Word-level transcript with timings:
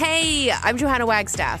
Hey, 0.00 0.50
I'm 0.50 0.78
Johanna 0.78 1.04
Wagstaff. 1.04 1.60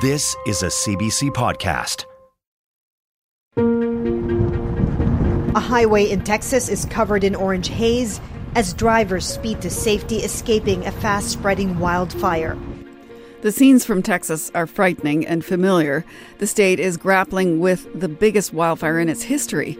This 0.00 0.36
is 0.46 0.62
a 0.62 0.66
CBC 0.66 1.30
podcast. 1.30 2.04
A 5.56 5.58
highway 5.58 6.08
in 6.08 6.22
Texas 6.22 6.68
is 6.68 6.84
covered 6.84 7.24
in 7.24 7.34
orange 7.34 7.66
haze 7.66 8.20
as 8.54 8.74
drivers 8.74 9.26
speed 9.26 9.60
to 9.62 9.70
safety, 9.70 10.18
escaping 10.18 10.86
a 10.86 10.92
fast 10.92 11.30
spreading 11.30 11.80
wildfire. 11.80 12.56
The 13.40 13.50
scenes 13.50 13.84
from 13.84 14.04
Texas 14.04 14.52
are 14.54 14.68
frightening 14.68 15.26
and 15.26 15.44
familiar. 15.44 16.04
The 16.38 16.46
state 16.46 16.78
is 16.78 16.96
grappling 16.96 17.58
with 17.58 17.88
the 17.98 18.08
biggest 18.08 18.52
wildfire 18.52 19.00
in 19.00 19.08
its 19.08 19.22
history. 19.22 19.76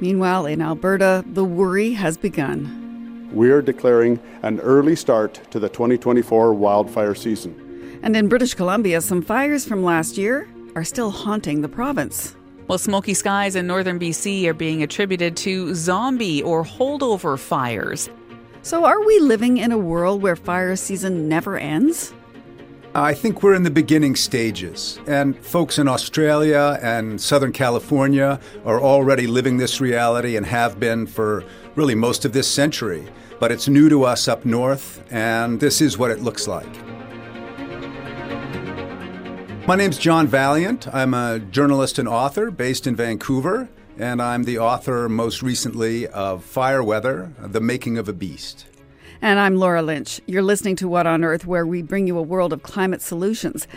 Meanwhile, 0.00 0.46
in 0.46 0.62
Alberta, 0.62 1.24
the 1.24 1.44
worry 1.44 1.92
has 1.92 2.18
begun. 2.18 3.30
We 3.32 3.52
are 3.52 3.62
declaring 3.62 4.18
an 4.42 4.58
early 4.58 4.96
start 4.96 5.40
to 5.52 5.60
the 5.60 5.68
2024 5.68 6.54
wildfire 6.54 7.14
season. 7.14 7.69
And 8.02 8.16
in 8.16 8.28
British 8.28 8.54
Columbia, 8.54 9.00
some 9.00 9.20
fires 9.20 9.66
from 9.66 9.84
last 9.84 10.16
year 10.16 10.48
are 10.74 10.84
still 10.84 11.10
haunting 11.10 11.60
the 11.60 11.68
province. 11.68 12.34
Well, 12.66 12.78
smoky 12.78 13.14
skies 13.14 13.56
in 13.56 13.66
northern 13.66 13.98
BC 13.98 14.46
are 14.46 14.54
being 14.54 14.82
attributed 14.82 15.36
to 15.38 15.74
zombie 15.74 16.42
or 16.42 16.64
holdover 16.64 17.38
fires. 17.38 18.08
So, 18.62 18.84
are 18.84 19.04
we 19.04 19.18
living 19.18 19.56
in 19.56 19.72
a 19.72 19.78
world 19.78 20.22
where 20.22 20.36
fire 20.36 20.76
season 20.76 21.28
never 21.28 21.58
ends? 21.58 22.14
I 22.94 23.14
think 23.14 23.42
we're 23.42 23.54
in 23.54 23.62
the 23.62 23.70
beginning 23.70 24.16
stages, 24.16 24.98
and 25.06 25.38
folks 25.38 25.78
in 25.78 25.86
Australia 25.86 26.78
and 26.82 27.20
Southern 27.20 27.52
California 27.52 28.40
are 28.64 28.80
already 28.80 29.26
living 29.26 29.58
this 29.58 29.80
reality 29.80 30.36
and 30.36 30.44
have 30.46 30.80
been 30.80 31.06
for 31.06 31.44
really 31.76 31.94
most 31.94 32.24
of 32.24 32.32
this 32.32 32.48
century. 32.48 33.06
But 33.38 33.52
it's 33.52 33.68
new 33.68 33.88
to 33.88 34.04
us 34.04 34.26
up 34.28 34.44
north, 34.44 35.02
and 35.10 35.60
this 35.60 35.80
is 35.80 35.98
what 35.98 36.10
it 36.10 36.20
looks 36.20 36.48
like. 36.48 36.68
My 39.70 39.76
name's 39.76 39.98
John 39.98 40.26
Vaillant. 40.26 40.92
I'm 40.92 41.14
a 41.14 41.38
journalist 41.38 42.00
and 42.00 42.08
author 42.08 42.50
based 42.50 42.88
in 42.88 42.96
Vancouver, 42.96 43.68
and 43.96 44.20
I'm 44.20 44.42
the 44.42 44.58
author 44.58 45.08
most 45.08 45.42
recently 45.42 46.08
of 46.08 46.42
Fire 46.42 46.82
Weather 46.82 47.32
The 47.38 47.60
Making 47.60 47.96
of 47.96 48.08
a 48.08 48.12
Beast. 48.12 48.66
And 49.22 49.38
I'm 49.38 49.54
Laura 49.54 49.80
Lynch. 49.80 50.20
You're 50.26 50.42
listening 50.42 50.74
to 50.74 50.88
What 50.88 51.06
on 51.06 51.22
Earth, 51.22 51.46
where 51.46 51.64
we 51.64 51.82
bring 51.82 52.08
you 52.08 52.18
a 52.18 52.22
world 52.22 52.52
of 52.52 52.64
climate 52.64 53.00
solutions. 53.00 53.68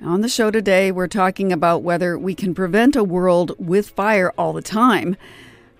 On 0.00 0.20
the 0.20 0.28
show 0.28 0.52
today, 0.52 0.92
we're 0.92 1.08
talking 1.08 1.52
about 1.52 1.82
whether 1.82 2.16
we 2.16 2.36
can 2.36 2.54
prevent 2.54 2.94
a 2.94 3.02
world 3.02 3.50
with 3.58 3.90
fire 3.90 4.32
all 4.38 4.52
the 4.52 4.62
time. 4.62 5.16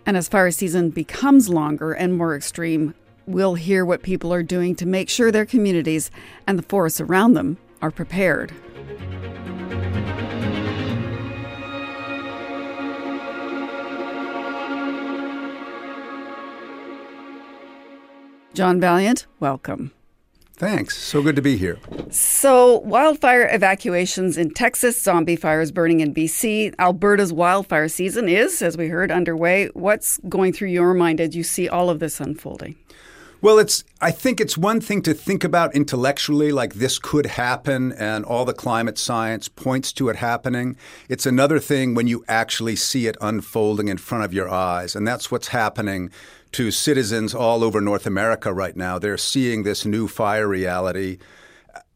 And 0.04 0.16
as 0.16 0.26
fire 0.26 0.50
season 0.50 0.90
becomes 0.90 1.48
longer 1.48 1.92
and 1.92 2.18
more 2.18 2.34
extreme, 2.34 2.92
we'll 3.24 3.54
hear 3.54 3.84
what 3.84 4.02
people 4.02 4.34
are 4.34 4.42
doing 4.42 4.74
to 4.74 4.84
make 4.84 5.08
sure 5.08 5.30
their 5.30 5.46
communities 5.46 6.10
and 6.44 6.58
the 6.58 6.64
forests 6.64 7.00
around 7.00 7.34
them 7.34 7.56
are 7.80 7.92
prepared. 7.92 8.52
John 18.52 18.80
Vaillant, 18.80 19.26
welcome. 19.38 19.92
Thanks. 20.60 20.98
So 20.98 21.22
good 21.22 21.36
to 21.36 21.42
be 21.42 21.56
here. 21.56 21.78
So, 22.10 22.80
wildfire 22.80 23.48
evacuations 23.50 24.36
in 24.36 24.50
Texas, 24.50 25.00
zombie 25.00 25.36
fires 25.36 25.72
burning 25.72 26.00
in 26.00 26.12
BC, 26.12 26.74
Alberta's 26.78 27.32
wildfire 27.32 27.88
season 27.88 28.28
is, 28.28 28.60
as 28.60 28.76
we 28.76 28.88
heard, 28.88 29.10
underway. 29.10 29.68
What's 29.68 30.18
going 30.28 30.52
through 30.52 30.68
your 30.68 30.92
mind 30.92 31.18
as 31.18 31.34
you 31.34 31.44
see 31.44 31.66
all 31.66 31.88
of 31.88 31.98
this 31.98 32.20
unfolding? 32.20 32.76
Well, 33.42 33.58
it's 33.58 33.84
I 34.02 34.10
think 34.10 34.38
it's 34.38 34.58
one 34.58 34.82
thing 34.82 35.00
to 35.02 35.14
think 35.14 35.44
about 35.44 35.74
intellectually 35.74 36.52
like 36.52 36.74
this 36.74 36.98
could 36.98 37.24
happen 37.24 37.90
and 37.92 38.22
all 38.22 38.44
the 38.44 38.52
climate 38.52 38.98
science 38.98 39.48
points 39.48 39.94
to 39.94 40.10
it 40.10 40.16
happening. 40.16 40.76
It's 41.08 41.24
another 41.24 41.58
thing 41.58 41.94
when 41.94 42.06
you 42.06 42.22
actually 42.28 42.76
see 42.76 43.06
it 43.06 43.16
unfolding 43.18 43.88
in 43.88 43.96
front 43.96 44.24
of 44.24 44.34
your 44.34 44.50
eyes, 44.50 44.94
and 44.94 45.08
that's 45.08 45.30
what's 45.30 45.48
happening 45.48 46.10
to 46.52 46.70
citizens 46.70 47.34
all 47.34 47.64
over 47.64 47.80
North 47.80 48.04
America 48.04 48.52
right 48.52 48.76
now. 48.76 48.98
They're 48.98 49.16
seeing 49.16 49.62
this 49.62 49.86
new 49.86 50.06
fire 50.06 50.46
reality 50.46 51.16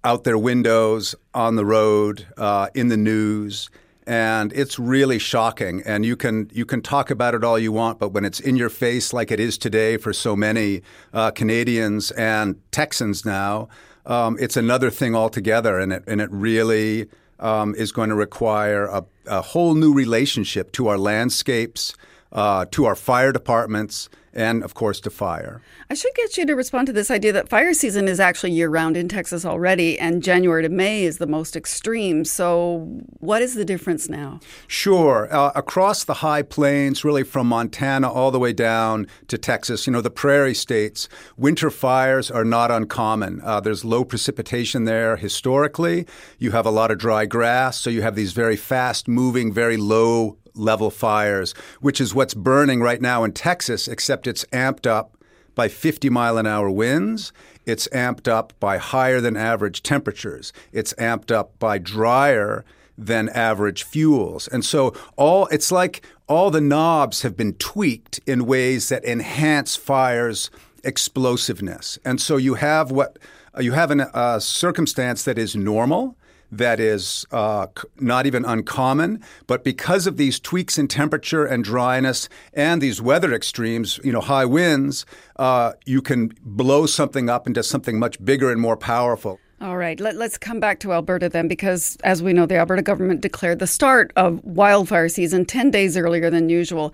out 0.02 0.24
their 0.24 0.38
windows, 0.38 1.14
on 1.34 1.56
the 1.56 1.66
road, 1.66 2.26
uh, 2.38 2.68
in 2.74 2.88
the 2.88 2.96
news, 2.96 3.68
and 4.06 4.52
it's 4.52 4.78
really 4.78 5.18
shocking. 5.18 5.82
And 5.84 6.04
you 6.04 6.16
can 6.16 6.50
you 6.52 6.64
can 6.64 6.82
talk 6.82 7.10
about 7.10 7.34
it 7.34 7.44
all 7.44 7.58
you 7.58 7.72
want, 7.72 7.98
but 7.98 8.10
when 8.10 8.24
it's 8.24 8.40
in 8.40 8.56
your 8.56 8.68
face, 8.68 9.12
like 9.12 9.30
it 9.30 9.40
is 9.40 9.58
today 9.58 9.96
for 9.96 10.12
so 10.12 10.36
many 10.36 10.82
uh, 11.12 11.30
Canadians 11.30 12.10
and 12.12 12.60
Texans 12.70 13.24
now, 13.24 13.68
um, 14.06 14.36
it's 14.38 14.56
another 14.56 14.90
thing 14.90 15.14
altogether, 15.14 15.78
and 15.78 15.92
it 15.92 16.04
and 16.06 16.20
it 16.20 16.30
really 16.30 17.08
um, 17.40 17.74
is 17.74 17.92
going 17.92 18.10
to 18.10 18.14
require 18.14 18.86
a, 18.86 19.04
a, 19.26 19.40
whole 19.40 19.74
new 19.74 19.92
relationship 19.92 20.70
to 20.72 20.88
our 20.88 20.96
landscapes, 20.96 21.94
uh, 22.32 22.64
to 22.70 22.84
our 22.84 22.94
fire 22.94 23.32
departments 23.32 24.08
and 24.34 24.62
of 24.62 24.74
course 24.74 25.00
to 25.00 25.10
fire. 25.10 25.62
I 25.88 25.94
should 25.94 26.14
get 26.14 26.36
you 26.36 26.44
to 26.46 26.54
respond 26.54 26.86
to 26.88 26.92
this 26.92 27.10
idea 27.10 27.32
that 27.32 27.48
fire 27.48 27.72
season 27.72 28.08
is 28.08 28.20
actually 28.20 28.52
year 28.52 28.68
round 28.68 28.96
in 28.96 29.08
Texas 29.08 29.44
already, 29.44 29.98
and 29.98 30.22
January 30.22 30.62
to 30.62 30.68
May 30.68 31.04
is 31.04 31.18
the 31.18 31.26
most 31.26 31.56
extreme. 31.56 32.24
So, 32.24 32.88
what 33.20 33.42
is 33.42 33.54
the 33.54 33.64
difference 33.64 34.08
now? 34.08 34.40
Sure. 34.66 35.28
Uh, 35.30 35.52
across 35.54 36.04
the 36.04 36.14
high 36.14 36.42
plains, 36.42 37.04
really 37.04 37.22
from 37.22 37.46
Montana 37.46 38.10
all 38.10 38.30
the 38.30 38.38
way 38.38 38.52
down 38.52 39.06
to 39.28 39.38
Texas, 39.38 39.86
you 39.86 39.92
know, 39.92 40.00
the 40.00 40.10
prairie 40.10 40.54
states, 40.54 41.08
winter 41.36 41.70
fires 41.70 42.30
are 42.30 42.44
not 42.44 42.70
uncommon. 42.70 43.40
Uh, 43.42 43.60
there's 43.60 43.84
low 43.84 44.04
precipitation 44.04 44.84
there 44.84 45.16
historically. 45.16 46.06
You 46.38 46.50
have 46.50 46.66
a 46.66 46.70
lot 46.70 46.90
of 46.90 46.98
dry 46.98 47.26
grass, 47.26 47.80
so 47.80 47.90
you 47.90 48.02
have 48.02 48.16
these 48.16 48.32
very 48.32 48.56
fast 48.56 49.08
moving, 49.08 49.52
very 49.52 49.76
low 49.76 50.38
level 50.54 50.90
fires, 50.90 51.52
which 51.80 52.00
is 52.00 52.14
what's 52.14 52.34
burning 52.34 52.80
right 52.80 53.00
now 53.00 53.24
in 53.24 53.32
Texas, 53.32 53.88
except 53.88 54.26
it's 54.26 54.44
amped 54.46 54.86
up 54.86 55.16
by 55.54 55.68
50 55.68 56.10
mile 56.10 56.38
an 56.38 56.46
hour 56.46 56.70
winds. 56.70 57.32
It's 57.66 57.88
amped 57.88 58.28
up 58.28 58.52
by 58.60 58.78
higher 58.78 59.20
than 59.20 59.36
average 59.36 59.82
temperatures. 59.82 60.52
It's 60.72 60.92
amped 60.94 61.30
up 61.30 61.58
by 61.58 61.78
drier 61.78 62.64
than 62.96 63.28
average 63.30 63.82
fuels. 63.82 64.48
And 64.48 64.64
so 64.64 64.94
all 65.16 65.46
it's 65.46 65.72
like 65.72 66.04
all 66.28 66.50
the 66.50 66.60
knobs 66.60 67.22
have 67.22 67.36
been 67.36 67.54
tweaked 67.54 68.20
in 68.26 68.46
ways 68.46 68.88
that 68.88 69.04
enhance 69.04 69.76
fire's 69.76 70.50
explosiveness. 70.84 71.98
And 72.04 72.20
so 72.20 72.36
you 72.36 72.54
have 72.54 72.90
what 72.90 73.18
you 73.58 73.72
have 73.72 73.90
a 73.90 74.40
circumstance 74.40 75.24
that 75.24 75.38
is 75.38 75.56
normal 75.56 76.16
that 76.58 76.80
is 76.80 77.26
uh, 77.30 77.66
not 77.98 78.26
even 78.26 78.44
uncommon. 78.44 79.22
But 79.46 79.64
because 79.64 80.06
of 80.06 80.16
these 80.16 80.40
tweaks 80.40 80.78
in 80.78 80.88
temperature 80.88 81.44
and 81.44 81.64
dryness 81.64 82.28
and 82.52 82.80
these 82.80 83.00
weather 83.00 83.32
extremes, 83.32 84.00
you 84.02 84.12
know, 84.12 84.20
high 84.20 84.44
winds, 84.44 85.06
uh, 85.36 85.72
you 85.84 86.02
can 86.02 86.32
blow 86.42 86.86
something 86.86 87.28
up 87.28 87.46
into 87.46 87.62
something 87.62 87.98
much 87.98 88.24
bigger 88.24 88.50
and 88.50 88.60
more 88.60 88.76
powerful. 88.76 89.38
All 89.60 89.76
right, 89.76 89.98
Let, 89.98 90.16
us 90.16 90.36
come 90.36 90.60
back 90.60 90.80
to 90.80 90.92
Alberta 90.92 91.28
then, 91.28 91.48
because 91.48 91.96
as 92.04 92.22
we 92.22 92.32
know, 92.32 92.44
the 92.44 92.56
Alberta 92.56 92.82
government 92.82 93.20
declared 93.20 93.60
the 93.60 93.66
start 93.66 94.12
of 94.14 94.44
wildfire 94.44 95.08
season 95.08 95.46
10 95.46 95.70
days 95.70 95.96
earlier 95.96 96.28
than 96.28 96.48
usual. 96.48 96.92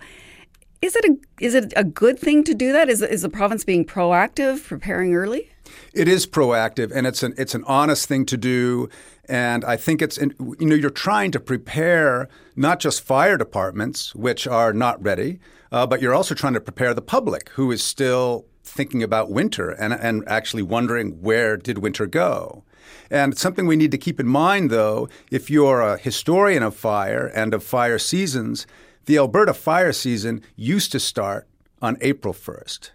Is 0.81 0.95
it 0.95 1.05
a, 1.05 1.17
is 1.43 1.53
it 1.53 1.73
a 1.75 1.83
good 1.83 2.17
thing 2.17 2.43
to 2.45 2.53
do 2.53 2.71
that? 2.71 2.87
Is, 2.87 3.01
is 3.01 3.23
the 3.23 3.29
province 3.29 3.65
being 3.65 3.83
proactive, 3.83 4.65
preparing 4.65 5.13
early? 5.13 5.51
It 5.93 6.07
is 6.07 6.25
proactive, 6.25 6.91
and 6.93 7.05
it's 7.05 7.23
an 7.23 7.33
it's 7.37 7.53
an 7.53 7.63
honest 7.65 8.07
thing 8.07 8.25
to 8.27 8.37
do. 8.37 8.89
And 9.31 9.63
I 9.63 9.77
think 9.77 10.01
it's 10.01 10.17
you 10.17 10.35
know 10.59 10.75
you're 10.75 10.89
trying 10.89 11.31
to 11.31 11.39
prepare 11.39 12.27
not 12.57 12.81
just 12.81 13.01
fire 13.01 13.37
departments, 13.37 14.13
which 14.13 14.45
are 14.45 14.73
not 14.73 15.01
ready, 15.01 15.39
uh, 15.71 15.87
but 15.87 16.01
you're 16.01 16.13
also 16.13 16.35
trying 16.35 16.53
to 16.53 16.59
prepare 16.59 16.93
the 16.93 17.01
public, 17.01 17.47
who 17.51 17.71
is 17.71 17.81
still 17.81 18.45
thinking 18.61 19.01
about 19.01 19.31
winter 19.31 19.69
and 19.69 19.93
and 19.93 20.27
actually 20.27 20.63
wondering 20.63 21.21
where 21.21 21.55
did 21.55 21.77
winter 21.77 22.05
go. 22.07 22.65
And 23.09 23.37
something 23.37 23.67
we 23.67 23.77
need 23.77 23.91
to 23.91 23.97
keep 23.97 24.19
in 24.19 24.27
mind, 24.27 24.69
though, 24.69 25.07
if 25.31 25.49
you're 25.49 25.79
a 25.79 25.97
historian 25.97 26.61
of 26.61 26.75
fire 26.75 27.31
and 27.33 27.53
of 27.53 27.63
fire 27.63 27.99
seasons, 27.99 28.67
the 29.05 29.17
Alberta 29.17 29.53
fire 29.53 29.93
season 29.93 30.41
used 30.57 30.91
to 30.91 30.99
start 30.99 31.47
on 31.81 31.97
April 32.01 32.33
1st. 32.33 32.91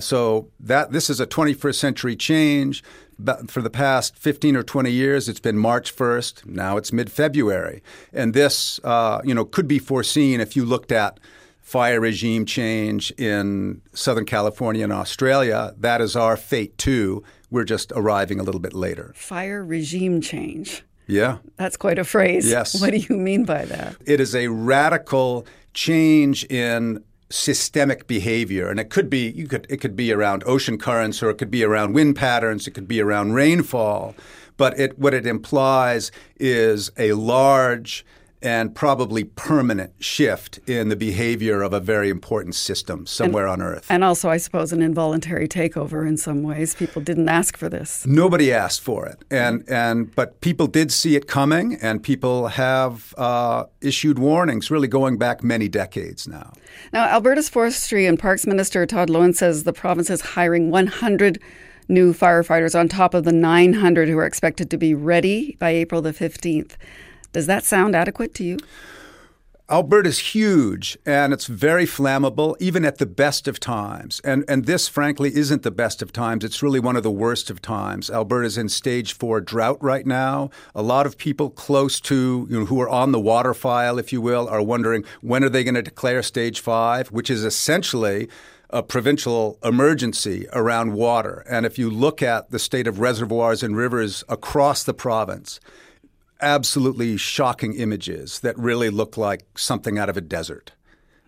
So 0.00 0.48
that 0.60 0.92
this 0.92 1.08
is 1.10 1.20
a 1.20 1.26
21st 1.26 1.74
century 1.74 2.16
change. 2.16 2.82
But 3.18 3.50
for 3.50 3.62
the 3.62 3.70
past 3.70 4.18
15 4.18 4.56
or 4.56 4.62
20 4.62 4.90
years, 4.90 5.28
it's 5.28 5.40
been 5.40 5.56
March 5.56 5.94
1st. 5.96 6.44
Now 6.44 6.76
it's 6.76 6.92
mid-February, 6.92 7.82
and 8.12 8.34
this, 8.34 8.78
uh, 8.84 9.22
you 9.24 9.34
know, 9.34 9.46
could 9.46 9.66
be 9.66 9.78
foreseen 9.78 10.38
if 10.38 10.54
you 10.54 10.66
looked 10.66 10.92
at 10.92 11.18
fire 11.66 11.98
regime 11.98 12.44
change 12.44 13.10
in 13.12 13.80
Southern 13.92 14.24
California 14.24 14.84
and 14.84 14.92
Australia. 14.92 15.74
That 15.78 16.00
is 16.00 16.14
our 16.14 16.36
fate 16.36 16.76
too. 16.78 17.24
We're 17.50 17.64
just 17.64 17.90
arriving 17.96 18.38
a 18.38 18.42
little 18.42 18.60
bit 18.60 18.72
later. 18.72 19.12
Fire 19.16 19.64
regime 19.64 20.20
change. 20.20 20.84
Yeah. 21.06 21.38
That's 21.56 21.76
quite 21.76 21.98
a 21.98 22.04
phrase. 22.04 22.48
Yes. 22.48 22.80
What 22.80 22.90
do 22.90 22.98
you 22.98 23.16
mean 23.16 23.44
by 23.44 23.64
that? 23.64 23.96
It 24.06 24.20
is 24.20 24.34
a 24.34 24.48
radical 24.48 25.46
change 25.74 26.44
in 26.44 27.02
systemic 27.30 28.06
behavior. 28.06 28.68
And 28.68 28.78
it 28.78 28.90
could 28.90 29.10
be 29.10 29.30
you 29.30 29.46
could 29.48 29.66
it 29.68 29.78
could 29.78 29.96
be 29.96 30.12
around 30.12 30.44
ocean 30.46 30.78
currents 30.78 31.22
or 31.22 31.30
it 31.30 31.38
could 31.38 31.50
be 31.50 31.64
around 31.64 31.92
wind 31.92 32.16
patterns 32.16 32.66
it 32.66 32.72
could 32.72 32.88
be 32.88 33.00
around 33.00 33.32
rainfall. 33.32 34.14
But 34.56 34.78
it 34.78 34.98
what 34.98 35.14
it 35.14 35.26
implies 35.26 36.12
is 36.38 36.90
a 36.96 37.12
large 37.12 38.04
and 38.42 38.74
probably 38.74 39.24
permanent 39.24 39.92
shift 39.98 40.58
in 40.66 40.88
the 40.88 40.96
behavior 40.96 41.62
of 41.62 41.72
a 41.72 41.80
very 41.80 42.10
important 42.10 42.54
system 42.54 43.06
somewhere 43.06 43.46
on 43.48 43.62
earth 43.62 43.86
And 43.90 44.04
also, 44.04 44.28
I 44.28 44.36
suppose, 44.36 44.72
an 44.72 44.82
involuntary 44.82 45.48
takeover 45.48 46.06
in 46.06 46.16
some 46.16 46.42
ways. 46.42 46.74
People 46.74 47.02
didn't 47.02 47.28
ask 47.28 47.56
for 47.56 47.68
this. 47.68 48.06
Nobody 48.06 48.52
asked 48.52 48.80
for 48.80 49.06
it, 49.06 49.24
and 49.30 49.64
and 49.68 50.14
but 50.14 50.40
people 50.40 50.66
did 50.66 50.92
see 50.92 51.16
it 51.16 51.26
coming, 51.26 51.74
and 51.82 52.02
people 52.02 52.48
have 52.48 53.14
uh, 53.16 53.64
issued 53.80 54.18
warnings, 54.18 54.70
really 54.70 54.88
going 54.88 55.18
back 55.18 55.42
many 55.42 55.68
decades 55.68 56.28
now. 56.28 56.52
Now, 56.92 57.06
Alberta's 57.06 57.48
Forestry 57.48 58.06
and 58.06 58.18
Parks 58.18 58.46
Minister 58.46 58.86
Todd 58.86 59.08
Loewen 59.08 59.34
says 59.34 59.64
the 59.64 59.72
province 59.72 60.10
is 60.10 60.20
hiring 60.20 60.70
100 60.70 61.40
new 61.88 62.12
firefighters 62.12 62.78
on 62.78 62.88
top 62.88 63.14
of 63.14 63.24
the 63.24 63.32
900 63.32 64.08
who 64.08 64.18
are 64.18 64.26
expected 64.26 64.70
to 64.70 64.76
be 64.76 64.94
ready 64.94 65.56
by 65.58 65.70
April 65.70 66.02
the 66.02 66.12
15th. 66.12 66.72
Does 67.36 67.44
that 67.48 67.66
sound 67.66 67.94
adequate 67.94 68.32
to 68.36 68.44
you? 68.44 68.56
Alberta's 69.68 70.32
huge 70.32 70.96
and 71.04 71.34
it's 71.34 71.44
very 71.44 71.84
flammable, 71.84 72.56
even 72.60 72.82
at 72.82 72.96
the 72.96 73.04
best 73.04 73.46
of 73.46 73.60
times. 73.60 74.22
And 74.24 74.42
and 74.48 74.64
this, 74.64 74.88
frankly, 74.88 75.36
isn't 75.36 75.62
the 75.62 75.70
best 75.70 76.00
of 76.00 76.14
times. 76.14 76.44
It's 76.44 76.62
really 76.62 76.80
one 76.80 76.96
of 76.96 77.02
the 77.02 77.10
worst 77.10 77.50
of 77.50 77.60
times. 77.60 78.08
Alberta's 78.08 78.56
in 78.56 78.70
stage 78.70 79.12
four 79.12 79.42
drought 79.42 79.76
right 79.82 80.06
now. 80.06 80.48
A 80.74 80.80
lot 80.80 81.04
of 81.04 81.18
people 81.18 81.50
close 81.50 82.00
to, 82.08 82.46
you 82.48 82.60
know, 82.60 82.64
who 82.64 82.80
are 82.80 82.88
on 82.88 83.12
the 83.12 83.20
water 83.20 83.52
file, 83.52 83.98
if 83.98 84.14
you 84.14 84.22
will, 84.22 84.48
are 84.48 84.62
wondering 84.62 85.04
when 85.20 85.44
are 85.44 85.50
they 85.50 85.62
going 85.62 85.74
to 85.74 85.82
declare 85.82 86.22
stage 86.22 86.60
five, 86.60 87.08
which 87.08 87.28
is 87.28 87.44
essentially 87.44 88.30
a 88.70 88.82
provincial 88.82 89.58
emergency 89.62 90.46
around 90.54 90.94
water. 90.94 91.44
And 91.46 91.66
if 91.66 91.78
you 91.78 91.90
look 91.90 92.22
at 92.22 92.50
the 92.50 92.58
state 92.58 92.86
of 92.86 92.98
reservoirs 92.98 93.62
and 93.62 93.76
rivers 93.76 94.24
across 94.26 94.84
the 94.84 94.94
province, 94.94 95.60
absolutely 96.40 97.16
shocking 97.16 97.74
images 97.74 98.40
that 98.40 98.58
really 98.58 98.90
look 98.90 99.16
like 99.16 99.58
something 99.58 99.98
out 99.98 100.08
of 100.08 100.16
a 100.16 100.20
desert. 100.20 100.72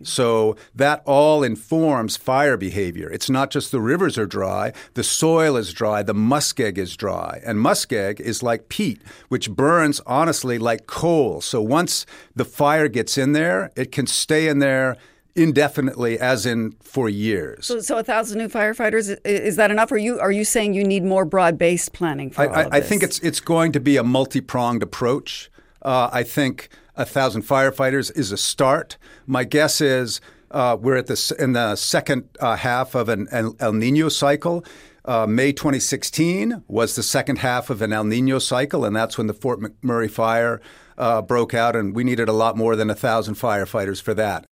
So 0.02 0.56
that 0.74 1.02
all 1.06 1.42
informs 1.42 2.16
fire 2.16 2.56
behavior. 2.56 3.10
It's 3.10 3.28
not 3.28 3.50
just 3.50 3.72
the 3.72 3.80
rivers 3.80 4.16
are 4.16 4.26
dry, 4.26 4.72
the 4.94 5.02
soil 5.02 5.56
is 5.56 5.72
dry, 5.72 6.02
the 6.02 6.14
muskeg 6.14 6.78
is 6.78 6.96
dry. 6.96 7.40
And 7.44 7.58
muskeg 7.58 8.20
is 8.20 8.42
like 8.42 8.68
peat, 8.68 9.02
which 9.28 9.50
burns 9.50 10.00
honestly 10.06 10.58
like 10.58 10.86
coal. 10.86 11.40
So 11.40 11.60
once 11.60 12.06
the 12.36 12.44
fire 12.44 12.88
gets 12.88 13.18
in 13.18 13.32
there, 13.32 13.72
it 13.76 13.90
can 13.90 14.06
stay 14.06 14.46
in 14.46 14.60
there 14.60 14.96
indefinitely, 15.38 16.18
as 16.18 16.44
in 16.44 16.72
for 16.82 17.08
years. 17.08 17.66
So, 17.66 17.80
so 17.80 17.98
a 17.98 18.04
thousand 18.04 18.38
new 18.38 18.48
firefighters 18.48 19.16
is 19.24 19.56
that 19.56 19.70
enough? 19.70 19.90
Or 19.92 19.94
are 19.94 19.98
you 19.98 20.20
are 20.20 20.32
you 20.32 20.44
saying 20.44 20.74
you 20.74 20.84
need 20.84 21.04
more 21.04 21.24
broad 21.24 21.56
based 21.56 21.92
planning 21.92 22.30
for 22.30 22.42
I, 22.42 22.46
all 22.46 22.54
I, 22.54 22.62
of 22.64 22.74
I 22.74 22.80
think 22.80 23.02
it's 23.02 23.18
it's 23.20 23.40
going 23.40 23.72
to 23.72 23.80
be 23.80 23.96
a 23.96 24.02
multi 24.02 24.40
pronged 24.40 24.82
approach. 24.82 25.50
Uh, 25.80 26.10
I 26.12 26.24
think 26.24 26.68
a 26.96 27.04
thousand 27.04 27.42
firefighters 27.42 28.14
is 28.16 28.32
a 28.32 28.36
start. 28.36 28.98
My 29.26 29.44
guess 29.44 29.80
is 29.80 30.20
uh, 30.50 30.76
we're 30.80 30.96
at 30.96 31.06
the 31.06 31.36
in 31.38 31.52
the 31.52 31.76
second 31.76 32.28
uh, 32.40 32.56
half 32.56 32.94
of 32.94 33.08
an 33.08 33.28
El, 33.30 33.56
El 33.60 33.72
Nino 33.72 34.08
cycle. 34.08 34.64
Uh, 35.04 35.26
May 35.26 35.52
2016 35.52 36.64
was 36.68 36.94
the 36.94 37.02
second 37.02 37.38
half 37.38 37.70
of 37.70 37.80
an 37.80 37.94
El 37.94 38.04
Nino 38.04 38.38
cycle, 38.38 38.84
and 38.84 38.94
that's 38.94 39.16
when 39.16 39.26
the 39.26 39.32
Fort 39.32 39.58
McMurray 39.58 40.10
fire 40.10 40.60
uh, 40.98 41.22
broke 41.22 41.54
out, 41.54 41.74
and 41.74 41.94
we 41.94 42.04
needed 42.04 42.28
a 42.28 42.32
lot 42.32 42.56
more 42.56 42.76
than 42.76 42.90
a 42.90 42.94
thousand 42.94 43.36
firefighters 43.36 44.02
for 44.02 44.12
that. 44.14 44.44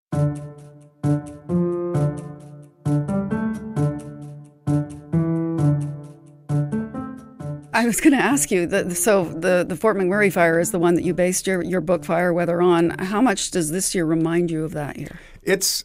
I 7.77 7.85
was 7.85 8.01
going 8.01 8.17
to 8.17 8.23
ask 8.23 8.51
you. 8.51 8.67
The, 8.67 8.95
so 8.95 9.25
the 9.25 9.63
the 9.69 9.77
Fort 9.77 9.99
McMurray 9.99 10.33
fire 10.33 10.59
is 10.59 10.71
the 10.71 10.79
one 10.79 10.95
that 10.95 11.05
you 11.05 11.13
based 11.13 11.47
your 11.47 11.63
your 11.63 11.83
book 11.83 12.07
Fire 12.07 12.33
Weather 12.33 12.63
on. 12.63 12.91
How 12.99 13.21
much 13.21 13.51
does 13.51 13.71
this 13.71 13.95
year 13.95 14.07
remind 14.07 14.51
you 14.51 14.65
of 14.65 14.73
that 14.73 14.97
year? 14.97 15.21
It's 15.43 15.85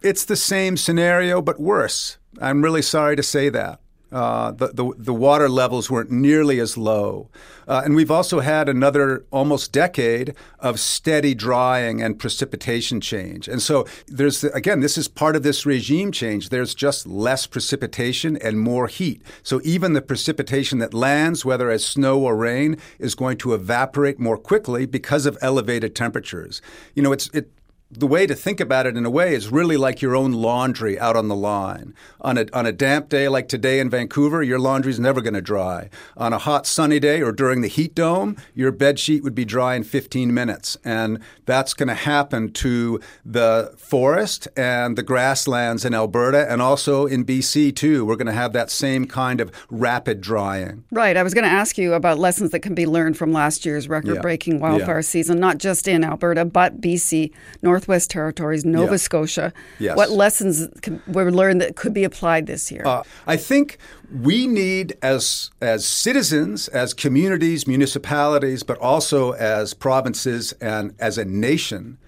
it's 0.00 0.24
the 0.24 0.36
same 0.36 0.78
scenario, 0.78 1.42
but 1.42 1.60
worse. 1.60 2.16
I'm 2.40 2.62
really 2.62 2.80
sorry 2.80 3.16
to 3.16 3.22
say 3.22 3.50
that. 3.50 3.80
Uh, 4.12 4.52
the, 4.52 4.68
the 4.68 4.92
the 4.96 5.12
water 5.12 5.48
levels 5.48 5.90
weren't 5.90 6.12
nearly 6.12 6.60
as 6.60 6.76
low, 6.76 7.28
uh, 7.66 7.82
and 7.84 7.96
we've 7.96 8.10
also 8.10 8.38
had 8.38 8.68
another 8.68 9.24
almost 9.32 9.72
decade 9.72 10.32
of 10.60 10.78
steady 10.78 11.34
drying 11.34 12.00
and 12.00 12.16
precipitation 12.16 13.00
change. 13.00 13.48
And 13.48 13.60
so 13.60 13.84
there's 14.06 14.44
again, 14.44 14.78
this 14.78 14.96
is 14.96 15.08
part 15.08 15.34
of 15.34 15.42
this 15.42 15.66
regime 15.66 16.12
change. 16.12 16.50
There's 16.50 16.72
just 16.72 17.04
less 17.06 17.48
precipitation 17.48 18.36
and 18.36 18.60
more 18.60 18.86
heat. 18.86 19.22
So 19.42 19.60
even 19.64 19.92
the 19.92 20.02
precipitation 20.02 20.78
that 20.78 20.94
lands, 20.94 21.44
whether 21.44 21.68
as 21.68 21.84
snow 21.84 22.20
or 22.20 22.36
rain, 22.36 22.76
is 23.00 23.16
going 23.16 23.38
to 23.38 23.54
evaporate 23.54 24.20
more 24.20 24.38
quickly 24.38 24.86
because 24.86 25.26
of 25.26 25.36
elevated 25.42 25.96
temperatures. 25.96 26.62
You 26.94 27.02
know, 27.02 27.12
it's 27.12 27.28
it 27.34 27.50
the 27.88 28.06
way 28.06 28.26
to 28.26 28.34
think 28.34 28.58
about 28.58 28.84
it 28.84 28.96
in 28.96 29.06
a 29.06 29.10
way 29.10 29.32
is 29.32 29.48
really 29.52 29.76
like 29.76 30.02
your 30.02 30.16
own 30.16 30.32
laundry 30.32 30.98
out 30.98 31.14
on 31.14 31.28
the 31.28 31.36
line. 31.36 31.94
On 32.20 32.36
a, 32.36 32.46
on 32.52 32.66
a 32.66 32.72
damp 32.72 33.08
day 33.08 33.28
like 33.28 33.46
today 33.48 33.78
in 33.78 33.88
Vancouver, 33.88 34.42
your 34.42 34.58
laundry's 34.58 34.98
never 34.98 35.20
going 35.20 35.34
to 35.34 35.40
dry. 35.40 35.88
On 36.16 36.32
a 36.32 36.38
hot 36.38 36.66
sunny 36.66 36.98
day 36.98 37.22
or 37.22 37.30
during 37.30 37.60
the 37.60 37.68
heat 37.68 37.94
dome, 37.94 38.36
your 38.54 38.72
bed 38.72 38.98
sheet 38.98 39.22
would 39.22 39.36
be 39.36 39.44
dry 39.44 39.76
in 39.76 39.84
15 39.84 40.34
minutes. 40.34 40.76
And 40.84 41.20
that's 41.44 41.74
going 41.74 41.86
to 41.88 41.94
happen 41.94 42.50
to 42.54 42.98
the 43.24 43.72
forest 43.78 44.48
and 44.56 44.98
the 44.98 45.04
grasslands 45.04 45.84
in 45.84 45.94
Alberta 45.94 46.50
and 46.50 46.60
also 46.60 47.06
in 47.06 47.24
BC 47.24 47.74
too. 47.76 48.04
We're 48.04 48.16
going 48.16 48.26
to 48.26 48.32
have 48.32 48.52
that 48.52 48.68
same 48.70 49.06
kind 49.06 49.40
of 49.40 49.52
rapid 49.70 50.20
drying. 50.20 50.82
Right. 50.90 51.16
I 51.16 51.22
was 51.22 51.34
going 51.34 51.44
to 51.44 51.50
ask 51.50 51.78
you 51.78 51.94
about 51.94 52.18
lessons 52.18 52.50
that 52.50 52.60
can 52.60 52.74
be 52.74 52.84
learned 52.86 53.16
from 53.16 53.32
last 53.32 53.64
year's 53.64 53.88
record 53.88 54.20
breaking 54.22 54.54
Yeah. 54.54 54.60
wildfire 54.60 54.96
Yeah. 54.96 55.00
season, 55.02 55.38
not 55.38 55.58
just 55.58 55.86
in 55.86 56.02
Alberta, 56.02 56.44
but 56.44 56.80
BC, 56.80 57.32
Northwest 57.76 58.08
Territories, 58.10 58.64
Nova 58.64 58.92
Yeah. 58.92 58.96
Scotia. 58.96 59.52
Yes. 59.78 59.96
What 59.98 60.10
lessons 60.10 60.66
can- 60.80 61.02
were 61.06 61.30
learned 61.30 61.60
that 61.60 61.76
could 61.76 61.92
be 61.92 62.04
applied 62.04 62.46
this 62.46 62.72
year? 62.72 62.82
Uh, 62.86 63.02
I 63.26 63.36
think 63.36 63.76
we 64.22 64.46
need, 64.46 64.96
as 65.02 65.50
as 65.60 65.84
citizens, 65.84 66.68
as 66.68 66.94
communities, 66.94 67.66
municipalities, 67.66 68.62
but 68.62 68.78
also 68.78 69.32
as 69.32 69.74
provinces 69.74 70.54
and 70.58 70.94
as 70.98 71.18
a 71.18 71.24
nation, 71.26 71.98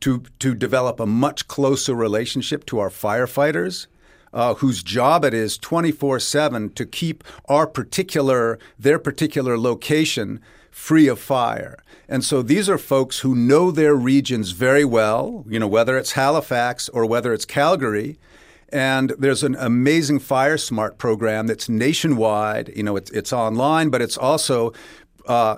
to 0.00 0.22
to 0.38 0.54
develop 0.54 0.98
a 0.98 1.06
much 1.06 1.46
closer 1.46 1.94
relationship 1.94 2.64
to 2.66 2.78
our 2.78 2.90
firefighters. 2.90 3.86
Uh, 4.30 4.52
whose 4.60 4.82
job 4.82 5.24
it 5.24 5.32
is 5.32 5.56
24 5.56 6.20
7 6.20 6.68
to 6.74 6.84
keep 6.84 7.24
our 7.48 7.66
particular, 7.66 8.58
their 8.78 8.98
particular 8.98 9.56
location 9.58 10.38
free 10.70 11.08
of 11.08 11.18
fire. 11.18 11.78
And 12.08 12.24
so 12.24 12.42
these 12.42 12.68
are 12.68 12.78
folks 12.78 13.20
who 13.20 13.34
know 13.34 13.70
their 13.70 13.94
regions 13.94 14.52
very 14.52 14.84
well, 14.84 15.44
you 15.48 15.58
know, 15.58 15.68
whether 15.68 15.98
it's 15.98 16.12
Halifax 16.12 16.88
or 16.88 17.04
whether 17.04 17.32
it's 17.32 17.44
Calgary. 17.44 18.18
And 18.70 19.12
there's 19.18 19.42
an 19.42 19.56
amazing 19.58 20.18
Fire 20.18 20.58
Smart 20.58 20.98
program 20.98 21.46
that's 21.46 21.68
nationwide. 21.68 22.72
You 22.74 22.82
know, 22.82 22.96
it's, 22.96 23.10
it's 23.10 23.32
online, 23.32 23.90
but 23.90 24.02
it's 24.02 24.16
also 24.16 24.72
uh, 25.26 25.56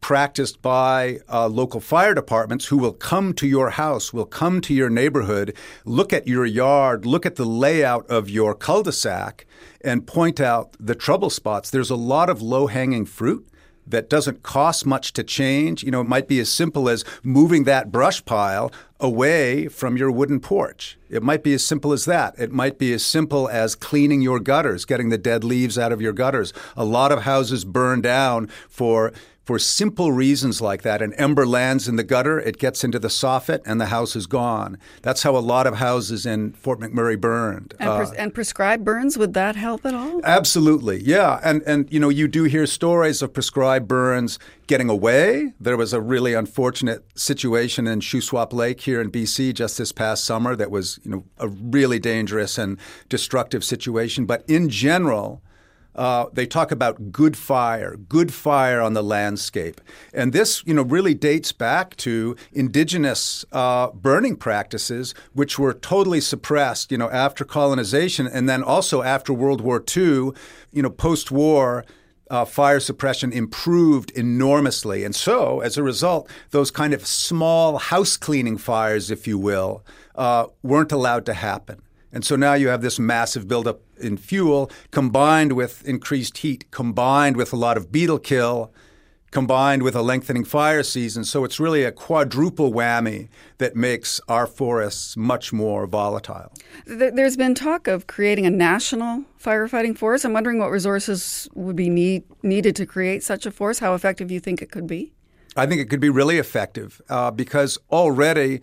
practiced 0.00 0.62
by 0.62 1.18
uh, 1.32 1.48
local 1.48 1.80
fire 1.80 2.14
departments 2.14 2.66
who 2.66 2.78
will 2.78 2.92
come 2.92 3.32
to 3.34 3.46
your 3.46 3.70
house, 3.70 4.12
will 4.12 4.26
come 4.26 4.60
to 4.60 4.72
your 4.72 4.88
neighborhood, 4.90 5.56
look 5.84 6.12
at 6.12 6.28
your 6.28 6.46
yard, 6.46 7.04
look 7.04 7.26
at 7.26 7.36
the 7.36 7.44
layout 7.44 8.06
of 8.08 8.30
your 8.30 8.54
cul 8.54 8.82
de 8.82 8.92
sac, 8.92 9.46
and 9.80 10.06
point 10.06 10.40
out 10.40 10.76
the 10.78 10.94
trouble 10.94 11.30
spots. 11.30 11.70
There's 11.70 11.90
a 11.90 11.96
lot 11.96 12.30
of 12.30 12.40
low 12.40 12.68
hanging 12.68 13.04
fruit 13.04 13.48
that 13.86 14.10
doesn't 14.10 14.42
cost 14.42 14.84
much 14.84 15.12
to 15.14 15.22
change. 15.22 15.82
You 15.84 15.90
know, 15.90 16.00
it 16.00 16.08
might 16.08 16.28
be 16.28 16.40
as 16.40 16.50
simple 16.50 16.88
as 16.88 17.04
moving 17.22 17.64
that 17.64 17.92
brush 17.92 18.24
pile 18.24 18.72
away 18.98 19.68
from 19.68 19.96
your 19.96 20.10
wooden 20.10 20.40
porch. 20.40 20.98
It 21.08 21.22
might 21.22 21.42
be 21.42 21.54
as 21.54 21.64
simple 21.64 21.92
as 21.92 22.04
that. 22.06 22.34
It 22.38 22.52
might 22.52 22.78
be 22.78 22.92
as 22.92 23.04
simple 23.04 23.48
as 23.48 23.74
cleaning 23.74 24.22
your 24.22 24.40
gutters, 24.40 24.84
getting 24.84 25.10
the 25.10 25.18
dead 25.18 25.44
leaves 25.44 25.78
out 25.78 25.92
of 25.92 26.00
your 26.00 26.12
gutters. 26.12 26.52
A 26.76 26.84
lot 26.84 27.12
of 27.12 27.22
houses 27.22 27.64
burn 27.64 28.00
down 28.00 28.48
for 28.68 29.12
for 29.46 29.60
simple 29.60 30.10
reasons 30.10 30.60
like 30.60 30.82
that. 30.82 31.00
An 31.00 31.14
ember 31.14 31.46
lands 31.46 31.86
in 31.86 31.94
the 31.94 32.02
gutter, 32.02 32.40
it 32.40 32.58
gets 32.58 32.82
into 32.82 32.98
the 32.98 33.06
soffit, 33.06 33.60
and 33.64 33.80
the 33.80 33.86
house 33.86 34.16
is 34.16 34.26
gone. 34.26 34.76
That's 35.02 35.22
how 35.22 35.36
a 35.36 35.38
lot 35.38 35.68
of 35.68 35.76
houses 35.76 36.26
in 36.26 36.52
Fort 36.54 36.80
McMurray 36.80 37.18
burned. 37.18 37.72
And, 37.78 37.96
pres- 37.96 38.10
uh, 38.10 38.14
and 38.18 38.34
prescribed 38.34 38.84
burns, 38.84 39.16
would 39.16 39.34
that 39.34 39.54
help 39.54 39.86
at 39.86 39.94
all? 39.94 40.20
Absolutely, 40.24 41.00
yeah. 41.00 41.38
And 41.44 41.62
and 41.62 41.90
you 41.92 42.00
know, 42.00 42.08
you 42.08 42.26
do 42.26 42.42
hear 42.42 42.66
stories 42.66 43.22
of 43.22 43.32
prescribed 43.32 43.86
burns 43.86 44.40
getting 44.66 44.90
away. 44.90 45.52
There 45.60 45.76
was 45.76 45.92
a 45.92 46.00
really 46.00 46.34
unfortunate 46.34 47.04
situation 47.16 47.86
in 47.86 48.00
Shuswap 48.00 48.52
Lake 48.52 48.80
here 48.80 49.00
in 49.00 49.12
BC 49.12 49.54
just 49.54 49.78
this 49.78 49.92
past 49.92 50.24
summer 50.24 50.56
that 50.56 50.72
was, 50.72 50.98
you 51.04 51.10
know, 51.12 51.24
a 51.38 51.46
really 51.46 52.00
dangerous 52.00 52.58
and 52.58 52.78
destructive 53.08 53.62
situation. 53.62 54.26
But 54.26 54.44
in 54.48 54.68
general, 54.68 55.40
uh, 55.96 56.26
they 56.32 56.46
talk 56.46 56.70
about 56.70 57.10
good 57.10 57.36
fire, 57.36 57.96
good 57.96 58.32
fire 58.32 58.80
on 58.80 58.92
the 58.92 59.02
landscape. 59.02 59.80
And 60.12 60.32
this, 60.32 60.62
you 60.66 60.74
know, 60.74 60.82
really 60.82 61.14
dates 61.14 61.52
back 61.52 61.96
to 61.96 62.36
indigenous 62.52 63.44
uh, 63.50 63.88
burning 63.88 64.36
practices, 64.36 65.14
which 65.32 65.58
were 65.58 65.72
totally 65.72 66.20
suppressed, 66.20 66.92
you 66.92 66.98
know, 66.98 67.10
after 67.10 67.44
colonization 67.44 68.26
and 68.26 68.48
then 68.48 68.62
also 68.62 69.02
after 69.02 69.32
World 69.32 69.62
War 69.62 69.82
II, 69.96 70.30
you 70.72 70.82
know, 70.82 70.90
post 70.90 71.30
war. 71.30 71.84
Uh, 72.28 72.44
fire 72.44 72.80
suppression 72.80 73.32
improved 73.32 74.10
enormously. 74.10 75.04
And 75.04 75.14
so, 75.14 75.60
as 75.60 75.76
a 75.76 75.82
result, 75.84 76.28
those 76.50 76.72
kind 76.72 76.92
of 76.92 77.06
small 77.06 77.78
house 77.78 78.16
cleaning 78.16 78.58
fires, 78.58 79.12
if 79.12 79.28
you 79.28 79.38
will, 79.38 79.84
uh, 80.16 80.46
weren't 80.60 80.90
allowed 80.90 81.24
to 81.26 81.34
happen. 81.34 81.82
And 82.12 82.24
so 82.24 82.36
now 82.36 82.54
you 82.54 82.68
have 82.68 82.82
this 82.82 82.98
massive 82.98 83.48
buildup 83.48 83.80
in 83.98 84.16
fuel 84.16 84.70
combined 84.90 85.52
with 85.52 85.86
increased 85.86 86.38
heat, 86.38 86.70
combined 86.70 87.36
with 87.36 87.52
a 87.52 87.56
lot 87.56 87.76
of 87.76 87.92
beetle 87.92 88.18
kill, 88.18 88.72
combined 89.30 89.82
with 89.82 89.94
a 89.94 90.02
lengthening 90.02 90.44
fire 90.44 90.82
season. 90.82 91.24
So 91.24 91.44
it's 91.44 91.60
really 91.60 91.84
a 91.84 91.92
quadruple 91.92 92.72
whammy 92.72 93.28
that 93.58 93.76
makes 93.76 94.20
our 94.28 94.46
forests 94.46 95.16
much 95.16 95.52
more 95.52 95.86
volatile. 95.86 96.52
There's 96.86 97.36
been 97.36 97.54
talk 97.54 97.86
of 97.86 98.06
creating 98.06 98.46
a 98.46 98.50
national 98.50 99.24
firefighting 99.38 99.98
force. 99.98 100.24
I'm 100.24 100.32
wondering 100.32 100.58
what 100.58 100.70
resources 100.70 101.48
would 101.54 101.76
be 101.76 101.90
need, 101.90 102.24
needed 102.42 102.76
to 102.76 102.86
create 102.86 103.22
such 103.22 103.44
a 103.46 103.50
force, 103.50 103.78
how 103.78 103.94
effective 103.94 104.30
you 104.30 104.40
think 104.40 104.62
it 104.62 104.70
could 104.70 104.86
be? 104.86 105.12
I 105.56 105.66
think 105.66 105.80
it 105.80 105.90
could 105.90 106.00
be 106.00 106.10
really 106.10 106.38
effective 106.38 107.00
uh, 107.08 107.30
because 107.30 107.78
already 107.90 108.60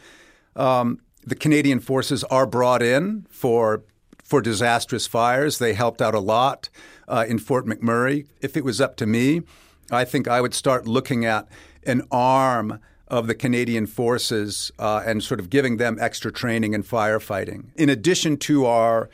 um, 0.56 1.00
the 1.26 1.36
Canadian 1.36 1.80
forces 1.80 2.24
are 2.26 2.46
brought 2.46 2.82
in 2.82 3.26
for 3.30 3.84
for 4.24 4.42
disastrous 4.42 5.06
fires. 5.06 5.60
They 5.60 5.74
helped 5.74 6.02
out 6.02 6.16
a 6.16 6.20
lot 6.20 6.70
uh, 7.08 7.26
in 7.28 7.40
Fort 7.40 7.66
McMurray. 7.66 8.26
If 8.42 8.56
it 8.56 8.64
was 8.64 8.80
up 8.80 8.96
to 8.98 9.06
me, 9.06 9.42
I 9.92 10.06
think 10.06 10.28
I 10.28 10.42
would 10.42 10.54
start 10.54 10.88
looking 10.88 11.26
at 11.26 11.48
an 11.86 12.04
arm 12.12 12.80
of 13.10 13.28
the 13.28 13.36
Canadian 13.36 13.86
forces 13.86 14.72
uh, 14.80 15.04
and 15.06 15.22
sort 15.22 15.40
of 15.40 15.50
giving 15.50 15.78
them 15.78 15.98
extra 16.00 16.32
training 16.32 16.74
in 16.74 16.84
firefighting. 16.84 17.66
In 17.76 17.90
addition 17.90 18.38
to 18.38 18.66
our 18.66 19.10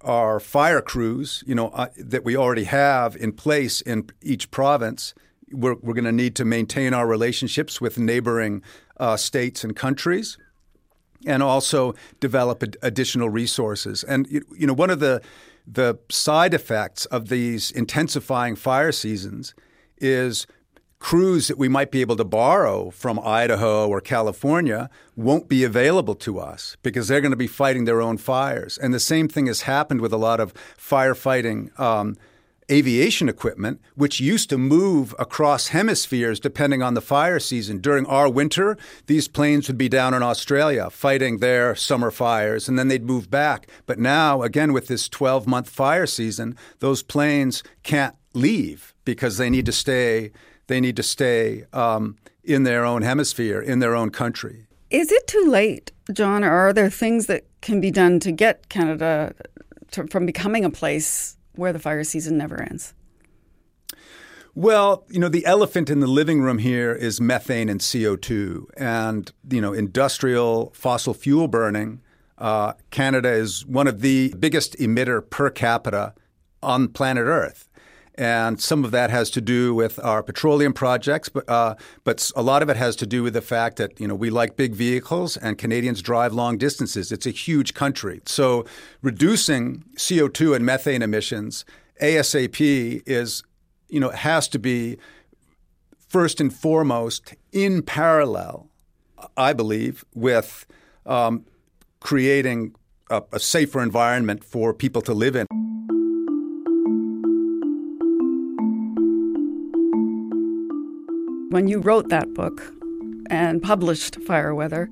our 0.00 0.38
fire 0.38 0.82
crews, 0.82 1.42
you 1.46 1.54
know, 1.54 1.68
uh, 1.68 1.88
that 1.96 2.24
we 2.24 2.36
already 2.36 2.64
have 2.64 3.16
in 3.16 3.32
place 3.32 3.80
in 3.80 4.10
each 4.20 4.50
province, 4.50 5.14
we're, 5.50 5.76
we're 5.76 5.94
going 5.94 6.04
to 6.04 6.12
need 6.12 6.36
to 6.36 6.44
maintain 6.44 6.92
our 6.92 7.06
relationships 7.06 7.80
with 7.80 7.98
neighboring 7.98 8.62
uh, 8.98 9.16
states 9.16 9.64
and 9.64 9.74
countries 9.74 10.36
and 11.26 11.42
also 11.42 11.94
develop 12.20 12.62
ad- 12.62 12.76
additional 12.82 13.28
resources. 13.28 14.04
And 14.04 14.26
you 14.30 14.66
know, 14.66 14.74
one 14.74 14.90
of 14.90 15.00
the 15.00 15.22
the 15.66 15.98
side 16.10 16.52
effects 16.52 17.06
of 17.06 17.28
these 17.28 17.70
intensifying 17.70 18.54
fire 18.54 18.92
seasons 18.92 19.54
is 19.98 20.46
crews 20.98 21.48
that 21.48 21.58
we 21.58 21.68
might 21.68 21.90
be 21.90 22.00
able 22.00 22.16
to 22.16 22.24
borrow 22.24 22.90
from 22.90 23.20
Idaho 23.20 23.88
or 23.88 24.00
California 24.00 24.88
won't 25.16 25.48
be 25.48 25.62
available 25.62 26.14
to 26.14 26.38
us 26.38 26.78
because 26.82 27.08
they're 27.08 27.20
going 27.20 27.30
to 27.30 27.36
be 27.36 27.46
fighting 27.46 27.84
their 27.84 28.00
own 28.00 28.16
fires. 28.16 28.78
And 28.78 28.94
the 28.94 29.00
same 29.00 29.28
thing 29.28 29.46
has 29.46 29.62
happened 29.62 30.00
with 30.00 30.14
a 30.14 30.16
lot 30.16 30.40
of 30.40 30.54
firefighting. 30.78 31.78
Um, 31.78 32.16
aviation 32.70 33.28
equipment, 33.28 33.80
which 33.94 34.20
used 34.20 34.50
to 34.50 34.58
move 34.58 35.14
across 35.18 35.68
hemispheres 35.68 36.40
depending 36.40 36.82
on 36.82 36.94
the 36.94 37.00
fire 37.00 37.38
season. 37.38 37.78
During 37.78 38.06
our 38.06 38.28
winter, 38.28 38.76
these 39.06 39.28
planes 39.28 39.68
would 39.68 39.78
be 39.78 39.88
down 39.88 40.14
in 40.14 40.22
Australia 40.22 40.90
fighting 40.90 41.38
their 41.38 41.74
summer 41.74 42.10
fires, 42.10 42.68
and 42.68 42.78
then 42.78 42.88
they'd 42.88 43.04
move 43.04 43.30
back. 43.30 43.68
But 43.86 43.98
now, 43.98 44.42
again, 44.42 44.72
with 44.72 44.86
this 44.86 45.08
12 45.08 45.46
month 45.46 45.68
fire 45.68 46.06
season, 46.06 46.56
those 46.80 47.02
planes 47.02 47.62
can't 47.82 48.16
leave 48.32 48.94
because 49.04 49.36
they 49.36 49.50
need 49.50 49.66
to 49.66 49.72
stay. 49.72 50.32
They 50.66 50.80
need 50.80 50.96
to 50.96 51.02
stay 51.02 51.64
um, 51.72 52.16
in 52.42 52.62
their 52.62 52.84
own 52.84 53.02
hemisphere, 53.02 53.60
in 53.60 53.80
their 53.80 53.94
own 53.94 54.10
country. 54.10 54.66
Is 54.90 55.10
it 55.10 55.26
too 55.26 55.46
late, 55.48 55.92
John, 56.12 56.44
or 56.44 56.52
are 56.52 56.72
there 56.72 56.90
things 56.90 57.26
that 57.26 57.44
can 57.60 57.80
be 57.80 57.90
done 57.90 58.20
to 58.20 58.32
get 58.32 58.68
Canada 58.68 59.34
to, 59.92 60.06
from 60.06 60.26
becoming 60.26 60.64
a 60.64 60.70
place 60.70 61.36
where 61.56 61.72
the 61.72 61.78
fire 61.78 62.04
season 62.04 62.38
never 62.38 62.62
ends? 62.62 62.94
Well, 64.56 65.04
you 65.08 65.18
know, 65.18 65.28
the 65.28 65.44
elephant 65.46 65.90
in 65.90 65.98
the 65.98 66.06
living 66.06 66.40
room 66.40 66.58
here 66.58 66.92
is 66.92 67.20
methane 67.20 67.68
and 67.68 67.80
CO2. 67.80 68.66
And, 68.76 69.32
you 69.50 69.60
know, 69.60 69.72
industrial 69.72 70.72
fossil 70.74 71.12
fuel 71.12 71.48
burning, 71.48 72.00
uh, 72.38 72.74
Canada 72.90 73.30
is 73.30 73.66
one 73.66 73.88
of 73.88 74.00
the 74.00 74.32
biggest 74.38 74.76
emitter 74.78 75.28
per 75.28 75.50
capita 75.50 76.14
on 76.62 76.88
planet 76.88 77.24
Earth. 77.24 77.68
And 78.16 78.60
some 78.60 78.84
of 78.84 78.92
that 78.92 79.10
has 79.10 79.28
to 79.30 79.40
do 79.40 79.74
with 79.74 79.98
our 79.98 80.22
petroleum 80.22 80.72
projects, 80.72 81.28
but 81.28 81.48
uh, 81.48 81.74
but 82.04 82.30
a 82.36 82.42
lot 82.42 82.62
of 82.62 82.68
it 82.68 82.76
has 82.76 82.94
to 82.96 83.06
do 83.06 83.24
with 83.24 83.34
the 83.34 83.42
fact 83.42 83.76
that 83.78 83.98
you 83.98 84.06
know 84.06 84.14
we 84.14 84.30
like 84.30 84.56
big 84.56 84.72
vehicles 84.72 85.36
and 85.36 85.58
Canadians 85.58 86.00
drive 86.00 86.32
long 86.32 86.56
distances. 86.56 87.10
It's 87.10 87.26
a 87.26 87.30
huge 87.30 87.74
country, 87.74 88.20
so 88.24 88.66
reducing 89.02 89.84
CO 89.98 90.28
two 90.28 90.54
and 90.54 90.64
methane 90.64 91.02
emissions 91.02 91.64
ASAP 92.00 93.02
is 93.06 93.42
you 93.88 93.98
know 93.98 94.10
has 94.10 94.46
to 94.48 94.60
be 94.60 94.96
first 96.08 96.40
and 96.40 96.54
foremost 96.54 97.34
in 97.50 97.82
parallel, 97.82 98.68
I 99.36 99.52
believe, 99.52 100.04
with 100.14 100.66
um, 101.06 101.44
creating 101.98 102.76
a, 103.10 103.22
a 103.32 103.40
safer 103.40 103.82
environment 103.82 104.44
for 104.44 104.72
people 104.72 105.02
to 105.02 105.12
live 105.12 105.34
in. 105.34 105.46
When 111.54 111.68
you 111.68 111.78
wrote 111.78 112.08
that 112.08 112.34
book 112.34 112.74
and 113.30 113.62
published 113.62 114.20
Fire 114.22 114.52
Weather, 114.52 114.90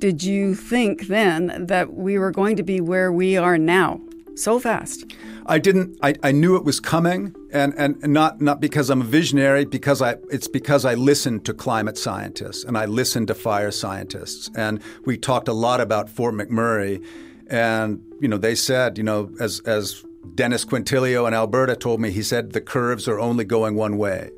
did 0.00 0.22
you 0.22 0.54
think 0.54 1.06
then 1.06 1.64
that 1.66 1.94
we 1.94 2.18
were 2.18 2.30
going 2.30 2.56
to 2.56 2.62
be 2.62 2.78
where 2.78 3.10
we 3.10 3.38
are 3.38 3.56
now 3.56 3.98
so 4.34 4.60
fast? 4.60 5.10
I 5.46 5.58
didn't. 5.58 5.98
I, 6.02 6.14
I 6.22 6.30
knew 6.30 6.56
it 6.56 6.64
was 6.64 6.78
coming, 6.78 7.34
and, 7.54 7.72
and 7.78 7.96
not 8.02 8.38
not 8.38 8.60
because 8.60 8.90
I'm 8.90 9.00
a 9.00 9.04
visionary. 9.04 9.64
Because 9.64 10.02
I, 10.02 10.16
it's 10.30 10.46
because 10.46 10.84
I 10.84 10.92
listened 10.92 11.46
to 11.46 11.54
climate 11.54 11.96
scientists 11.96 12.64
and 12.64 12.76
I 12.76 12.84
listened 12.84 13.28
to 13.28 13.34
fire 13.34 13.70
scientists, 13.70 14.50
and 14.54 14.82
we 15.06 15.16
talked 15.16 15.48
a 15.48 15.54
lot 15.54 15.80
about 15.80 16.10
Fort 16.10 16.34
McMurray, 16.34 17.02
and 17.46 18.04
you 18.20 18.28
know 18.28 18.36
they 18.36 18.54
said, 18.54 18.98
you 18.98 19.04
know, 19.04 19.30
as 19.40 19.60
as 19.60 20.04
Dennis 20.34 20.66
Quintilio 20.66 21.26
in 21.26 21.32
Alberta 21.32 21.74
told 21.74 21.98
me, 21.98 22.10
he 22.10 22.22
said 22.22 22.52
the 22.52 22.60
curves 22.60 23.08
are 23.08 23.18
only 23.18 23.46
going 23.46 23.74
one 23.74 23.96
way 23.96 24.32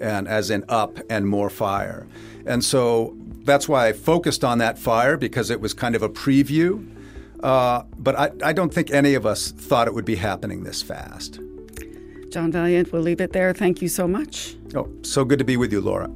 and 0.00 0.28
as 0.28 0.50
in 0.50 0.64
up 0.68 0.98
and 1.10 1.26
more 1.26 1.50
fire. 1.50 2.06
And 2.46 2.64
so 2.64 3.16
that's 3.44 3.68
why 3.68 3.88
I 3.88 3.92
focused 3.92 4.44
on 4.44 4.58
that 4.58 4.78
fire 4.78 5.16
because 5.16 5.50
it 5.50 5.60
was 5.60 5.74
kind 5.74 5.94
of 5.94 6.02
a 6.02 6.08
preview. 6.08 6.86
Uh, 7.42 7.82
but 7.96 8.16
I, 8.16 8.30
I 8.42 8.52
don't 8.52 8.72
think 8.72 8.90
any 8.90 9.14
of 9.14 9.24
us 9.24 9.50
thought 9.52 9.86
it 9.86 9.94
would 9.94 10.04
be 10.04 10.16
happening 10.16 10.64
this 10.64 10.82
fast. 10.82 11.40
John 12.30 12.52
Vaillant, 12.52 12.92
we'll 12.92 13.02
leave 13.02 13.20
it 13.20 13.32
there. 13.32 13.52
Thank 13.54 13.80
you 13.80 13.88
so 13.88 14.06
much. 14.06 14.56
Oh, 14.74 14.90
so 15.02 15.24
good 15.24 15.38
to 15.38 15.44
be 15.44 15.56
with 15.56 15.72
you, 15.72 15.80
Laura. 15.80 16.10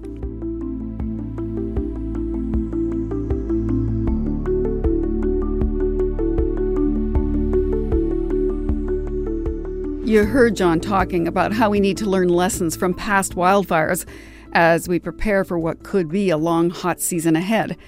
You 10.13 10.27
heard 10.27 10.57
John 10.57 10.79
talking 10.79 11.27
about 11.27 11.55
how 11.55 11.71
we 11.71 11.81
need 11.81 11.97
to 11.97 12.05
learn 12.05 12.29
lessons 12.29 12.77
from 12.77 12.93
past 12.93 13.35
wildfires 13.35 14.07
as 14.53 14.87
we 14.87 14.99
prepare 14.99 15.43
for 15.43 15.59
what 15.59 15.85
could 15.85 16.11
be 16.11 16.29
a 16.29 16.37
long, 16.37 16.69
hot 16.69 17.01
season 17.01 17.35
ahead. 17.35 17.79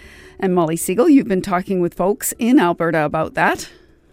And 0.40 0.54
Molly 0.54 0.76
Segal, 0.76 1.12
you've 1.12 1.28
been 1.28 1.43
talking 1.43 1.81
with 1.81 1.93
folks 1.93 2.33
in 2.38 2.59
Alberta 2.59 3.04
about 3.04 3.35
that. 3.35 3.69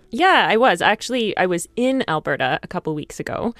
Yeah, 0.10 0.46
I 0.50 0.58
was. 0.58 0.82
Actually, 0.82 1.38
I 1.38 1.46
was 1.46 1.70
in 1.77 2.03
Alberta 2.06 2.60
a 2.62 2.68
couple 2.68 2.94
weeks 2.94 3.18
ago. 3.18 3.56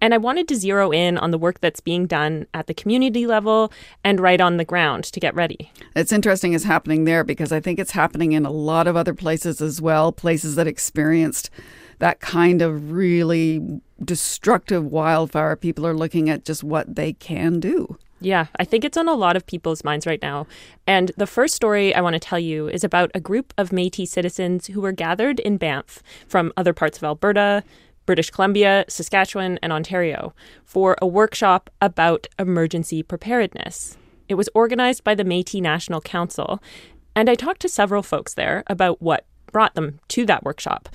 And 0.00 0.14
I 0.14 0.18
wanted 0.18 0.46
to 0.48 0.54
zero 0.54 0.92
in 0.92 1.18
on 1.18 1.32
the 1.32 1.38
work 1.38 1.60
that's 1.60 1.80
being 1.80 2.06
done 2.06 2.46
at 2.54 2.68
the 2.68 2.74
community 2.74 3.26
level 3.26 3.72
and 4.04 4.20
right 4.20 4.40
on 4.40 4.56
the 4.56 4.64
ground 4.64 5.02
to 5.04 5.18
get 5.18 5.34
ready. 5.34 5.72
It's 5.96 6.12
interesting 6.12 6.52
it's 6.52 6.62
happening 6.62 7.06
there 7.06 7.24
because 7.24 7.50
I 7.50 7.58
think 7.58 7.80
it's 7.80 7.90
happening 7.90 8.30
in 8.30 8.46
a 8.46 8.52
lot 8.52 8.86
of 8.86 8.94
other 8.94 9.14
places 9.14 9.60
as 9.60 9.82
well, 9.82 10.12
places 10.12 10.54
that 10.54 10.68
experienced 10.68 11.50
that 11.98 12.20
kind 12.20 12.62
of 12.62 12.92
really 12.92 13.80
destructive 14.04 14.84
wildfire, 14.84 15.56
people 15.56 15.86
are 15.86 15.96
looking 15.96 16.28
at 16.28 16.44
just 16.44 16.62
what 16.62 16.94
they 16.94 17.12
can 17.12 17.60
do. 17.60 17.98
Yeah, 18.20 18.46
I 18.58 18.64
think 18.64 18.84
it's 18.84 18.96
on 18.96 19.08
a 19.08 19.14
lot 19.14 19.36
of 19.36 19.46
people's 19.46 19.84
minds 19.84 20.06
right 20.06 20.22
now. 20.22 20.46
And 20.86 21.12
the 21.16 21.26
first 21.26 21.54
story 21.54 21.94
I 21.94 22.00
want 22.00 22.14
to 22.14 22.20
tell 22.20 22.38
you 22.38 22.68
is 22.68 22.82
about 22.82 23.10
a 23.14 23.20
group 23.20 23.52
of 23.58 23.72
Metis 23.72 24.10
citizens 24.10 24.68
who 24.68 24.80
were 24.80 24.92
gathered 24.92 25.38
in 25.40 25.58
Banff 25.58 26.02
from 26.26 26.52
other 26.56 26.72
parts 26.72 26.96
of 26.96 27.04
Alberta, 27.04 27.62
British 28.06 28.30
Columbia, 28.30 28.84
Saskatchewan, 28.88 29.58
and 29.62 29.72
Ontario 29.72 30.32
for 30.64 30.96
a 31.02 31.06
workshop 31.06 31.68
about 31.82 32.26
emergency 32.38 33.02
preparedness. 33.02 33.98
It 34.28 34.34
was 34.34 34.48
organized 34.54 35.04
by 35.04 35.14
the 35.14 35.24
Metis 35.24 35.60
National 35.60 36.00
Council, 36.00 36.62
and 37.14 37.28
I 37.28 37.34
talked 37.34 37.60
to 37.62 37.68
several 37.68 38.02
folks 38.02 38.34
there 38.34 38.64
about 38.66 39.02
what 39.02 39.26
brought 39.52 39.74
them 39.74 40.00
to 40.08 40.26
that 40.26 40.44
workshop. 40.44 40.88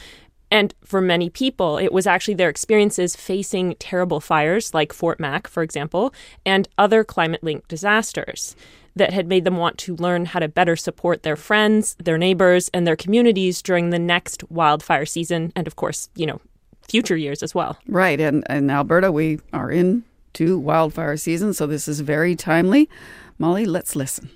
And 0.51 0.75
for 0.83 1.01
many 1.01 1.29
people, 1.29 1.77
it 1.77 1.93
was 1.93 2.05
actually 2.05 2.33
their 2.33 2.49
experiences 2.49 3.15
facing 3.15 3.75
terrible 3.75 4.19
fires, 4.19 4.73
like 4.73 4.91
Fort 4.91 5.19
Mac, 5.19 5.47
for 5.47 5.63
example, 5.63 6.13
and 6.45 6.67
other 6.77 7.03
climate 7.05 7.43
linked 7.43 7.69
disasters 7.69 8.55
that 8.95 9.13
had 9.13 9.27
made 9.27 9.45
them 9.45 9.55
want 9.55 9.77
to 9.77 9.95
learn 9.95 10.25
how 10.25 10.39
to 10.39 10.49
better 10.49 10.75
support 10.75 11.23
their 11.23 11.37
friends, 11.37 11.95
their 11.95 12.17
neighbors, 12.17 12.69
and 12.73 12.85
their 12.85 12.97
communities 12.97 13.61
during 13.61 13.89
the 13.89 13.99
next 13.99 14.43
wildfire 14.51 15.05
season, 15.05 15.53
and 15.55 15.65
of 15.65 15.77
course, 15.77 16.09
you 16.15 16.25
know, 16.25 16.41
future 16.89 17.15
years 17.15 17.41
as 17.41 17.55
well. 17.55 17.77
Right. 17.87 18.19
And 18.19 18.43
in 18.49 18.69
Alberta, 18.69 19.11
we 19.11 19.39
are 19.53 19.71
in 19.71 20.03
to 20.33 20.59
wildfire 20.59 21.15
season, 21.15 21.53
so 21.53 21.65
this 21.65 21.87
is 21.87 22.01
very 22.01 22.35
timely. 22.35 22.89
Molly, 23.37 23.65
let's 23.65 23.95
listen. 23.95 24.29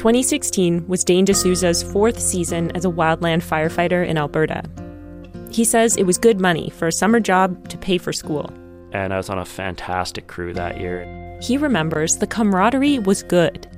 2016 0.00 0.88
was 0.88 1.04
Dane 1.04 1.26
D'Souza's 1.26 1.82
fourth 1.82 2.18
season 2.18 2.74
as 2.74 2.86
a 2.86 2.88
wildland 2.88 3.42
firefighter 3.42 4.02
in 4.06 4.16
Alberta. 4.16 4.62
He 5.50 5.62
says 5.62 5.94
it 5.98 6.04
was 6.04 6.16
good 6.16 6.40
money 6.40 6.70
for 6.70 6.88
a 6.88 6.92
summer 6.92 7.20
job 7.20 7.68
to 7.68 7.76
pay 7.76 7.98
for 7.98 8.10
school. 8.10 8.50
And 8.92 9.12
I 9.12 9.18
was 9.18 9.28
on 9.28 9.38
a 9.38 9.44
fantastic 9.44 10.26
crew 10.26 10.54
that 10.54 10.80
year. 10.80 11.38
He 11.42 11.58
remembers 11.58 12.16
the 12.16 12.26
camaraderie 12.26 12.98
was 13.00 13.22
good, 13.22 13.68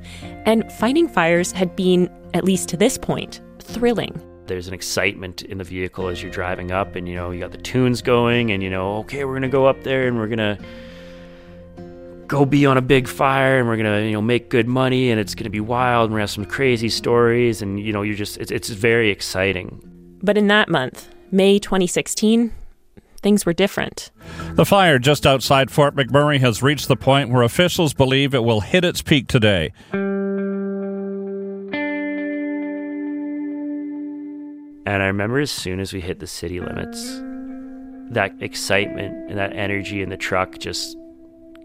and 0.46 0.72
fighting 0.74 1.08
fires 1.08 1.50
had 1.50 1.74
been, 1.74 2.08
at 2.34 2.44
least 2.44 2.68
to 2.68 2.76
this 2.76 2.96
point, 2.96 3.40
thrilling. 3.58 4.14
There's 4.46 4.68
an 4.68 4.74
excitement 4.74 5.42
in 5.42 5.58
the 5.58 5.64
vehicle 5.64 6.06
as 6.06 6.22
you're 6.22 6.30
driving 6.30 6.70
up, 6.70 6.94
and 6.94 7.08
you 7.08 7.16
know, 7.16 7.32
you 7.32 7.40
got 7.40 7.50
the 7.50 7.58
tunes 7.58 8.00
going, 8.00 8.52
and 8.52 8.62
you 8.62 8.70
know, 8.70 8.98
okay, 8.98 9.24
we're 9.24 9.34
gonna 9.34 9.48
go 9.48 9.66
up 9.66 9.82
there 9.82 10.06
and 10.06 10.16
we're 10.16 10.28
gonna 10.28 10.56
go 12.26 12.44
be 12.44 12.66
on 12.66 12.76
a 12.76 12.82
big 12.82 13.08
fire 13.08 13.58
and 13.58 13.68
we're 13.68 13.76
gonna 13.76 14.02
you 14.02 14.12
know 14.12 14.22
make 14.22 14.48
good 14.48 14.66
money 14.66 15.10
and 15.10 15.20
it's 15.20 15.34
gonna 15.34 15.50
be 15.50 15.60
wild 15.60 16.04
and 16.04 16.12
we're 16.12 16.18
gonna 16.18 16.22
have 16.22 16.30
some 16.30 16.44
crazy 16.44 16.88
stories 16.88 17.62
and 17.62 17.80
you 17.80 17.92
know 17.92 18.02
you're 18.02 18.16
just 18.16 18.38
it's, 18.38 18.50
it's 18.50 18.70
very 18.70 19.10
exciting. 19.10 19.80
But 20.22 20.38
in 20.38 20.46
that 20.48 20.68
month 20.68 21.08
may 21.30 21.58
2016 21.58 22.52
things 23.20 23.46
were 23.46 23.52
different. 23.52 24.10
The 24.54 24.64
fire 24.64 24.98
just 24.98 25.26
outside 25.26 25.70
fort 25.70 25.94
mcmurray 25.94 26.40
has 26.40 26.62
reached 26.62 26.88
the 26.88 26.96
point 26.96 27.30
where 27.30 27.42
officials 27.42 27.94
believe 27.94 28.34
it 28.34 28.44
will 28.44 28.60
hit 28.60 28.84
its 28.84 29.02
peak 29.02 29.28
today. 29.28 29.72
And 34.84 35.02
i 35.02 35.06
remember 35.06 35.38
as 35.38 35.50
soon 35.50 35.80
as 35.80 35.92
we 35.92 36.00
hit 36.00 36.18
the 36.18 36.26
city 36.26 36.60
limits 36.60 37.20
that 38.12 38.30
excitement 38.40 39.30
and 39.30 39.38
that 39.38 39.54
energy 39.54 40.02
in 40.02 40.10
the 40.10 40.16
truck 40.16 40.58
just 40.58 40.96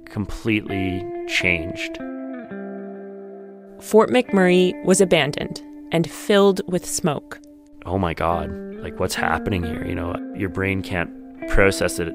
completely 0.10 1.06
changed. 1.28 1.98
Fort 3.80 4.10
McMurray 4.10 4.74
was 4.86 5.02
abandoned 5.02 5.62
and 5.92 6.10
filled 6.10 6.62
with 6.68 6.86
smoke. 6.86 7.40
Oh 7.86 7.98
my 7.98 8.14
God, 8.14 8.50
like 8.76 9.00
what's 9.00 9.16
happening 9.16 9.64
here? 9.64 9.86
You 9.86 9.96
know, 9.96 10.16
your 10.36 10.50
brain 10.50 10.82
can't 10.82 11.12
process 11.50 12.00
it. 12.00 12.14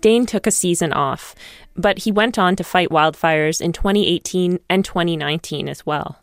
Dane 0.00 0.26
took 0.26 0.46
a 0.46 0.50
season 0.50 0.92
off, 0.92 1.34
but 1.76 1.98
he 1.98 2.12
went 2.12 2.38
on 2.38 2.56
to 2.56 2.64
fight 2.64 2.88
wildfires 2.88 3.60
in 3.60 3.72
2018 3.72 4.58
and 4.68 4.84
2019 4.84 5.68
as 5.68 5.84
well. 5.84 6.18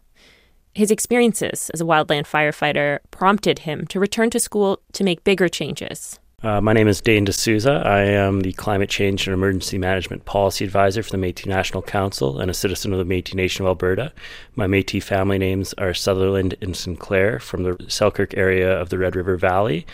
His 0.73 0.91
experiences 0.91 1.69
as 1.71 1.81
a 1.81 1.85
wildland 1.85 2.27
firefighter 2.27 2.99
prompted 3.09 3.59
him 3.59 3.87
to 3.87 3.99
return 3.99 4.29
to 4.31 4.39
school 4.39 4.81
to 4.93 5.03
make 5.03 5.23
bigger 5.23 5.47
changes. 5.47 6.19
Uh, 6.43 6.61
my 6.61 6.71
name 6.71 6.87
is 6.87 7.01
Dane 7.01 7.25
D'Souza. 7.25 7.81
I 7.83 8.01
am 8.01 8.41
the 8.41 8.53
Climate 8.53 8.91
Change 8.91 9.25
and 9.25 9.33
Emergency 9.33 9.79
Management 9.79 10.25
Policy 10.25 10.65
Advisor 10.65 11.01
for 11.01 11.09
the 11.09 11.17
Métis 11.17 11.47
National 11.47 11.81
Council 11.81 12.39
and 12.39 12.51
a 12.51 12.53
citizen 12.53 12.93
of 12.93 12.99
the 12.99 13.11
Métis 13.11 13.33
Nation 13.33 13.65
of 13.65 13.69
Alberta. 13.69 14.13
My 14.55 14.67
Métis 14.67 15.01
family 15.01 15.39
names 15.39 15.73
are 15.79 15.95
Sutherland 15.95 16.53
and 16.61 16.77
Sinclair 16.77 17.39
from 17.39 17.63
the 17.63 17.75
Selkirk 17.87 18.37
area 18.37 18.71
of 18.71 18.89
the 18.89 18.99
Red 18.99 19.15
River 19.15 19.35
Valley. 19.35 19.87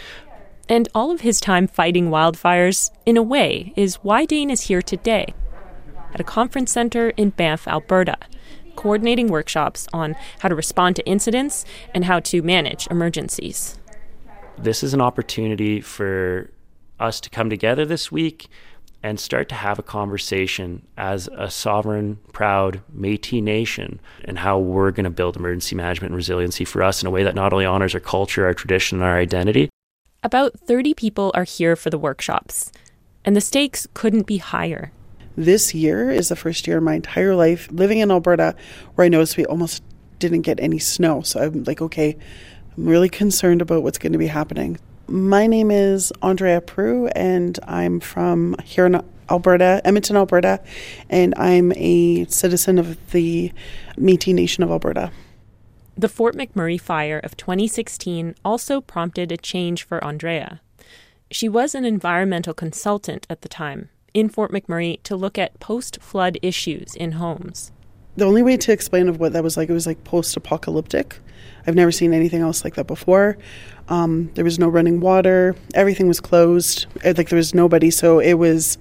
And 0.67 0.89
all 0.93 1.11
of 1.11 1.21
his 1.21 1.39
time 1.39 1.65
fighting 1.65 2.09
wildfires, 2.09 2.91
in 3.05 3.15
a 3.15 3.23
way, 3.23 3.71
is 3.77 3.95
why 4.03 4.25
Dane 4.25 4.49
is 4.49 4.63
here 4.63 4.81
today 4.81 5.33
at 6.13 6.19
a 6.19 6.25
conference 6.25 6.73
center 6.73 7.11
in 7.11 7.29
Banff, 7.29 7.69
Alberta, 7.69 8.17
coordinating 8.75 9.29
workshops 9.29 9.87
on 9.93 10.17
how 10.39 10.49
to 10.49 10.55
respond 10.55 10.97
to 10.97 11.05
incidents 11.05 11.63
and 11.93 12.03
how 12.03 12.19
to 12.19 12.41
manage 12.41 12.85
emergencies 12.87 13.79
this 14.57 14.83
is 14.83 14.93
an 14.93 15.01
opportunity 15.01 15.81
for 15.81 16.49
us 16.99 17.19
to 17.21 17.29
come 17.29 17.49
together 17.49 17.85
this 17.85 18.11
week 18.11 18.47
and 19.03 19.19
start 19.19 19.49
to 19.49 19.55
have 19.55 19.77
a 19.77 19.83
conversation 19.83 20.87
as 20.97 21.27
a 21.35 21.51
sovereign, 21.51 22.17
proud 22.31 22.81
Métis 22.95 23.43
nation 23.43 23.99
and 24.23 24.39
how 24.39 24.57
we're 24.57 24.91
going 24.91 25.03
to 25.03 25.09
build 25.09 25.35
emergency 25.35 25.75
management 25.75 26.11
and 26.11 26.15
resiliency 26.15 26.63
for 26.63 26.81
us 26.81 27.03
in 27.03 27.07
a 27.07 27.11
way 27.11 27.23
that 27.23 27.35
not 27.35 27.51
only 27.51 27.65
honors 27.65 27.93
our 27.93 27.99
culture, 27.99 28.45
our 28.45 28.53
tradition, 28.53 28.99
and 28.99 29.05
our 29.05 29.17
identity. 29.17 29.69
About 30.23 30.57
30 30.57 30.93
people 30.93 31.31
are 31.35 31.43
here 31.43 31.75
for 31.75 31.89
the 31.89 31.97
workshops, 31.97 32.71
and 33.25 33.35
the 33.35 33.41
stakes 33.41 33.85
couldn't 33.93 34.25
be 34.25 34.37
higher. 34.37 34.93
This 35.35 35.73
year 35.73 36.09
is 36.09 36.29
the 36.29 36.37
first 36.37 36.65
year 36.65 36.77
in 36.77 36.83
my 36.85 36.95
entire 36.95 37.35
life 37.35 37.67
living 37.71 37.99
in 37.99 38.09
Alberta 38.09 38.55
where 38.95 39.03
I 39.03 39.09
noticed 39.09 39.35
we 39.35 39.45
almost 39.45 39.83
didn't 40.19 40.41
get 40.41 40.59
any 40.61 40.79
snow. 40.79 41.21
So 41.21 41.41
I'm 41.41 41.63
like, 41.65 41.81
okay, 41.81 42.17
I'm 42.75 42.87
really 42.87 43.09
concerned 43.09 43.61
about 43.61 43.83
what's 43.83 43.99
going 43.99 44.13
to 44.13 44.17
be 44.17 44.27
happening. 44.27 44.79
My 45.07 45.45
name 45.45 45.69
is 45.69 46.11
Andrea 46.23 46.59
Prue, 46.59 47.07
and 47.09 47.59
I'm 47.67 47.99
from 47.99 48.55
here 48.63 48.87
in 48.87 49.03
Alberta, 49.29 49.79
Edmonton, 49.85 50.15
Alberta, 50.15 50.59
and 51.07 51.35
I'm 51.37 51.71
a 51.75 52.25
citizen 52.25 52.79
of 52.79 52.97
the 53.11 53.51
Métis 53.95 54.33
Nation 54.33 54.63
of 54.63 54.71
Alberta. 54.71 55.11
The 55.95 56.09
Fort 56.09 56.35
McMurray 56.35 56.81
fire 56.81 57.19
of 57.19 57.37
2016 57.37 58.33
also 58.43 58.81
prompted 58.81 59.31
a 59.31 59.37
change 59.37 59.83
for 59.83 60.03
Andrea. 60.03 60.59
She 61.29 61.47
was 61.47 61.75
an 61.75 61.85
environmental 61.85 62.55
consultant 62.55 63.27
at 63.29 63.41
the 63.41 63.49
time 63.49 63.89
in 64.15 64.29
Fort 64.29 64.51
McMurray 64.51 65.01
to 65.03 65.15
look 65.15 65.37
at 65.37 65.59
post 65.59 66.01
flood 66.01 66.39
issues 66.41 66.95
in 66.95 67.13
homes. 67.13 67.71
The 68.15 68.25
only 68.25 68.41
way 68.41 68.57
to 68.57 68.71
explain 68.71 69.09
of 69.09 69.19
what 69.19 69.33
that 69.33 69.43
was 69.43 69.57
like, 69.57 69.69
it 69.69 69.73
was 69.73 69.85
like 69.85 70.03
post 70.03 70.35
apocalyptic. 70.35 71.19
I've 71.65 71.75
never 71.75 71.91
seen 71.91 72.13
anything 72.13 72.41
else 72.41 72.63
like 72.63 72.75
that 72.75 72.87
before. 72.87 73.37
Um, 73.89 74.31
there 74.35 74.43
was 74.43 74.59
no 74.59 74.67
running 74.67 74.99
water. 74.99 75.55
Everything 75.73 76.07
was 76.07 76.19
closed. 76.19 76.85
Like 77.03 77.29
there 77.29 77.37
was 77.37 77.53
nobody. 77.53 77.91
So 77.91 78.19
it 78.19 78.33
was 78.33 78.77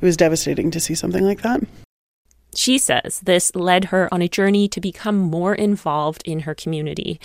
it 0.00 0.04
was 0.04 0.16
devastating 0.16 0.70
to 0.70 0.80
see 0.80 0.94
something 0.94 1.24
like 1.24 1.42
that. 1.42 1.60
She 2.54 2.78
says 2.78 3.20
this 3.22 3.54
led 3.54 3.86
her 3.86 4.12
on 4.12 4.22
a 4.22 4.28
journey 4.28 4.68
to 4.68 4.80
become 4.80 5.16
more 5.18 5.54
involved 5.54 6.22
in 6.24 6.40
her 6.40 6.54
community. 6.54 7.20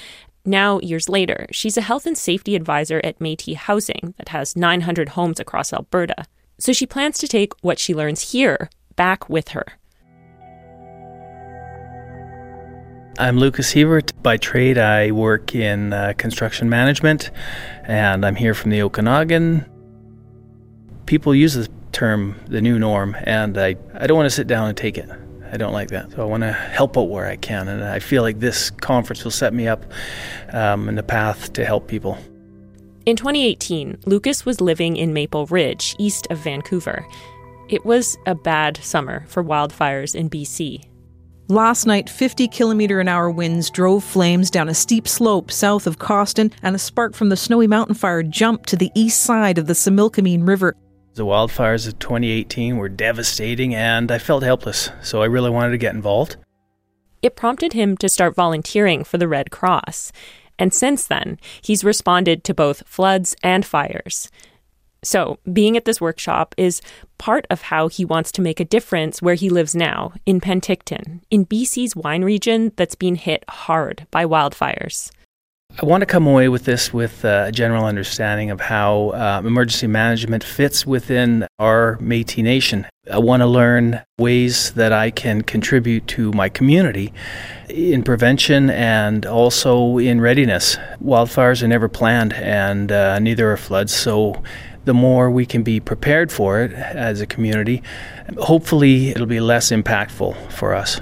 Now, 0.47 0.79
years 0.81 1.09
later, 1.09 1.47
she's 1.51 1.77
a 1.77 1.81
health 1.81 2.05
and 2.05 2.15
safety 2.15 2.55
advisor 2.55 3.01
at 3.03 3.19
Metis 3.19 3.57
Housing 3.57 4.13
that 4.17 4.29
has 4.29 4.55
900 4.55 5.09
homes 5.09 5.39
across 5.39 5.73
Alberta. 5.73 6.25
So 6.59 6.71
she 6.71 6.85
plans 6.85 7.17
to 7.17 7.27
take 7.27 7.53
what 7.61 7.79
she 7.79 7.95
learns 7.95 8.31
here 8.31 8.69
back 8.95 9.27
with 9.27 9.49
her. 9.49 9.65
I'm 13.17 13.37
Lucas 13.37 13.71
Hebert. 13.71 14.11
By 14.21 14.35
trade, 14.35 14.77
I 14.77 15.11
work 15.11 15.55
in 15.55 15.93
uh, 15.93 16.13
construction 16.17 16.69
management, 16.69 17.31
and 17.85 18.25
I'm 18.25 18.35
here 18.35 18.53
from 18.53 18.71
the 18.71 18.81
Okanagan. 18.81 19.65
People 21.05 21.33
use 21.33 21.53
the 21.53 21.69
term 21.93 22.35
the 22.47 22.59
new 22.59 22.77
norm, 22.77 23.15
and 23.23 23.57
I, 23.57 23.77
I 23.93 24.07
don't 24.07 24.17
want 24.17 24.25
to 24.25 24.35
sit 24.35 24.47
down 24.47 24.67
and 24.67 24.77
take 24.77 24.97
it. 24.97 25.09
I 25.49 25.55
don't 25.55 25.71
like 25.71 25.87
that. 25.89 26.11
So 26.11 26.23
I 26.23 26.25
want 26.25 26.43
to 26.43 26.51
help 26.51 26.97
out 26.97 27.03
where 27.03 27.25
I 27.25 27.37
can, 27.37 27.69
and 27.69 27.85
I 27.85 27.99
feel 27.99 28.21
like 28.21 28.41
this 28.41 28.69
conference 28.69 29.23
will 29.23 29.31
set 29.31 29.53
me 29.53 29.65
up 29.65 29.85
um, 30.51 30.89
in 30.89 30.95
the 30.95 31.03
path 31.03 31.53
to 31.53 31.63
help 31.63 31.87
people. 31.87 32.17
In 33.05 33.15
2018, 33.15 33.99
Lucas 34.05 34.45
was 34.45 34.59
living 34.59 34.97
in 34.97 35.13
Maple 35.13 35.45
Ridge, 35.45 35.95
east 35.97 36.27
of 36.31 36.39
Vancouver. 36.39 37.07
It 37.69 37.85
was 37.85 38.17
a 38.25 38.35
bad 38.35 38.75
summer 38.83 39.23
for 39.29 39.41
wildfires 39.41 40.15
in 40.15 40.29
BC. 40.29 40.83
Last 41.47 41.85
night, 41.85 42.09
50 42.09 42.47
kilometer 42.47 42.99
an 42.99 43.07
hour 43.07 43.29
winds 43.29 43.69
drove 43.69 44.03
flames 44.03 44.49
down 44.49 44.67
a 44.67 44.73
steep 44.73 45.07
slope 45.07 45.51
south 45.51 45.85
of 45.85 45.99
Cawston, 45.99 46.51
and 46.63 46.75
a 46.75 46.79
spark 46.79 47.13
from 47.13 47.29
the 47.29 47.37
Snowy 47.37 47.67
Mountain 47.67 47.93
fire 47.93 48.23
jumped 48.23 48.67
to 48.69 48.75
the 48.75 48.89
east 48.95 49.21
side 49.21 49.59
of 49.59 49.67
the 49.67 49.73
Similkameen 49.73 50.47
River. 50.47 50.75
The 51.13 51.23
wildfires 51.23 51.87
of 51.87 51.99
2018 51.99 52.77
were 52.77 52.89
devastating, 52.89 53.75
and 53.75 54.11
I 54.11 54.17
felt 54.17 54.41
helpless, 54.41 54.89
so 55.03 55.21
I 55.21 55.25
really 55.25 55.51
wanted 55.51 55.69
to 55.69 55.77
get 55.77 55.93
involved. 55.93 56.37
It 57.21 57.35
prompted 57.35 57.73
him 57.73 57.95
to 57.97 58.09
start 58.09 58.33
volunteering 58.33 59.03
for 59.03 59.19
the 59.19 59.27
Red 59.27 59.51
Cross. 59.51 60.11
And 60.57 60.73
since 60.73 61.05
then, 61.05 61.37
he's 61.61 61.83
responded 61.83 62.43
to 62.45 62.55
both 62.55 62.87
floods 62.87 63.35
and 63.43 63.63
fires. 63.63 64.31
So, 65.05 65.37
being 65.53 65.77
at 65.77 65.85
this 65.85 66.01
workshop 66.01 66.55
is 66.57 66.81
part 67.19 67.45
of 67.51 67.61
how 67.61 67.87
he 67.87 68.03
wants 68.03 68.31
to 68.33 68.41
make 68.41 68.59
a 68.59 68.65
difference 68.65 69.21
where 69.21 69.35
he 69.35 69.49
lives 69.49 69.75
now, 69.75 70.13
in 70.25 70.41
Penticton, 70.41 71.21
in 71.29 71.45
BC's 71.45 71.95
wine 71.95 72.23
region 72.23 72.71
that's 72.75 72.95
been 72.95 73.15
hit 73.15 73.45
hard 73.47 74.07
by 74.09 74.25
wildfires. 74.25 75.11
I 75.81 75.85
want 75.85 76.01
to 76.01 76.05
come 76.05 76.25
away 76.25 76.47
with 76.47 76.63
this 76.63 76.93
with 76.93 77.25
a 77.25 77.51
general 77.51 77.85
understanding 77.85 78.49
of 78.49 78.61
how 78.61 79.09
uh, 79.09 79.41
emergency 79.43 79.87
management 79.87 80.41
fits 80.41 80.85
within 80.85 81.47
our 81.59 81.97
Métis 81.97 82.43
Nation. 82.43 82.87
I 83.11 83.17
want 83.19 83.41
to 83.41 83.47
learn 83.47 84.01
ways 84.17 84.71
that 84.71 84.93
I 84.93 85.11
can 85.11 85.41
contribute 85.41 86.07
to 86.07 86.31
my 86.31 86.47
community 86.47 87.11
in 87.67 88.03
prevention 88.03 88.69
and 88.69 89.25
also 89.25 89.97
in 89.97 90.21
readiness. 90.21 90.77
Wildfires 91.03 91.61
are 91.61 91.67
never 91.67 91.89
planned, 91.89 92.33
and 92.33 92.91
uh, 92.91 93.19
neither 93.19 93.51
are 93.51 93.57
floods. 93.57 93.93
So, 93.93 94.41
the 94.85 94.93
more 94.93 95.29
we 95.29 95.45
can 95.45 95.63
be 95.63 95.79
prepared 95.79 96.31
for 96.31 96.61
it 96.61 96.71
as 96.73 97.21
a 97.21 97.27
community, 97.27 97.83
hopefully, 98.37 99.09
it'll 99.09 99.25
be 99.25 99.39
less 99.39 99.71
impactful 99.71 100.51
for 100.51 100.73
us. 100.73 101.01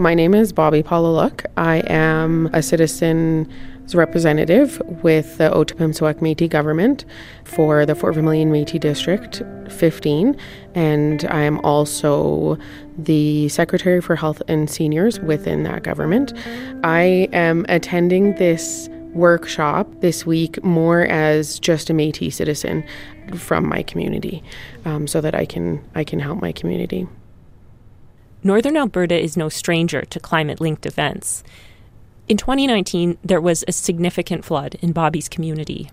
My 0.00 0.14
name 0.14 0.32
is 0.32 0.50
Bobby 0.50 0.82
Palaluk. 0.82 1.44
I 1.58 1.82
am 1.86 2.48
a 2.54 2.62
citizen's 2.62 3.94
representative 3.94 4.80
with 5.02 5.36
the 5.36 5.50
Otipemisiwak 5.50 6.20
Métis 6.20 6.48
government 6.48 7.04
for 7.44 7.84
the 7.84 7.94
Fort 7.94 8.14
Vermilion 8.14 8.50
Métis 8.50 8.80
District 8.80 9.42
15, 9.68 10.34
and 10.74 11.26
I 11.26 11.42
am 11.42 11.58
also 11.58 12.56
the 12.96 13.50
Secretary 13.50 14.00
for 14.00 14.16
Health 14.16 14.40
and 14.48 14.70
Seniors 14.70 15.20
within 15.20 15.64
that 15.64 15.82
government. 15.82 16.32
I 16.82 17.28
am 17.34 17.66
attending 17.68 18.36
this 18.36 18.88
workshop 19.12 19.86
this 20.00 20.24
week 20.24 20.64
more 20.64 21.02
as 21.02 21.60
just 21.60 21.90
a 21.90 21.92
Métis 21.92 22.32
citizen 22.32 22.84
from 23.34 23.68
my 23.68 23.82
community, 23.82 24.42
um, 24.86 25.06
so 25.06 25.20
that 25.20 25.34
I 25.34 25.44
can 25.44 25.84
I 25.94 26.04
can 26.04 26.20
help 26.20 26.40
my 26.40 26.52
community. 26.52 27.06
Northern 28.42 28.76
Alberta 28.76 29.18
is 29.18 29.36
no 29.36 29.48
stranger 29.48 30.02
to 30.02 30.18
climate 30.18 30.60
linked 30.60 30.86
events. 30.86 31.44
In 32.26 32.36
2019, 32.36 33.18
there 33.22 33.40
was 33.40 33.64
a 33.68 33.72
significant 33.72 34.44
flood 34.44 34.76
in 34.80 34.92
Bobby's 34.92 35.28
community. 35.28 35.90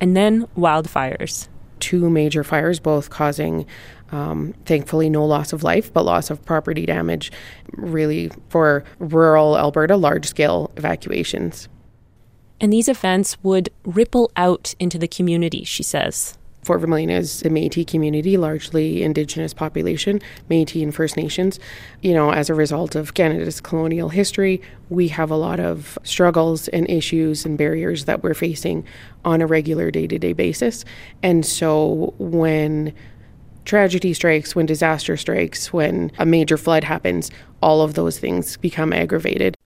And 0.00 0.16
then 0.16 0.46
wildfires. 0.56 1.48
Two 1.78 2.08
major 2.08 2.44
fires, 2.44 2.80
both 2.80 3.10
causing, 3.10 3.66
um, 4.10 4.54
thankfully, 4.64 5.10
no 5.10 5.26
loss 5.26 5.52
of 5.52 5.62
life, 5.62 5.92
but 5.92 6.04
loss 6.04 6.30
of 6.30 6.44
property 6.44 6.86
damage, 6.86 7.30
really, 7.72 8.30
for 8.48 8.84
rural 8.98 9.58
Alberta, 9.58 9.96
large 9.96 10.26
scale 10.26 10.70
evacuations. 10.76 11.68
And 12.60 12.72
these 12.72 12.88
events 12.88 13.36
would 13.42 13.70
ripple 13.84 14.30
out 14.36 14.74
into 14.78 14.98
the 14.98 15.08
community, 15.08 15.64
she 15.64 15.82
says. 15.82 16.38
Fort 16.62 16.80
Vermilion 16.80 17.10
is 17.10 17.42
a 17.42 17.48
Métis 17.48 17.86
community, 17.86 18.36
largely 18.36 19.02
Indigenous 19.02 19.54
population, 19.54 20.20
Métis 20.50 20.82
and 20.82 20.94
First 20.94 21.16
Nations. 21.16 21.58
You 22.02 22.12
know, 22.12 22.32
as 22.32 22.50
a 22.50 22.54
result 22.54 22.94
of 22.94 23.14
Canada's 23.14 23.60
colonial 23.60 24.10
history, 24.10 24.60
we 24.90 25.08
have 25.08 25.30
a 25.30 25.36
lot 25.36 25.58
of 25.58 25.98
struggles 26.02 26.68
and 26.68 26.88
issues 26.90 27.46
and 27.46 27.56
barriers 27.56 28.04
that 28.04 28.22
we're 28.22 28.34
facing 28.34 28.84
on 29.24 29.40
a 29.40 29.46
regular 29.46 29.90
day 29.90 30.06
to 30.06 30.18
day 30.18 30.32
basis. 30.32 30.84
And 31.22 31.46
so 31.46 32.14
when 32.18 32.92
tragedy 33.64 34.12
strikes, 34.12 34.54
when 34.54 34.66
disaster 34.66 35.16
strikes, 35.16 35.72
when 35.72 36.12
a 36.18 36.26
major 36.26 36.56
flood 36.56 36.84
happens, 36.84 37.30
all 37.62 37.82
of 37.82 37.94
those 37.94 38.18
things 38.18 38.56
become 38.56 38.92
aggravated. 38.92 39.56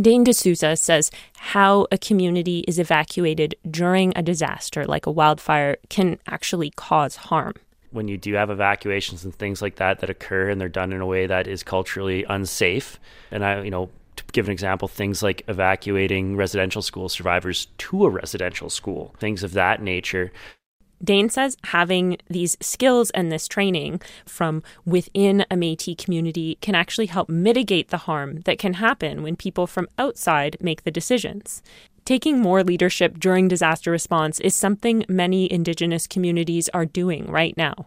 Dane 0.00 0.24
D'Souza 0.24 0.76
says 0.76 1.12
how 1.36 1.86
a 1.92 1.98
community 1.98 2.64
is 2.66 2.80
evacuated 2.80 3.54
during 3.70 4.12
a 4.16 4.22
disaster 4.22 4.84
like 4.84 5.06
a 5.06 5.10
wildfire 5.10 5.76
can 5.88 6.18
actually 6.26 6.70
cause 6.70 7.14
harm. 7.14 7.54
When 7.92 8.08
you 8.08 8.18
do 8.18 8.34
have 8.34 8.50
evacuations 8.50 9.24
and 9.24 9.32
things 9.32 9.62
like 9.62 9.76
that 9.76 10.00
that 10.00 10.10
occur 10.10 10.50
and 10.50 10.60
they're 10.60 10.68
done 10.68 10.92
in 10.92 11.00
a 11.00 11.06
way 11.06 11.26
that 11.28 11.46
is 11.46 11.62
culturally 11.62 12.24
unsafe, 12.28 12.98
and 13.30 13.44
I, 13.44 13.62
you 13.62 13.70
know, 13.70 13.88
to 14.16 14.24
give 14.32 14.46
an 14.46 14.52
example, 14.52 14.88
things 14.88 15.22
like 15.22 15.44
evacuating 15.46 16.36
residential 16.36 16.82
school 16.82 17.08
survivors 17.08 17.68
to 17.78 18.04
a 18.04 18.10
residential 18.10 18.70
school, 18.70 19.14
things 19.20 19.44
of 19.44 19.52
that 19.52 19.80
nature, 19.80 20.32
Dane 21.02 21.28
says 21.28 21.56
having 21.64 22.18
these 22.28 22.56
skills 22.60 23.10
and 23.10 23.30
this 23.30 23.48
training 23.48 24.00
from 24.26 24.62
within 24.84 25.44
a 25.50 25.56
Metis 25.56 25.96
community 25.98 26.58
can 26.60 26.74
actually 26.74 27.06
help 27.06 27.28
mitigate 27.28 27.88
the 27.88 27.98
harm 27.98 28.40
that 28.42 28.58
can 28.58 28.74
happen 28.74 29.22
when 29.22 29.36
people 29.36 29.66
from 29.66 29.88
outside 29.98 30.56
make 30.60 30.84
the 30.84 30.90
decisions. 30.90 31.62
Taking 32.04 32.38
more 32.38 32.62
leadership 32.62 33.18
during 33.18 33.48
disaster 33.48 33.90
response 33.90 34.38
is 34.40 34.54
something 34.54 35.04
many 35.08 35.50
Indigenous 35.50 36.06
communities 36.06 36.68
are 36.74 36.84
doing 36.84 37.26
right 37.26 37.56
now. 37.56 37.86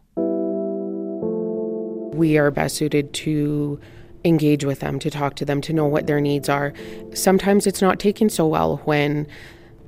We 2.17 2.37
are 2.39 2.49
best 2.49 2.77
suited 2.77 3.13
to 3.13 3.79
engage 4.23 4.65
with 4.65 4.79
them, 4.79 4.97
to 4.99 5.11
talk 5.11 5.35
to 5.35 5.45
them, 5.45 5.61
to 5.61 5.73
know 5.73 5.85
what 5.85 6.07
their 6.07 6.19
needs 6.19 6.49
are. 6.49 6.73
Sometimes 7.13 7.67
it's 7.67 7.81
not 7.81 7.99
taken 7.99 8.29
so 8.29 8.47
well 8.47 8.77
when 8.85 9.27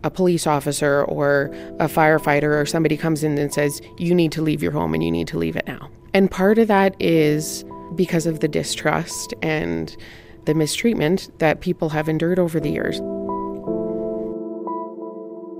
a 0.03 0.09
police 0.09 0.47
officer 0.47 1.03
or 1.03 1.45
a 1.79 1.87
firefighter 1.87 2.59
or 2.59 2.65
somebody 2.65 2.97
comes 2.97 3.23
in 3.23 3.37
and 3.37 3.53
says, 3.53 3.81
You 3.97 4.15
need 4.15 4.31
to 4.33 4.41
leave 4.41 4.63
your 4.63 4.71
home 4.71 4.93
and 4.93 5.03
you 5.03 5.11
need 5.11 5.27
to 5.29 5.37
leave 5.37 5.55
it 5.55 5.67
now. 5.67 5.89
And 6.13 6.29
part 6.29 6.57
of 6.57 6.67
that 6.67 6.95
is 6.99 7.63
because 7.95 8.25
of 8.25 8.39
the 8.39 8.47
distrust 8.47 9.33
and 9.41 9.95
the 10.45 10.53
mistreatment 10.53 11.29
that 11.39 11.61
people 11.61 11.89
have 11.89 12.07
endured 12.09 12.39
over 12.39 12.59
the 12.59 12.69
years. 12.69 12.97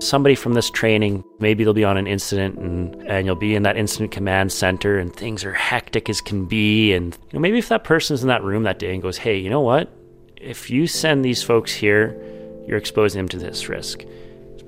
Somebody 0.02 0.34
from 0.34 0.54
this 0.54 0.70
training, 0.70 1.22
maybe 1.40 1.62
they'll 1.62 1.74
be 1.74 1.84
on 1.84 1.98
an 1.98 2.06
incident 2.06 2.58
and, 2.58 2.94
and 3.06 3.26
you'll 3.26 3.36
be 3.36 3.54
in 3.54 3.64
that 3.64 3.76
incident 3.76 4.10
command 4.10 4.50
center 4.50 4.98
and 4.98 5.14
things 5.14 5.44
are 5.44 5.52
hectic 5.52 6.08
as 6.08 6.22
can 6.22 6.46
be. 6.46 6.94
And 6.94 7.14
you 7.14 7.34
know, 7.34 7.40
maybe 7.40 7.58
if 7.58 7.68
that 7.68 7.84
person's 7.84 8.22
in 8.22 8.28
that 8.28 8.42
room 8.42 8.62
that 8.62 8.78
day 8.78 8.94
and 8.94 9.02
goes, 9.02 9.18
Hey, 9.18 9.38
you 9.38 9.50
know 9.50 9.60
what? 9.60 9.92
If 10.36 10.70
you 10.70 10.86
send 10.86 11.22
these 11.22 11.42
folks 11.42 11.70
here, 11.70 12.18
you're 12.66 12.78
exposing 12.78 13.18
them 13.18 13.28
to 13.28 13.38
this 13.38 13.68
risk 13.68 14.04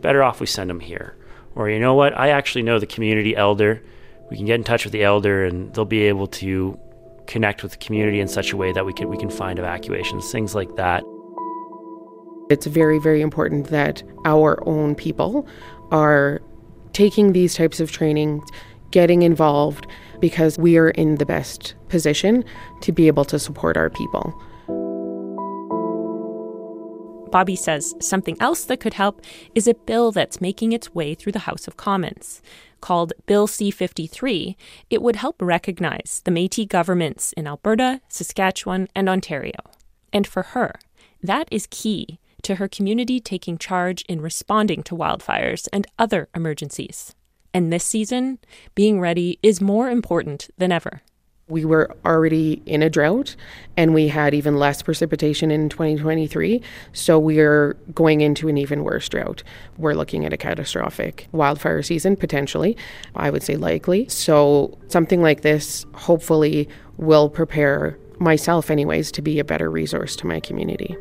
better 0.02 0.22
off 0.22 0.40
we 0.40 0.46
send 0.46 0.68
them 0.68 0.80
here. 0.80 1.16
Or, 1.54 1.70
you 1.70 1.78
know 1.78 1.94
what, 1.94 2.16
I 2.18 2.30
actually 2.30 2.62
know 2.62 2.78
the 2.78 2.86
community 2.86 3.36
elder. 3.36 3.82
We 4.30 4.36
can 4.36 4.46
get 4.46 4.56
in 4.56 4.64
touch 4.64 4.84
with 4.84 4.92
the 4.92 5.04
elder 5.04 5.44
and 5.44 5.72
they'll 5.74 5.84
be 5.84 6.02
able 6.02 6.26
to 6.28 6.78
connect 7.26 7.62
with 7.62 7.72
the 7.72 7.78
community 7.78 8.20
in 8.20 8.28
such 8.28 8.52
a 8.52 8.56
way 8.56 8.72
that 8.72 8.84
we 8.84 8.92
can, 8.92 9.08
we 9.08 9.16
can 9.16 9.30
find 9.30 9.58
evacuations, 9.58 10.30
things 10.30 10.54
like 10.54 10.74
that. 10.76 11.02
It's 12.50 12.66
very, 12.66 12.98
very 12.98 13.20
important 13.20 13.68
that 13.68 14.02
our 14.24 14.66
own 14.68 14.94
people 14.94 15.46
are 15.90 16.42
taking 16.92 17.32
these 17.32 17.54
types 17.54 17.80
of 17.80 17.90
training, 17.92 18.42
getting 18.90 19.22
involved, 19.22 19.86
because 20.20 20.58
we 20.58 20.76
are 20.76 20.90
in 20.90 21.16
the 21.16 21.26
best 21.26 21.74
position 21.88 22.44
to 22.80 22.92
be 22.92 23.06
able 23.06 23.24
to 23.26 23.38
support 23.38 23.76
our 23.76 23.90
people. 23.90 24.34
Bobby 27.32 27.56
says 27.56 27.94
something 27.98 28.36
else 28.40 28.64
that 28.66 28.78
could 28.78 28.94
help 28.94 29.22
is 29.54 29.66
a 29.66 29.74
bill 29.74 30.12
that's 30.12 30.40
making 30.40 30.72
its 30.72 30.94
way 30.94 31.14
through 31.14 31.32
the 31.32 31.40
House 31.40 31.66
of 31.66 31.78
Commons. 31.78 32.42
Called 32.82 33.14
Bill 33.26 33.46
C 33.46 33.70
53, 33.70 34.54
it 34.90 35.00
would 35.00 35.16
help 35.16 35.40
recognize 35.40 36.20
the 36.24 36.30
Metis 36.30 36.66
governments 36.66 37.32
in 37.32 37.46
Alberta, 37.46 38.02
Saskatchewan, 38.08 38.86
and 38.94 39.08
Ontario. 39.08 39.58
And 40.12 40.26
for 40.26 40.42
her, 40.42 40.74
that 41.22 41.48
is 41.50 41.66
key 41.70 42.20
to 42.42 42.56
her 42.56 42.68
community 42.68 43.18
taking 43.18 43.56
charge 43.56 44.02
in 44.02 44.20
responding 44.20 44.82
to 44.82 44.94
wildfires 44.94 45.68
and 45.72 45.86
other 45.98 46.28
emergencies. 46.34 47.14
And 47.54 47.72
this 47.72 47.84
season, 47.84 48.40
being 48.74 49.00
ready 49.00 49.38
is 49.42 49.60
more 49.60 49.88
important 49.90 50.50
than 50.58 50.70
ever. 50.70 51.00
We 51.52 51.66
were 51.66 51.94
already 52.06 52.62
in 52.64 52.82
a 52.82 52.88
drought 52.88 53.36
and 53.76 53.92
we 53.92 54.08
had 54.08 54.32
even 54.32 54.56
less 54.56 54.80
precipitation 54.80 55.50
in 55.50 55.68
2023. 55.68 56.62
So 56.94 57.18
we 57.18 57.40
are 57.40 57.74
going 57.94 58.22
into 58.22 58.48
an 58.48 58.56
even 58.56 58.84
worse 58.84 59.06
drought. 59.06 59.42
We're 59.76 59.92
looking 59.92 60.24
at 60.24 60.32
a 60.32 60.38
catastrophic 60.38 61.28
wildfire 61.32 61.82
season, 61.82 62.16
potentially. 62.16 62.74
I 63.14 63.28
would 63.28 63.42
say 63.42 63.56
likely. 63.56 64.08
So 64.08 64.78
something 64.88 65.20
like 65.20 65.42
this 65.42 65.84
hopefully 65.92 66.70
will 66.96 67.28
prepare 67.28 67.98
myself, 68.18 68.70
anyways, 68.70 69.12
to 69.12 69.20
be 69.20 69.38
a 69.38 69.44
better 69.44 69.70
resource 69.70 70.16
to 70.16 70.26
my 70.26 70.40
community. 70.40 70.96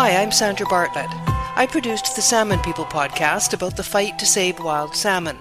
Hi, 0.00 0.22
I'm 0.22 0.30
Sandra 0.30 0.64
Bartlett. 0.64 1.10
I 1.56 1.66
produced 1.68 2.14
the 2.14 2.22
Salmon 2.22 2.60
People 2.60 2.84
podcast 2.84 3.52
about 3.52 3.76
the 3.76 3.82
fight 3.82 4.16
to 4.20 4.26
save 4.26 4.60
wild 4.60 4.94
salmon. 4.94 5.36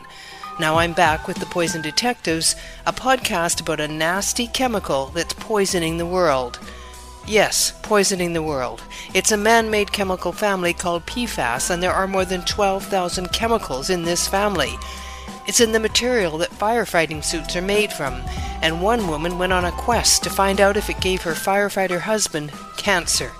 Now 0.59 0.79
I'm 0.79 0.93
back 0.93 1.27
with 1.27 1.37
The 1.37 1.45
Poison 1.45 1.83
Detectives, 1.83 2.55
a 2.87 2.91
podcast 2.91 3.61
about 3.61 3.79
a 3.79 3.87
nasty 3.87 4.47
chemical 4.47 5.11
that's 5.13 5.35
poisoning 5.35 5.97
the 5.97 6.07
world. 6.07 6.59
Yes, 7.27 7.79
poisoning 7.83 8.33
the 8.33 8.41
world. 8.41 8.81
It's 9.13 9.31
a 9.31 9.37
man 9.37 9.69
made 9.69 9.91
chemical 9.91 10.31
family 10.31 10.73
called 10.73 11.05
PFAS, 11.05 11.69
and 11.69 11.83
there 11.83 11.93
are 11.93 12.07
more 12.07 12.25
than 12.25 12.41
12,000 12.41 13.31
chemicals 13.31 13.91
in 13.91 14.05
this 14.05 14.27
family. 14.27 14.73
It's 15.45 15.59
in 15.59 15.71
the 15.71 15.79
material 15.79 16.35
that 16.39 16.49
firefighting 16.49 17.23
suits 17.23 17.55
are 17.55 17.61
made 17.61 17.93
from, 17.93 18.23
and 18.63 18.81
one 18.81 19.07
woman 19.07 19.37
went 19.37 19.53
on 19.53 19.65
a 19.65 19.71
quest 19.71 20.23
to 20.23 20.31
find 20.31 20.59
out 20.59 20.77
if 20.77 20.89
it 20.89 20.99
gave 20.99 21.21
her 21.21 21.33
firefighter 21.33 21.99
husband 21.99 22.51
cancer. 22.75 23.31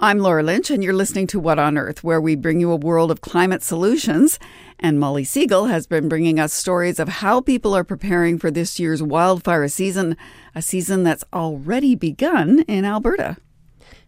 I'm 0.00 0.20
Laura 0.20 0.44
Lynch, 0.44 0.70
and 0.70 0.84
you're 0.84 0.92
listening 0.92 1.26
to 1.26 1.40
What 1.40 1.58
on 1.58 1.76
Earth, 1.76 2.04
where 2.04 2.20
we 2.20 2.36
bring 2.36 2.60
you 2.60 2.70
a 2.70 2.76
world 2.76 3.10
of 3.10 3.20
climate 3.20 3.64
solutions. 3.64 4.38
And 4.78 5.00
Molly 5.00 5.24
Segal 5.24 5.68
has 5.70 5.88
been 5.88 6.08
bringing 6.08 6.38
us 6.38 6.52
stories 6.54 7.00
of 7.00 7.08
how 7.08 7.40
people 7.40 7.74
are 7.74 7.82
preparing 7.82 8.38
for 8.38 8.48
this 8.48 8.78
year's 8.78 9.02
wildfire 9.02 9.66
season, 9.66 10.16
a 10.54 10.62
season 10.62 11.02
that's 11.02 11.24
already 11.32 11.96
begun 11.96 12.60
in 12.68 12.84
Alberta. 12.84 13.38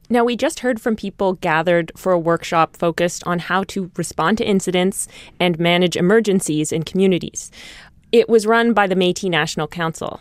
Now, 0.09 0.23
we 0.23 0.37
just 0.37 0.61
heard 0.61 0.81
from 0.81 0.95
people 0.95 1.33
gathered 1.33 1.91
for 1.97 2.13
a 2.13 2.19
workshop 2.21 2.77
focused 2.77 3.27
on 3.27 3.41
how 3.41 3.65
to 3.65 3.91
respond 3.97 4.39
to 4.39 4.47
incidents 4.47 5.09
and 5.41 5.59
manage 5.59 5.97
emergencies 5.97 6.71
in 6.71 6.85
communities. 6.85 7.51
It 8.13 8.29
was 8.29 8.47
run 8.47 8.75
by 8.75 8.87
the 8.87 8.95
Metis 8.95 9.29
National 9.29 9.67
Council. 9.67 10.21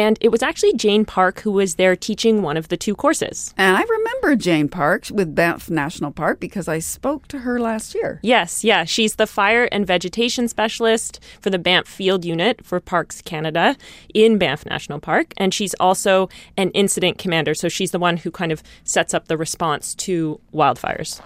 And 0.00 0.16
it 0.22 0.30
was 0.30 0.42
actually 0.42 0.72
Jane 0.72 1.04
Park 1.04 1.40
who 1.40 1.50
was 1.50 1.74
there 1.74 1.94
teaching 1.94 2.40
one 2.40 2.56
of 2.56 2.68
the 2.68 2.78
two 2.78 2.94
courses. 2.94 3.52
And 3.58 3.76
I 3.76 3.82
remember 3.82 4.34
Jane 4.34 4.66
Park 4.66 5.08
with 5.12 5.34
Banff 5.34 5.68
National 5.68 6.10
Park 6.10 6.40
because 6.40 6.68
I 6.68 6.78
spoke 6.78 7.28
to 7.28 7.40
her 7.40 7.60
last 7.60 7.94
year. 7.94 8.18
Yes, 8.22 8.64
yeah. 8.64 8.84
She's 8.84 9.16
the 9.16 9.26
fire 9.26 9.68
and 9.70 9.86
vegetation 9.86 10.48
specialist 10.48 11.22
for 11.42 11.50
the 11.50 11.58
Banff 11.58 11.86
Field 11.86 12.24
Unit 12.24 12.64
for 12.64 12.80
Parks 12.80 13.20
Canada 13.20 13.76
in 14.14 14.38
Banff 14.38 14.64
National 14.64 15.00
Park. 15.00 15.34
And 15.36 15.52
she's 15.52 15.74
also 15.74 16.30
an 16.56 16.70
incident 16.70 17.18
commander. 17.18 17.52
So 17.52 17.68
she's 17.68 17.90
the 17.90 17.98
one 17.98 18.16
who 18.16 18.30
kind 18.30 18.52
of 18.52 18.62
sets 18.84 19.12
up 19.12 19.28
the 19.28 19.36
response 19.36 19.94
to 19.96 20.40
wildfires. 20.50 21.20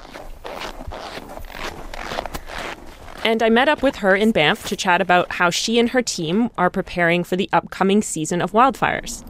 And 3.24 3.42
I 3.42 3.48
met 3.48 3.70
up 3.70 3.82
with 3.82 3.96
her 3.96 4.14
in 4.14 4.32
Banff 4.32 4.66
to 4.68 4.76
chat 4.76 5.00
about 5.00 5.32
how 5.32 5.48
she 5.48 5.78
and 5.78 5.88
her 5.90 6.02
team 6.02 6.50
are 6.58 6.68
preparing 6.68 7.24
for 7.24 7.36
the 7.36 7.48
upcoming 7.54 8.02
season 8.02 8.42
of 8.42 8.52
wildfires. 8.52 9.24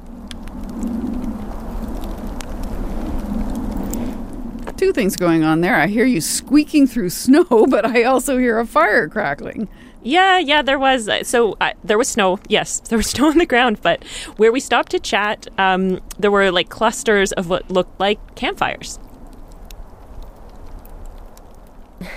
Two 4.77 4.93
things 4.93 5.17
going 5.17 5.45
on 5.45 5.61
there. 5.61 5.77
I 5.77 5.87
hear 5.87 6.05
you 6.05 6.21
squeaking 6.21 6.89
through 6.89 7.11
snow, 7.11 7.45
but 7.45 7.87
I 7.87 8.03
also 8.03 8.37
hear 8.37 8.59
a 8.59 8.67
fire 8.67 9.09
crackling. 9.09 9.69
Yeah, 10.03 10.39
yeah, 10.39 10.61
there 10.61 10.79
was. 10.79 11.09
Uh, 11.09 11.23
so 11.23 11.57
uh, 11.61 11.73
there 11.83 11.97
was 11.97 12.09
snow. 12.09 12.39
Yes, 12.49 12.81
there 12.89 12.99
was 12.99 13.07
snow 13.07 13.29
on 13.29 13.39
the 13.39 13.47
ground, 13.47 13.79
but 13.81 14.05
where 14.37 14.53
we 14.53 14.61
stopped 14.61 14.91
to 14.91 14.99
chat, 14.99 15.47
um, 15.57 16.01
there 16.19 16.31
were 16.31 16.51
like 16.51 16.69
clusters 16.69 17.33
of 17.33 17.49
what 17.49 17.71
looked 17.71 17.99
like 18.01 18.35
campfires. 18.35 18.99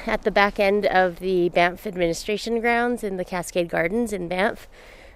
At 0.06 0.24
the 0.24 0.32
back 0.32 0.60
end 0.60 0.86
of 0.86 1.20
the 1.20 1.50
Banff 1.50 1.86
administration 1.88 2.60
grounds 2.60 3.04
in 3.04 3.18
the 3.18 3.26
Cascade 3.26 3.70
Gardens 3.70 4.14
in 4.14 4.28
Banff, 4.28 4.68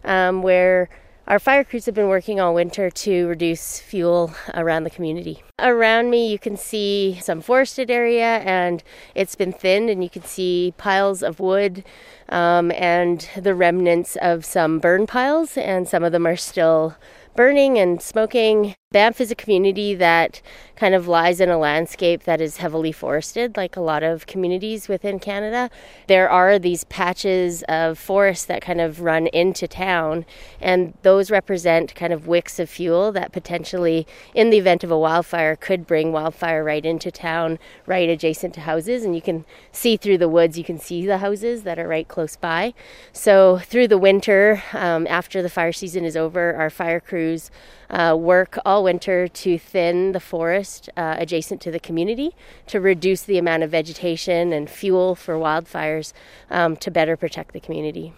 um, 0.04 0.42
where 0.42 0.90
our 1.28 1.40
fire 1.40 1.64
crews 1.64 1.86
have 1.86 1.96
been 1.96 2.08
working 2.08 2.40
all 2.40 2.54
winter 2.54 2.90
to 2.90 3.28
reduce 3.28 3.80
fuel 3.80 4.34
around 4.54 4.84
the 4.84 4.90
community. 4.90 5.44
Around 5.60 6.10
me, 6.10 6.30
you 6.30 6.40
can 6.40 6.58
see 6.58 7.20
some 7.22 7.42
forested 7.42 7.92
area, 7.92 8.40
and 8.40 8.84
it's 9.16 9.36
been 9.36 9.54
thinned, 9.54 9.90
and 9.90 10.04
you 10.04 10.10
can 10.10 10.24
see 10.24 10.74
piles 10.78 11.22
of 11.22 11.40
wood 11.40 11.84
um, 12.30 12.72
and 12.72 13.30
the 13.38 13.56
remnants 13.56 14.16
of 14.18 14.44
some 14.44 14.80
burn 14.80 15.06
piles, 15.08 15.58
and 15.58 15.88
some 15.88 16.04
of 16.04 16.12
them 16.12 16.26
are 16.26 16.36
still 16.36 16.96
burning 17.36 17.78
and 17.78 18.02
smoking. 18.02 18.76
Banff 18.92 19.22
is 19.22 19.32
a 19.32 19.36
community 19.36 19.96
that 19.96 20.42
kind 20.76 20.94
of 20.94 21.08
lies 21.08 21.40
in 21.40 21.50
a 21.50 21.58
landscape 21.58 22.24
that 22.24 22.42
is 22.42 22.58
heavily 22.58 22.92
forested, 22.92 23.56
like 23.56 23.78
a 23.78 23.82
lot 23.82 24.04
of 24.04 24.28
communities 24.28 24.90
within 24.90 25.18
Canada. 25.18 25.70
There 26.08 26.30
are 26.30 26.60
these 26.60 26.84
patches 26.84 27.64
of 27.70 27.98
forest 27.98 28.50
that 28.50 28.62
kind 28.62 28.82
of 28.82 29.00
run 29.00 29.28
into 29.28 29.66
town, 29.66 30.26
and 30.60 30.94
those 31.04 31.32
represent 31.32 31.96
kind 31.96 32.12
of 32.12 32.28
wicks 32.28 32.60
of 32.60 32.70
fuel 32.70 33.14
that 33.14 33.32
potentially, 33.32 34.06
in 34.34 34.50
the 34.50 34.58
event 34.58 34.84
of 34.84 34.92
a 34.92 35.00
wildfire, 35.00 35.56
could 35.56 35.88
bring 35.88 36.12
wildfire 36.12 36.62
right 36.62 36.86
into 36.86 37.12
town, 37.12 37.60
right 37.86 38.10
adjacent 38.10 38.54
to 38.56 38.62
houses. 38.62 39.06
And 39.06 39.16
you 39.16 39.22
can 39.22 39.46
see 39.72 39.96
through 39.96 40.18
the 40.18 40.28
woods, 40.28 40.58
you 40.58 40.66
can 40.66 40.80
see 40.80 41.06
the 41.06 41.20
houses 41.20 41.64
that 41.64 41.80
are 41.80 41.88
right 41.88 42.10
close 42.10 42.36
by. 42.36 42.74
So, 43.14 43.60
through 43.60 43.88
the 43.88 43.98
winter, 43.98 44.62
um, 44.74 45.08
after 45.08 45.42
the 45.42 45.50
fire 45.50 45.72
season 45.72 46.04
is 46.04 46.18
over, 46.18 46.56
our 46.56 46.70
fire 46.70 47.00
crews 47.00 47.52
uh, 47.92 48.16
work 48.18 48.58
all 48.66 48.84
winter 48.84 49.28
to 49.28 49.60
thin 49.60 50.14
the 50.14 50.20
forest 50.20 50.90
uh, 50.98 51.16
adjacent 51.20 51.62
to 51.62 51.70
the 51.70 51.80
community 51.80 52.32
to 52.68 52.80
reduce 52.80 53.22
the 53.22 53.38
amount 53.38 53.62
of 53.62 53.70
vegetation 53.70 54.52
and 54.54 54.70
fuel 54.70 55.14
for 55.14 55.36
wildfires 55.36 56.14
um, 56.50 56.76
to 56.78 56.90
better 56.90 57.16
protect 57.16 57.54
the 57.54 57.60
community. 57.60 58.14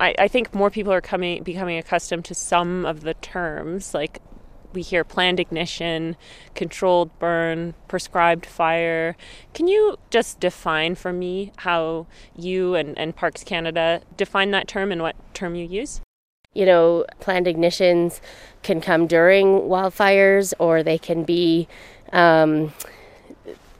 I, 0.00 0.14
I 0.18 0.28
think 0.28 0.54
more 0.54 0.70
people 0.70 0.92
are 0.92 1.02
coming 1.02 1.42
becoming 1.42 1.76
accustomed 1.76 2.24
to 2.26 2.34
some 2.34 2.86
of 2.86 3.02
the 3.02 3.14
terms 3.14 3.94
like 3.94 4.20
we 4.72 4.82
hear 4.82 5.04
planned 5.04 5.40
ignition, 5.40 6.16
controlled 6.54 7.16
burn, 7.18 7.74
prescribed 7.88 8.46
fire. 8.46 9.16
Can 9.52 9.68
you 9.68 9.96
just 10.10 10.40
define 10.40 10.94
for 10.94 11.12
me 11.12 11.52
how 11.58 12.06
you 12.36 12.74
and, 12.74 12.96
and 12.98 13.14
Parks 13.14 13.44
Canada 13.44 14.02
define 14.16 14.52
that 14.52 14.68
term 14.68 14.92
and 14.92 15.02
what 15.02 15.16
term 15.34 15.54
you 15.54 15.66
use? 15.66 16.00
You 16.52 16.66
know, 16.66 17.04
planned 17.20 17.46
ignitions 17.46 18.20
can 18.62 18.80
come 18.80 19.06
during 19.06 19.46
wildfires 19.62 20.52
or 20.58 20.82
they 20.82 20.98
can 20.98 21.22
be 21.22 21.68
um, 22.12 22.72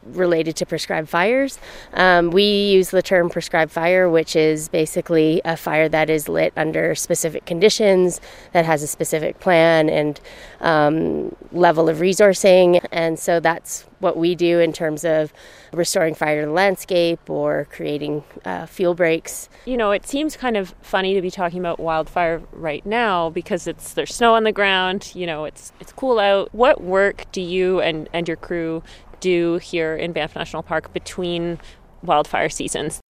related 0.04 0.56
to 0.56 0.66
prescribed 0.66 1.08
fires. 1.08 1.58
Um, 1.94 2.30
we 2.30 2.42
use 2.42 2.90
the 2.90 3.02
term 3.02 3.28
prescribed 3.28 3.72
fire, 3.72 4.08
which 4.08 4.34
is 4.36 4.68
basically 4.68 5.40
a 5.44 5.56
fire 5.56 5.88
that 5.88 6.10
is 6.10 6.28
lit 6.28 6.52
under 6.56 6.94
specific 6.94 7.46
conditions, 7.46 8.20
that 8.52 8.64
has 8.64 8.82
a 8.82 8.86
specific 8.86 9.40
plan 9.40 9.88
and 9.88 10.20
um, 10.60 11.34
level 11.52 11.88
of 11.88 11.98
resourcing. 11.98 12.84
And 12.90 13.18
so 13.18 13.40
that's 13.40 13.86
what 14.00 14.16
we 14.16 14.34
do 14.34 14.58
in 14.58 14.72
terms 14.72 15.04
of 15.04 15.32
restoring 15.72 16.14
fire 16.14 16.40
to 16.40 16.46
the 16.46 16.52
landscape 16.52 17.28
or 17.28 17.66
creating 17.70 18.24
uh, 18.44 18.66
fuel 18.66 18.94
breaks. 18.94 19.48
You 19.66 19.76
know, 19.76 19.90
it 19.92 20.06
seems 20.06 20.36
kind 20.36 20.56
of 20.56 20.74
funny 20.82 21.14
to 21.14 21.22
be 21.22 21.30
talking 21.30 21.58
about 21.60 21.78
wildfire 21.78 22.42
right 22.52 22.84
now 22.84 23.30
because 23.30 23.66
it's 23.66 23.92
there's 23.92 24.14
snow 24.14 24.34
on 24.34 24.44
the 24.44 24.52
ground. 24.52 25.12
You 25.14 25.26
know, 25.26 25.44
it's 25.44 25.72
it's 25.80 25.92
cool 25.92 26.18
out. 26.18 26.52
What 26.54 26.80
work 26.82 27.26
do 27.32 27.42
you 27.42 27.80
and 27.80 28.08
and 28.12 28.26
your 28.26 28.36
crew 28.36 28.82
do 29.20 29.58
here 29.58 29.94
in 29.94 30.12
Banff 30.12 30.34
National 30.34 30.62
Park 30.62 30.92
between 30.92 31.58
wildfire 32.02 32.48
seasons. 32.48 33.00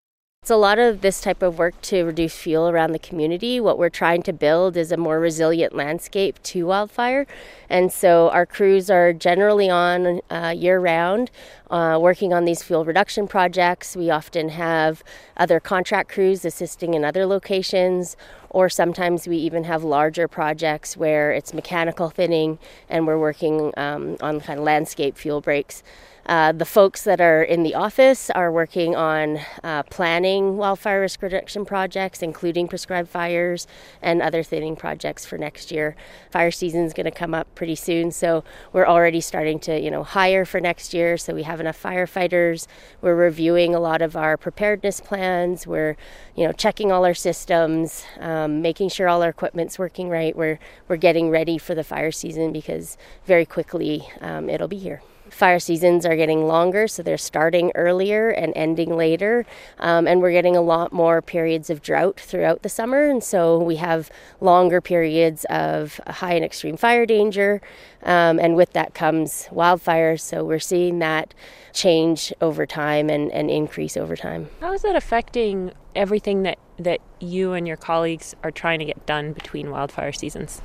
It's 0.42 0.50
a 0.50 0.56
lot 0.56 0.78
of 0.78 1.02
this 1.02 1.20
type 1.20 1.42
of 1.42 1.58
work 1.58 1.78
to 1.82 2.02
reduce 2.02 2.34
fuel 2.34 2.70
around 2.70 2.92
the 2.92 2.98
community. 2.98 3.60
What 3.60 3.76
we're 3.76 3.90
trying 3.90 4.22
to 4.22 4.32
build 4.32 4.74
is 4.74 4.90
a 4.90 4.96
more 4.96 5.20
resilient 5.20 5.74
landscape 5.74 6.42
to 6.44 6.64
wildfire. 6.64 7.26
And 7.68 7.92
so 7.92 8.30
our 8.30 8.46
crews 8.46 8.88
are 8.88 9.12
generally 9.12 9.68
on 9.68 10.22
uh, 10.30 10.54
year 10.56 10.80
round 10.80 11.30
uh, 11.70 11.98
working 12.00 12.32
on 12.32 12.46
these 12.46 12.62
fuel 12.62 12.86
reduction 12.86 13.28
projects. 13.28 13.94
We 13.94 14.08
often 14.08 14.48
have 14.48 15.04
other 15.36 15.60
contract 15.60 16.10
crews 16.10 16.46
assisting 16.46 16.94
in 16.94 17.04
other 17.04 17.26
locations, 17.26 18.16
or 18.50 18.68
sometimes 18.68 19.26
we 19.26 19.36
even 19.36 19.64
have 19.64 19.82
larger 19.82 20.28
projects 20.28 20.96
where 20.96 21.32
it's 21.32 21.54
mechanical 21.54 22.10
thinning 22.10 22.58
and 22.88 23.06
we're 23.06 23.18
working 23.18 23.72
um, 23.76 24.16
on 24.20 24.40
kind 24.40 24.58
of 24.58 24.64
landscape 24.64 25.16
fuel 25.16 25.40
breaks. 25.40 25.82
Uh, 26.30 26.52
the 26.52 26.64
folks 26.64 27.02
that 27.02 27.20
are 27.20 27.42
in 27.42 27.64
the 27.64 27.74
office 27.74 28.30
are 28.30 28.52
working 28.52 28.94
on 28.94 29.40
uh, 29.64 29.82
planning 29.90 30.56
wildfire 30.56 31.00
risk 31.00 31.20
reduction 31.22 31.64
projects, 31.64 32.22
including 32.22 32.68
prescribed 32.68 33.08
fires 33.08 33.66
and 34.00 34.22
other 34.22 34.44
thinning 34.44 34.76
projects 34.76 35.26
for 35.26 35.36
next 35.36 35.72
year. 35.72 35.96
Fire 36.30 36.52
season 36.52 36.84
is 36.84 36.92
going 36.92 37.06
to 37.06 37.10
come 37.10 37.34
up 37.34 37.52
pretty 37.56 37.74
soon, 37.74 38.12
so 38.12 38.44
we're 38.72 38.86
already 38.86 39.20
starting 39.20 39.58
to, 39.58 39.80
you 39.80 39.90
know, 39.90 40.04
hire 40.04 40.44
for 40.44 40.60
next 40.60 40.94
year. 40.94 41.16
So 41.16 41.34
we 41.34 41.42
have 41.42 41.58
enough 41.58 41.82
firefighters. 41.82 42.68
We're 43.00 43.16
reviewing 43.16 43.74
a 43.74 43.80
lot 43.80 44.00
of 44.00 44.14
our 44.14 44.36
preparedness 44.36 45.00
plans. 45.00 45.66
We're, 45.66 45.96
you 46.36 46.46
know, 46.46 46.52
checking 46.52 46.92
all 46.92 47.04
our 47.04 47.12
systems, 47.12 48.04
um, 48.20 48.62
making 48.62 48.90
sure 48.90 49.08
all 49.08 49.24
our 49.24 49.30
equipment's 49.30 49.80
working 49.80 50.08
right. 50.08 50.36
We're 50.36 50.60
we're 50.86 50.96
getting 50.96 51.28
ready 51.28 51.58
for 51.58 51.74
the 51.74 51.82
fire 51.82 52.12
season 52.12 52.52
because 52.52 52.96
very 53.26 53.44
quickly 53.44 54.08
um, 54.20 54.48
it'll 54.48 54.68
be 54.68 54.78
here 54.78 55.02
fire 55.30 55.58
seasons 55.58 56.04
are 56.04 56.16
getting 56.16 56.46
longer, 56.46 56.86
so 56.88 57.02
they're 57.02 57.18
starting 57.18 57.72
earlier 57.74 58.30
and 58.30 58.52
ending 58.56 58.96
later. 58.96 59.46
Um, 59.78 60.06
and 60.06 60.20
we're 60.20 60.32
getting 60.32 60.56
a 60.56 60.60
lot 60.60 60.92
more 60.92 61.22
periods 61.22 61.70
of 61.70 61.82
drought 61.82 62.18
throughout 62.20 62.62
the 62.62 62.68
summer. 62.68 63.08
And 63.08 63.22
so 63.22 63.58
we 63.58 63.76
have 63.76 64.10
longer 64.40 64.80
periods 64.80 65.44
of 65.46 66.00
high 66.06 66.34
and 66.34 66.44
extreme 66.44 66.76
fire 66.76 67.06
danger. 67.06 67.60
Um, 68.02 68.38
and 68.38 68.56
with 68.56 68.72
that 68.72 68.94
comes 68.94 69.48
wildfires. 69.50 70.20
So 70.20 70.44
we're 70.44 70.58
seeing 70.58 70.98
that 71.00 71.34
change 71.72 72.32
over 72.40 72.66
time 72.66 73.08
and, 73.08 73.30
and 73.32 73.50
increase 73.50 73.96
over 73.96 74.16
time. 74.16 74.48
How 74.60 74.72
is 74.72 74.82
that 74.82 74.96
affecting 74.96 75.72
everything 75.94 76.42
that, 76.42 76.58
that 76.78 77.00
you 77.20 77.52
and 77.52 77.66
your 77.66 77.76
colleagues 77.76 78.34
are 78.42 78.50
trying 78.50 78.78
to 78.78 78.84
get 78.84 79.06
done 79.06 79.32
between 79.32 79.70
wildfire 79.70 80.12
seasons? 80.12 80.62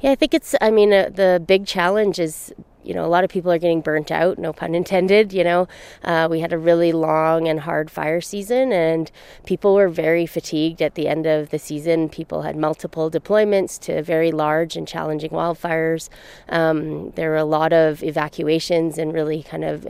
Yeah, 0.00 0.10
I 0.10 0.14
think 0.14 0.34
it's, 0.34 0.54
I 0.60 0.70
mean, 0.70 0.92
uh, 0.92 1.10
the 1.12 1.42
big 1.44 1.66
challenge 1.66 2.18
is 2.18 2.52
you 2.86 2.94
know, 2.94 3.04
a 3.04 3.08
lot 3.08 3.24
of 3.24 3.30
people 3.30 3.50
are 3.50 3.58
getting 3.58 3.80
burnt 3.80 4.10
out, 4.10 4.38
no 4.38 4.52
pun 4.52 4.74
intended. 4.74 5.32
You 5.32 5.44
know, 5.44 5.68
uh, 6.04 6.28
we 6.30 6.40
had 6.40 6.52
a 6.52 6.58
really 6.58 6.92
long 6.92 7.48
and 7.48 7.60
hard 7.60 7.90
fire 7.90 8.20
season, 8.20 8.72
and 8.72 9.10
people 9.44 9.74
were 9.74 9.88
very 9.88 10.26
fatigued 10.26 10.80
at 10.80 10.94
the 10.94 11.08
end 11.08 11.26
of 11.26 11.50
the 11.50 11.58
season. 11.58 12.08
People 12.08 12.42
had 12.42 12.56
multiple 12.56 13.10
deployments 13.10 13.78
to 13.80 14.02
very 14.02 14.32
large 14.32 14.76
and 14.76 14.86
challenging 14.86 15.30
wildfires. 15.30 16.08
Um, 16.48 17.10
there 17.10 17.30
were 17.30 17.36
a 17.36 17.44
lot 17.44 17.72
of 17.72 18.02
evacuations 18.02 18.98
and 18.98 19.12
really 19.12 19.42
kind 19.42 19.64
of 19.64 19.86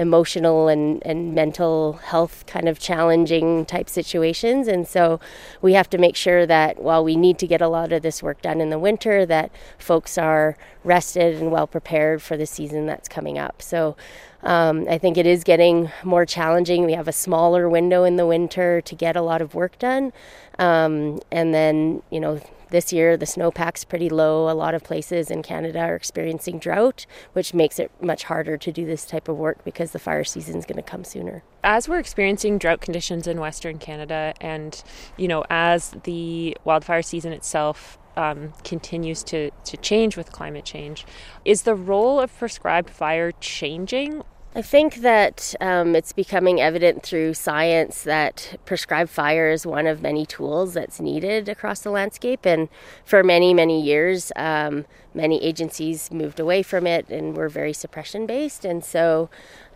emotional 0.00 0.68
and, 0.68 1.02
and 1.06 1.34
mental 1.34 1.94
health 2.04 2.44
kind 2.46 2.68
of 2.68 2.78
challenging 2.78 3.66
type 3.66 3.88
situations. 3.88 4.66
And 4.66 4.88
so 4.88 5.20
we 5.60 5.74
have 5.74 5.90
to 5.90 5.98
make 5.98 6.16
sure 6.16 6.46
that 6.46 6.82
while 6.82 7.04
we 7.04 7.16
need 7.16 7.38
to 7.38 7.46
get 7.46 7.60
a 7.60 7.68
lot 7.68 7.92
of 7.92 8.02
this 8.02 8.22
work 8.22 8.40
done 8.40 8.60
in 8.60 8.70
the 8.70 8.78
winter, 8.78 9.26
that 9.26 9.52
folks 9.78 10.16
are 10.16 10.56
rested 10.84 11.36
and 11.36 11.52
well 11.52 11.66
prepared 11.66 12.22
for 12.22 12.36
the 12.36 12.46
season 12.46 12.86
that's 12.86 13.08
coming 13.08 13.38
up. 13.38 13.60
So 13.60 13.94
um, 14.42 14.86
I 14.88 14.96
think 14.96 15.18
it 15.18 15.26
is 15.26 15.44
getting 15.44 15.90
more 16.02 16.24
challenging. 16.24 16.86
We 16.86 16.94
have 16.94 17.08
a 17.08 17.12
smaller 17.12 17.68
window 17.68 18.04
in 18.04 18.16
the 18.16 18.26
winter 18.26 18.80
to 18.80 18.94
get 18.94 19.16
a 19.16 19.22
lot 19.22 19.42
of 19.42 19.54
work 19.54 19.78
done. 19.78 20.14
Um, 20.58 21.20
and 21.30 21.52
then, 21.52 22.02
you 22.10 22.20
know, 22.20 22.40
this 22.70 22.92
year, 22.92 23.16
the 23.16 23.26
snowpack's 23.26 23.84
pretty 23.84 24.08
low. 24.08 24.50
A 24.50 24.54
lot 24.54 24.74
of 24.74 24.82
places 24.82 25.30
in 25.30 25.42
Canada 25.42 25.80
are 25.80 25.94
experiencing 25.94 26.58
drought, 26.58 27.06
which 27.32 27.52
makes 27.52 27.78
it 27.78 27.90
much 28.00 28.24
harder 28.24 28.56
to 28.56 28.72
do 28.72 28.86
this 28.86 29.04
type 29.04 29.28
of 29.28 29.36
work 29.36 29.64
because 29.64 29.92
the 29.92 29.98
fire 29.98 30.24
season 30.24 30.56
is 30.56 30.66
going 30.66 30.76
to 30.76 30.82
come 30.82 31.04
sooner. 31.04 31.42
As 31.62 31.88
we're 31.88 31.98
experiencing 31.98 32.58
drought 32.58 32.80
conditions 32.80 33.26
in 33.26 33.40
Western 33.40 33.78
Canada, 33.78 34.34
and 34.40 34.82
you 35.16 35.28
know, 35.28 35.44
as 35.50 35.94
the 36.04 36.56
wildfire 36.64 37.02
season 37.02 37.32
itself 37.32 37.98
um, 38.16 38.52
continues 38.64 39.22
to, 39.24 39.50
to 39.64 39.76
change 39.76 40.16
with 40.16 40.32
climate 40.32 40.64
change. 40.64 41.06
Is 41.44 41.62
the 41.62 41.74
role 41.74 42.20
of 42.20 42.36
prescribed 42.36 42.90
fire 42.90 43.32
changing 43.40 44.22
I 44.52 44.62
think 44.62 44.96
that 44.96 45.54
um, 45.60 45.94
it's 45.94 46.12
becoming 46.12 46.60
evident 46.60 47.04
through 47.04 47.34
science 47.34 48.02
that 48.02 48.58
prescribed 48.64 49.08
fire 49.08 49.48
is 49.48 49.64
one 49.64 49.86
of 49.86 50.02
many 50.02 50.26
tools 50.26 50.74
that's 50.74 50.98
needed 50.98 51.48
across 51.48 51.80
the 51.80 51.90
landscape. 51.90 52.44
And 52.44 52.68
for 53.04 53.22
many, 53.22 53.54
many 53.54 53.80
years, 53.80 54.32
um, 54.34 54.86
many 55.14 55.40
agencies 55.40 56.10
moved 56.10 56.40
away 56.40 56.64
from 56.64 56.84
it 56.84 57.08
and 57.08 57.36
were 57.36 57.48
very 57.48 57.72
suppression 57.72 58.26
based. 58.26 58.64
And 58.64 58.84
so 58.84 59.30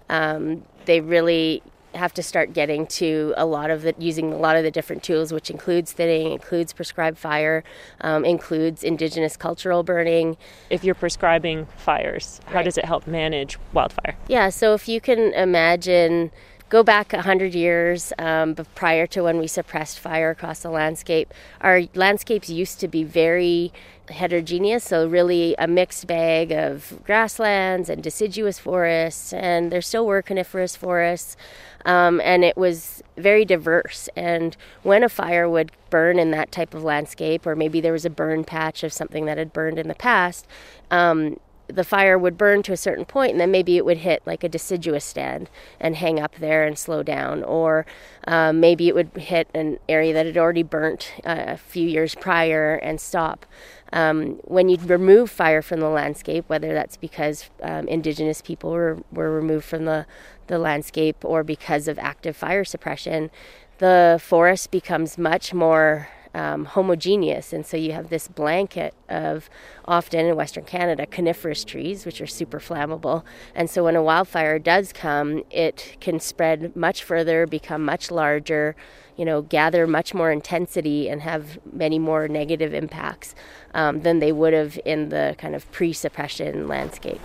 um, 0.09 0.65
they 0.87 1.01
really 1.01 1.63
have 1.95 2.15
to 2.15 2.23
start 2.23 2.53
getting 2.53 2.87
to 2.87 3.35
a 3.37 3.47
lot 3.47 3.71
of 3.71 3.83
the 3.83 3.95
using 3.99 4.33
a 4.33 4.37
lot 4.37 4.57
of 4.57 4.63
the 4.63 4.71
different 4.71 5.03
tools, 5.03 5.33
which 5.33 5.51
includes 5.51 5.93
thinning, 5.93 6.33
includes 6.33 6.73
prescribed 6.73 7.19
fire, 7.19 7.65
um, 8.01 8.25
includes 8.25 8.83
indigenous 8.83 9.37
cultural 9.37 9.83
burning. 9.83 10.37
If 10.71 10.85
you're 10.85 10.95
prescribing 10.95 11.67
fires, 11.77 12.41
how 12.47 12.57
right. 12.57 12.65
does 12.65 12.79
it 12.79 12.85
help 12.85 13.07
manage 13.07 13.59
wildfire? 13.73 14.17
Yeah, 14.29 14.49
so 14.49 14.75
if 14.75 14.89
you 14.89 15.01
can 15.01 15.33
imagine 15.35 16.31
go 16.75 16.83
back 16.83 17.13
100 17.13 17.55
years 17.55 18.13
um, 18.19 18.57
prior 18.75 19.07
to 19.07 19.23
when 19.23 19.39
we 19.39 19.47
suppressed 19.47 19.97
fire 19.97 20.31
across 20.31 20.59
the 20.59 20.71
landscape, 20.71 21.33
our 21.61 21.83
landscapes 21.95 22.51
used 22.51 22.81
to 22.81 22.89
be 22.89 23.05
very 23.05 23.73
heterogeneous, 24.09 24.83
so 24.83 25.07
really 25.07 25.55
a 25.57 25.69
mixed 25.69 26.09
bag 26.09 26.51
of 26.51 27.01
grasslands 27.05 27.89
and 27.89 28.03
deciduous 28.03 28.59
forests, 28.59 29.33
and 29.33 29.71
there 29.71 29.81
still 29.81 30.05
were 30.05 30.21
coniferous 30.21 30.75
forests. 30.75 31.37
Um, 31.85 32.21
and 32.25 32.43
it 32.43 32.57
was 32.57 33.05
very 33.17 33.45
diverse. 33.45 34.09
And 34.17 34.57
when 34.83 35.05
a 35.05 35.09
fire 35.09 35.49
would 35.49 35.71
burn 35.91 36.19
in 36.19 36.33
that 36.33 36.51
type 36.51 36.75
of 36.75 36.83
landscape, 36.83 37.47
or 37.47 37.55
maybe 37.55 37.81
there 37.81 37.93
was 37.93 38.05
a 38.05 38.11
burn 38.11 38.43
patch 38.43 38.83
of 38.83 38.93
something 38.93 39.27
that 39.27 39.39
had 39.39 39.53
burned 39.53 39.79
in 39.79 39.87
the 39.87 39.95
past, 39.95 40.45
um, 40.91 41.37
the 41.66 41.85
fire 41.85 42.18
would 42.18 42.37
burn 42.37 42.62
to 42.62 42.72
a 42.72 42.77
certain 42.77 43.05
point 43.05 43.33
and 43.33 43.40
then 43.40 43.50
maybe 43.50 43.77
it 43.77 43.85
would 43.85 43.98
hit 43.98 44.22
like 44.27 44.44
a 44.44 44.48
deciduous 44.48 45.05
stand 45.05 45.48
and 45.81 45.96
hang 45.96 46.20
up 46.20 46.37
there 46.37 46.64
and 46.64 46.79
slow 46.79 47.03
down. 47.03 47.42
Or 47.42 47.87
um, 48.27 48.61
maybe 48.61 48.88
it 48.88 48.94
would 48.94 49.11
hit 49.16 49.48
an 49.55 49.79
area 49.88 50.12
that 50.12 50.27
had 50.27 50.37
already 50.37 50.62
burnt 50.62 51.12
uh, 51.24 51.44
a 51.48 51.57
few 51.57 51.88
years 51.88 52.14
prior 52.14 52.74
and 52.77 53.00
stop. 53.00 53.46
Um, 53.92 54.40
when 54.44 54.68
you 54.68 54.77
remove 54.77 55.31
fire 55.31 55.62
from 55.62 55.81
the 55.81 55.88
landscape 55.88 56.44
whether 56.48 56.72
that's 56.72 56.96
because 56.96 57.48
um, 57.62 57.87
indigenous 57.87 58.42
people 58.42 58.70
were, 58.70 58.98
were 59.12 59.31
removed 59.31 59.64
from 59.64 59.85
the, 59.85 60.07
the 60.48 60.59
landscape 60.59 61.24
or 61.24 61.44
because 61.44 61.87
of 61.87 61.98
active 62.00 62.37
fire 62.37 62.64
suppression 62.64 63.31
the 63.79 64.20
forest 64.22 64.70
becomes 64.70 65.18
much 65.18 65.53
more 65.53 66.09
um, 66.35 66.64
homogeneous. 66.64 67.53
And 67.53 67.64
so 67.64 67.77
you 67.77 67.92
have 67.92 68.11
this 68.11 68.29
blanket 68.29 68.94
of 69.09 69.49
often 69.85 70.27
in 70.27 70.37
Western 70.37 70.64
Canada 70.64 71.07
coniferous 71.07 71.64
trees, 71.64 72.05
which 72.05 72.20
are 72.20 72.27
super 72.27 72.59
flammable. 72.59 73.23
And 73.55 73.70
so 73.70 73.85
when 73.85 73.97
a 73.97 74.03
wildfire 74.03 74.59
does 74.59 74.92
come, 74.92 75.44
it 75.51 75.97
can 76.01 76.20
spread 76.20 76.75
much 76.75 77.05
further, 77.05 77.47
become 77.47 77.85
much 77.85 78.11
larger, 78.11 78.75
you 79.16 79.25
know, 79.25 79.42
gather 79.42 79.87
much 79.87 80.12
more 80.12 80.33
intensity 80.33 81.09
and 81.09 81.23
have 81.23 81.59
many 81.73 81.99
more 81.99 82.27
negative 82.27 82.75
impacts 82.75 83.35
um, 83.73 84.03
than 84.03 84.18
they 84.18 84.33
would 84.33 84.53
have 84.53 84.79
in 84.85 85.11
the 85.11 85.37
kind 85.38 85.55
of 85.55 85.70
pre 85.70 85.92
suppression 85.92 86.66
landscape. 86.66 87.20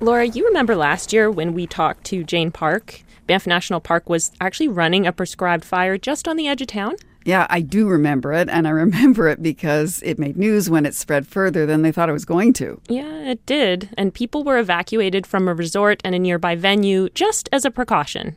Laura, 0.00 0.26
you 0.26 0.44
remember 0.44 0.76
last 0.76 1.12
year 1.12 1.30
when 1.30 1.54
we 1.54 1.66
talked 1.66 2.04
to 2.04 2.22
Jane 2.22 2.50
Park 2.50 3.02
Banff 3.26 3.46
National 3.46 3.80
Park 3.80 4.08
was 4.08 4.32
actually 4.40 4.68
running 4.68 5.06
a 5.06 5.12
prescribed 5.12 5.64
fire 5.64 5.98
just 5.98 6.28
on 6.28 6.36
the 6.36 6.48
edge 6.48 6.60
of 6.60 6.68
town. 6.68 6.94
Yeah, 7.24 7.46
I 7.50 7.60
do 7.60 7.88
remember 7.88 8.32
it, 8.32 8.48
and 8.48 8.68
I 8.68 8.70
remember 8.70 9.28
it 9.28 9.42
because 9.42 10.00
it 10.04 10.18
made 10.18 10.36
news 10.36 10.70
when 10.70 10.86
it 10.86 10.94
spread 10.94 11.26
further 11.26 11.66
than 11.66 11.82
they 11.82 11.90
thought 11.90 12.08
it 12.08 12.12
was 12.12 12.24
going 12.24 12.52
to. 12.54 12.80
Yeah, 12.88 13.30
it 13.30 13.44
did, 13.46 13.90
and 13.98 14.14
people 14.14 14.44
were 14.44 14.58
evacuated 14.58 15.26
from 15.26 15.48
a 15.48 15.54
resort 15.54 16.00
and 16.04 16.14
a 16.14 16.20
nearby 16.20 16.54
venue 16.54 17.08
just 17.10 17.48
as 17.50 17.64
a 17.64 17.70
precaution. 17.70 18.36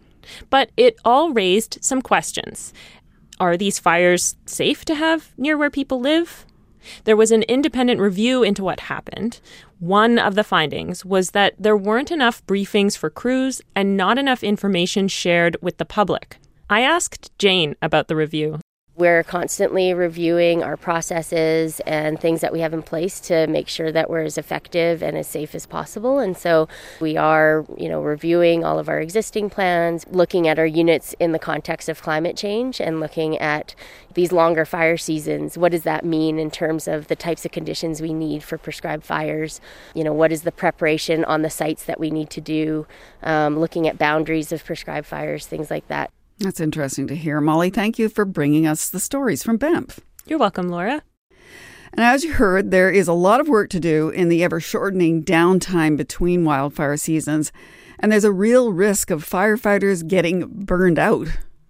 But 0.49 0.71
it 0.75 0.97
all 1.05 1.31
raised 1.31 1.77
some 1.81 2.01
questions. 2.01 2.73
Are 3.39 3.55
these 3.55 3.79
fires 3.79 4.35
safe 4.45 4.83
to 4.85 4.95
have 4.95 5.31
near 5.37 5.55
where 5.55 5.69
people 5.69 6.01
live? 6.01 6.45
There 7.03 7.17
was 7.17 7.31
an 7.31 7.43
independent 7.43 7.99
review 7.99 8.43
into 8.43 8.63
what 8.63 8.81
happened. 8.81 9.39
One 9.79 10.19
of 10.19 10.35
the 10.35 10.43
findings 10.43 11.05
was 11.05 11.31
that 11.31 11.55
there 11.59 11.77
weren't 11.77 12.11
enough 12.11 12.45
briefings 12.45 12.97
for 12.97 13.09
crews 13.09 13.61
and 13.75 13.97
not 13.97 14.17
enough 14.17 14.43
information 14.43 15.07
shared 15.07 15.57
with 15.61 15.77
the 15.77 15.85
public. 15.85 16.37
I 16.69 16.81
asked 16.81 17.31
Jane 17.39 17.75
about 17.81 18.07
the 18.07 18.15
review. 18.15 18.59
We're 18.99 19.23
constantly 19.23 19.93
reviewing 19.93 20.61
our 20.61 20.75
processes 20.75 21.79
and 21.87 22.19
things 22.19 22.41
that 22.41 22.51
we 22.51 22.59
have 22.59 22.73
in 22.73 22.83
place 22.83 23.21
to 23.21 23.47
make 23.47 23.69
sure 23.69 23.93
that 23.93 24.09
we're 24.09 24.23
as 24.23 24.37
effective 24.37 25.01
and 25.01 25.17
as 25.17 25.25
safe 25.25 25.55
as 25.55 25.65
possible. 25.65 26.19
And 26.19 26.35
so 26.35 26.67
we 26.99 27.15
are, 27.15 27.65
you 27.77 27.87
know, 27.87 28.01
reviewing 28.01 28.65
all 28.65 28.77
of 28.77 28.89
our 28.89 28.99
existing 28.99 29.51
plans, 29.51 30.05
looking 30.09 30.49
at 30.49 30.59
our 30.59 30.65
units 30.65 31.15
in 31.17 31.31
the 31.31 31.39
context 31.39 31.87
of 31.87 32.01
climate 32.01 32.35
change 32.35 32.81
and 32.81 32.99
looking 32.99 33.37
at 33.37 33.73
these 34.15 34.33
longer 34.33 34.65
fire 34.65 34.97
seasons. 34.97 35.57
What 35.57 35.71
does 35.71 35.83
that 35.83 36.03
mean 36.03 36.37
in 36.37 36.51
terms 36.51 36.85
of 36.85 37.07
the 37.07 37.15
types 37.15 37.45
of 37.45 37.53
conditions 37.53 38.01
we 38.01 38.13
need 38.13 38.43
for 38.43 38.57
prescribed 38.57 39.05
fires? 39.05 39.61
You 39.93 40.03
know, 40.03 40.11
what 40.11 40.33
is 40.33 40.41
the 40.41 40.51
preparation 40.51 41.23
on 41.23 41.41
the 41.41 41.49
sites 41.49 41.85
that 41.85 42.01
we 42.01 42.11
need 42.11 42.29
to 42.31 42.41
do? 42.41 42.85
Um, 43.23 43.59
looking 43.59 43.87
at 43.87 43.97
boundaries 43.97 44.51
of 44.51 44.65
prescribed 44.65 45.07
fires, 45.07 45.47
things 45.47 45.71
like 45.71 45.87
that. 45.87 46.11
That's 46.39 46.61
interesting 46.61 47.07
to 47.07 47.15
hear. 47.15 47.41
Molly, 47.41 47.69
thank 47.69 47.99
you 47.99 48.07
for 48.07 48.23
bringing 48.23 48.65
us 48.65 48.89
the 48.89 48.99
stories 48.99 49.43
from 49.43 49.57
Banff. 49.57 49.99
You're 50.25 50.39
welcome, 50.39 50.69
Laura. 50.69 51.03
And 51.91 52.05
as 52.05 52.23
you 52.23 52.33
heard, 52.33 52.71
there 52.71 52.89
is 52.89 53.07
a 53.09 53.13
lot 53.13 53.41
of 53.41 53.49
work 53.49 53.69
to 53.71 53.79
do 53.79 54.09
in 54.09 54.29
the 54.29 54.43
ever 54.43 54.61
shortening 54.61 55.23
downtime 55.23 55.97
between 55.97 56.45
wildfire 56.45 56.95
seasons, 56.95 57.51
and 57.99 58.11
there's 58.11 58.23
a 58.23 58.31
real 58.31 58.71
risk 58.71 59.11
of 59.11 59.27
firefighters 59.27 60.07
getting 60.07 60.47
burned 60.47 60.97
out. 60.97 61.27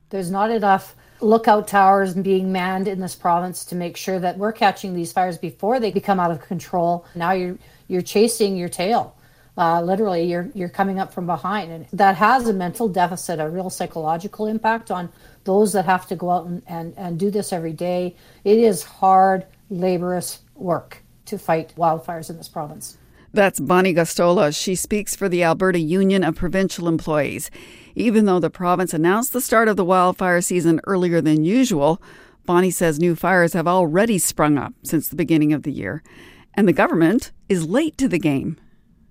There's 0.10 0.30
not 0.30 0.52
enough 0.52 0.96
lookout 1.22 1.68
towers 1.68 2.14
being 2.14 2.52
manned 2.52 2.88
in 2.88 3.00
this 3.00 3.16
province 3.16 3.66
to 3.66 3.76
make 3.76 3.98
sure 3.98 4.20
that 4.20 4.38
we're 4.38 4.52
catching 4.52 4.94
these 4.94 5.12
fires 5.12 5.38
before 5.38 5.80
they 5.80 5.92
become 5.92 6.20
out 6.20 6.32
of 6.32 6.42
control. 6.42 7.06
Now 7.16 7.32
you're 7.32 7.58
you're 7.88 8.02
chasing 8.04 8.56
your 8.56 8.70
tail 8.70 9.16
uh, 9.60 9.82
literally 9.82 10.24
you're 10.24 10.50
you're 10.56 10.70
coming 10.70 11.00
up 11.00 11.14
from 11.14 11.28
behind 11.28 11.70
and 11.72 11.86
that 11.92 12.16
has 12.16 12.48
a 12.48 12.54
mental 12.54 12.88
deficit 12.88 13.40
a 13.40 13.48
real 13.48 13.70
psychological 13.70 14.48
impact 14.48 14.90
on 14.90 15.10
those 15.44 15.74
that 15.74 15.86
have 15.86 16.08
to 16.08 16.16
go 16.16 16.32
out 16.32 16.46
and, 16.46 16.64
and, 16.66 16.94
and 16.98 17.20
do 17.20 17.30
this 17.30 17.52
every 17.54 17.74
day 17.74 18.16
it 18.44 18.58
is 18.58 18.84
hard 18.84 19.46
laborious 19.70 20.40
work 20.56 21.04
to 21.26 21.38
fight 21.38 21.74
wildfires 21.78 22.30
in 22.30 22.38
this 22.38 22.48
province 22.48 22.98
that's 23.32 23.60
Bonnie 23.60 23.94
Gostola. 23.94 24.60
She 24.60 24.74
speaks 24.74 25.16
for 25.16 25.30
the 25.30 25.44
Alberta 25.44 25.78
Union 25.78 26.24
of 26.24 26.36
Provincial 26.36 26.88
Employees. 26.88 27.52
Even 27.94 28.26
though 28.26 28.40
the 28.40 28.50
province 28.50 28.92
announced 28.92 29.34
the 29.34 29.40
start 29.40 29.68
of 29.68 29.76
the 29.76 29.86
wildfire 29.86 30.42
season 30.42 30.82
earlier 30.88 31.22
than 31.22 31.44
usual, 31.44 32.02
Bonnie 32.48 32.72
says 32.72 32.98
new 32.98 33.16
fires 33.16 33.54
have 33.54 33.68
already 33.68 34.18
sprung 34.18 34.58
up 34.58 34.74
since 34.82 35.08
the 35.08 35.16
beginning 35.16 35.54
of 35.54 35.62
the 35.62 35.72
year, 35.72 36.02
and 36.56 36.68
the 36.68 36.74
government 36.74 37.32
is 37.48 37.70
late 37.70 38.00
to 38.00 38.08
the 38.08 38.18
game 38.18 38.58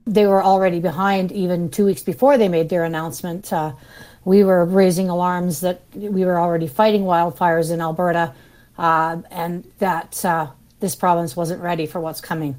they 0.09 0.27
were 0.27 0.43
already 0.43 0.81
behind 0.81 1.31
even 1.33 1.71
two 1.71 1.85
weeks 1.85 2.03
before 2.03 2.39
they 2.39 2.49
made 2.49 2.71
their 2.71 2.85
announcement. 2.85 3.53
Uh, 3.53 3.73
we 4.25 4.43
were 4.43 4.65
raising 4.65 5.09
alarms 5.09 5.61
that 5.61 5.83
we 5.95 6.25
were 6.25 6.41
already 6.41 6.67
fighting 6.67 7.03
wildfires 7.03 7.71
in 7.71 7.81
Alberta 7.81 8.35
uh, 8.79 9.19
and 9.31 9.71
that 9.79 10.25
uh, 10.25 10.49
this 10.81 10.95
province 10.95 11.37
wasn't 11.37 11.63
ready 11.63 11.87
for 11.87 12.01
what's 12.01 12.21
coming. 12.21 12.57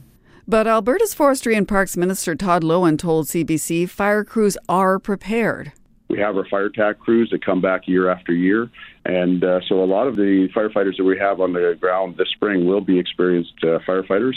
But 0.47 0.67
Alberta's 0.67 1.13
Forestry 1.13 1.55
and 1.55 1.67
Parks 1.67 1.97
Minister 1.97 2.35
Todd 2.35 2.63
Loewen 2.63 2.97
told 2.97 3.27
CBC 3.27 3.89
fire 3.89 4.23
crews 4.23 4.57
are 4.67 4.99
prepared. 4.99 5.73
We 6.09 6.19
have 6.19 6.35
our 6.37 6.45
fire 6.47 6.69
tac 6.69 6.97
crews 6.99 7.29
that 7.31 7.45
come 7.45 7.61
back 7.61 7.87
year 7.87 8.09
after 8.09 8.33
year. 8.33 8.69
And 9.05 9.43
uh, 9.43 9.59
so 9.67 9.83
a 9.83 9.85
lot 9.85 10.07
of 10.07 10.15
the 10.15 10.49
firefighters 10.55 10.97
that 10.97 11.03
we 11.03 11.17
have 11.19 11.39
on 11.39 11.53
the 11.53 11.77
ground 11.79 12.17
this 12.17 12.29
spring 12.29 12.65
will 12.65 12.81
be 12.81 12.97
experienced 12.97 13.53
uh, 13.63 13.79
firefighters. 13.87 14.33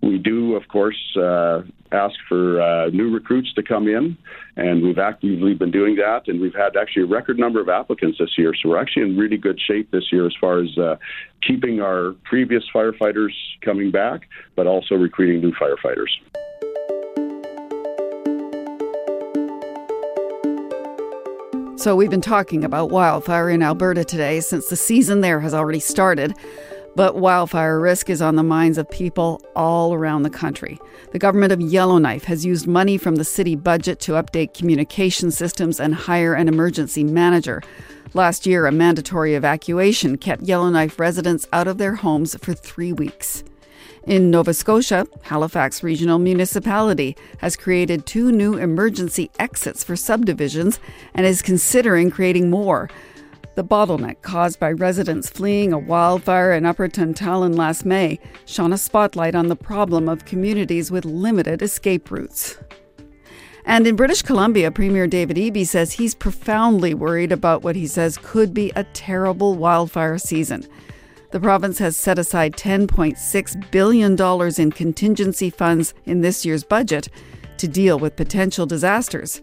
We 0.00 0.18
do, 0.18 0.54
of 0.54 0.68
course, 0.68 0.96
uh, 1.16 1.62
ask 1.90 2.14
for 2.28 2.60
uh, 2.60 2.90
new 2.90 3.12
recruits 3.12 3.52
to 3.54 3.62
come 3.62 3.88
in, 3.88 4.16
and 4.56 4.82
we've 4.82 4.98
actively 4.98 5.54
been 5.54 5.72
doing 5.72 5.96
that. 5.96 6.28
And 6.28 6.40
we've 6.40 6.54
had 6.54 6.76
actually 6.76 7.02
a 7.02 7.06
record 7.06 7.38
number 7.38 7.60
of 7.60 7.68
applicants 7.68 8.18
this 8.18 8.38
year. 8.38 8.54
So 8.54 8.68
we're 8.70 8.80
actually 8.80 9.02
in 9.02 9.18
really 9.18 9.38
good 9.38 9.60
shape 9.60 9.90
this 9.90 10.12
year 10.12 10.24
as 10.26 10.34
far 10.40 10.60
as 10.60 10.78
uh, 10.78 10.96
keeping 11.46 11.80
our 11.80 12.14
previous 12.24 12.64
firefighters 12.72 13.32
coming 13.62 13.90
back, 13.90 14.28
but 14.54 14.68
also 14.68 14.94
recruiting 14.94 15.40
new 15.40 15.52
firefighters. 15.52 16.10
So, 21.78 21.94
we've 21.94 22.10
been 22.10 22.20
talking 22.20 22.64
about 22.64 22.90
wildfire 22.90 23.48
in 23.50 23.62
Alberta 23.62 24.04
today 24.04 24.40
since 24.40 24.66
the 24.66 24.74
season 24.74 25.20
there 25.20 25.38
has 25.38 25.54
already 25.54 25.78
started. 25.78 26.34
But 26.96 27.18
wildfire 27.18 27.78
risk 27.78 28.10
is 28.10 28.20
on 28.20 28.34
the 28.34 28.42
minds 28.42 28.78
of 28.78 28.90
people 28.90 29.40
all 29.54 29.94
around 29.94 30.24
the 30.24 30.28
country. 30.28 30.80
The 31.12 31.20
government 31.20 31.52
of 31.52 31.60
Yellowknife 31.60 32.24
has 32.24 32.44
used 32.44 32.66
money 32.66 32.98
from 32.98 33.14
the 33.14 33.24
city 33.24 33.54
budget 33.54 34.00
to 34.00 34.12
update 34.12 34.54
communication 34.54 35.30
systems 35.30 35.78
and 35.78 35.94
hire 35.94 36.34
an 36.34 36.48
emergency 36.48 37.04
manager. 37.04 37.62
Last 38.12 38.44
year, 38.44 38.66
a 38.66 38.72
mandatory 38.72 39.36
evacuation 39.36 40.18
kept 40.18 40.42
Yellowknife 40.42 40.98
residents 40.98 41.46
out 41.52 41.68
of 41.68 41.78
their 41.78 41.94
homes 41.94 42.34
for 42.42 42.54
three 42.54 42.92
weeks. 42.92 43.44
In 44.06 44.30
Nova 44.30 44.54
Scotia, 44.54 45.06
Halifax 45.22 45.82
Regional 45.82 46.18
Municipality 46.18 47.16
has 47.38 47.56
created 47.56 48.06
two 48.06 48.32
new 48.32 48.54
emergency 48.54 49.30
exits 49.38 49.84
for 49.84 49.96
subdivisions 49.96 50.80
and 51.14 51.26
is 51.26 51.42
considering 51.42 52.10
creating 52.10 52.48
more. 52.48 52.88
The 53.56 53.64
bottleneck 53.64 54.22
caused 54.22 54.60
by 54.60 54.70
residents 54.70 55.28
fleeing 55.28 55.72
a 55.72 55.78
wildfire 55.78 56.52
in 56.52 56.64
Upper 56.64 56.88
Tantallon 56.88 57.56
last 57.56 57.84
May 57.84 58.20
shone 58.46 58.72
a 58.72 58.78
spotlight 58.78 59.34
on 59.34 59.48
the 59.48 59.56
problem 59.56 60.08
of 60.08 60.24
communities 60.24 60.90
with 60.90 61.04
limited 61.04 61.60
escape 61.60 62.10
routes. 62.10 62.58
And 63.64 63.86
in 63.86 63.96
British 63.96 64.22
Columbia, 64.22 64.70
Premier 64.70 65.06
David 65.06 65.36
Eby 65.36 65.66
says 65.66 65.92
he's 65.92 66.14
profoundly 66.14 66.94
worried 66.94 67.32
about 67.32 67.62
what 67.62 67.76
he 67.76 67.86
says 67.86 68.16
could 68.22 68.54
be 68.54 68.72
a 68.76 68.84
terrible 68.84 69.56
wildfire 69.56 70.16
season. 70.16 70.66
The 71.30 71.40
province 71.40 71.78
has 71.78 71.96
set 71.96 72.18
aside 72.18 72.54
$10.6 72.54 73.70
billion 73.70 74.62
in 74.62 74.72
contingency 74.72 75.50
funds 75.50 75.92
in 76.06 76.22
this 76.22 76.46
year's 76.46 76.64
budget 76.64 77.08
to 77.58 77.68
deal 77.68 77.98
with 77.98 78.16
potential 78.16 78.64
disasters. 78.64 79.42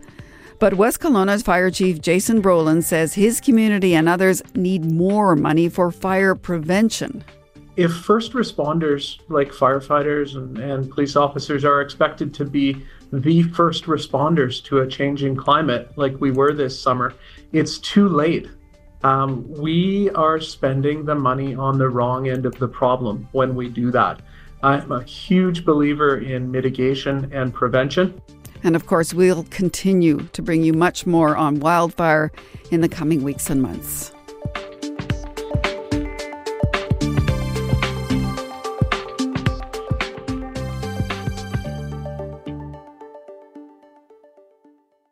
But 0.58 0.76
West 0.76 1.00
Kelowna's 1.00 1.44
Fire 1.44 1.70
Chief 1.70 2.02
Jason 2.02 2.42
Brolund 2.42 2.84
says 2.84 3.14
his 3.14 3.40
community 3.40 3.94
and 3.94 4.10
others 4.10 4.42
need 4.56 4.92
more 4.92 5.36
money 5.36 5.70
for 5.70 5.92
fire 5.92 6.34
prevention. 6.34 7.24
If 7.76 7.94
first 7.94 8.32
responders 8.32 9.20
like 9.28 9.50
firefighters 9.52 10.36
and, 10.36 10.58
and 10.58 10.90
police 10.90 11.16
officers 11.16 11.66
are 11.66 11.82
expected 11.82 12.34
to 12.36 12.46
be 12.46 12.84
the 13.12 13.44
first 13.44 13.84
responders 13.84 14.64
to 14.64 14.80
a 14.80 14.88
changing 14.88 15.36
climate 15.36 15.92
like 15.98 16.20
we 16.20 16.32
were 16.32 16.54
this 16.54 16.80
summer, 16.80 17.14
it's 17.52 17.78
too 17.78 18.08
late. 18.08 18.48
Um, 19.06 19.48
we 19.48 20.10
are 20.16 20.40
spending 20.40 21.06
the 21.06 21.14
money 21.14 21.54
on 21.54 21.78
the 21.78 21.88
wrong 21.90 22.28
end 22.28 22.48
of 22.48 22.58
the 22.58 22.68
problem 22.68 23.30
when 23.34 23.54
we 23.54 23.70
do 23.70 23.92
that. 23.92 24.20
I'm 24.64 24.92
a 24.92 25.04
huge 25.04 25.64
believer 25.64 26.18
in 26.18 26.50
mitigation 26.50 27.32
and 27.32 27.54
prevention. 27.54 28.20
And 28.64 28.76
of 28.76 28.88
course, 28.88 29.14
we'll 29.14 29.44
continue 29.52 30.28
to 30.34 30.42
bring 30.42 30.64
you 30.64 30.74
much 30.74 31.06
more 31.06 31.38
on 31.38 31.60
wildfire 31.60 32.32
in 32.72 32.82
the 32.82 32.90
coming 32.90 33.22
weeks 33.22 33.48
and 33.48 33.62
months. 33.62 34.12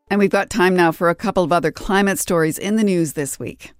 And 0.09 0.17
we've 0.17 0.31
got 0.31 0.49
time 0.49 0.75
now 0.75 0.91
for 0.91 1.11
a 1.11 1.15
couple 1.15 1.43
of 1.43 1.51
other 1.51 1.71
climate 1.71 2.17
stories 2.17 2.57
in 2.57 2.75
the 2.75 2.83
news 2.83 3.13
this 3.13 3.37
week. 3.37 3.71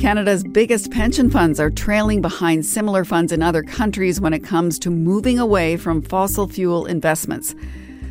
Canada's 0.00 0.42
biggest 0.42 0.90
pension 0.90 1.30
funds 1.30 1.60
are 1.60 1.70
trailing 1.70 2.20
behind 2.20 2.66
similar 2.66 3.04
funds 3.04 3.30
in 3.30 3.40
other 3.40 3.62
countries 3.62 4.20
when 4.20 4.32
it 4.32 4.42
comes 4.42 4.80
to 4.80 4.90
moving 4.90 5.38
away 5.38 5.76
from 5.76 6.02
fossil 6.02 6.48
fuel 6.48 6.86
investments. 6.86 7.54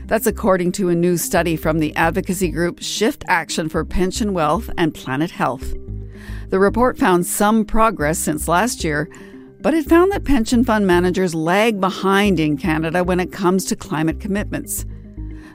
That's 0.05 0.25
according 0.25 0.71
to 0.73 0.87
a 0.87 0.95
new 0.95 1.17
study 1.17 1.57
from 1.57 1.79
the 1.79 1.93
advocacy 1.97 2.49
group 2.51 2.81
Shift 2.81 3.25
Action 3.27 3.67
for 3.67 3.83
Pension 3.83 4.33
Wealth 4.33 4.69
and 4.77 4.93
Planet 4.93 5.31
Health. 5.31 5.73
The 6.47 6.59
report 6.59 6.97
found 6.97 7.25
some 7.25 7.65
progress 7.65 8.17
since 8.17 8.47
last 8.47 8.85
year, 8.85 9.09
but 9.59 9.73
it 9.73 9.85
found 9.85 10.11
that 10.11 10.23
pension 10.23 10.63
fund 10.63 10.85
managers 10.85 11.33
lag 11.33 11.79
behind 11.79 12.39
in 12.39 12.57
Canada 12.57 13.03
when 13.03 13.19
it 13.19 13.31
comes 13.31 13.65
to 13.65 13.75
climate 13.75 14.19
commitments. 14.19 14.85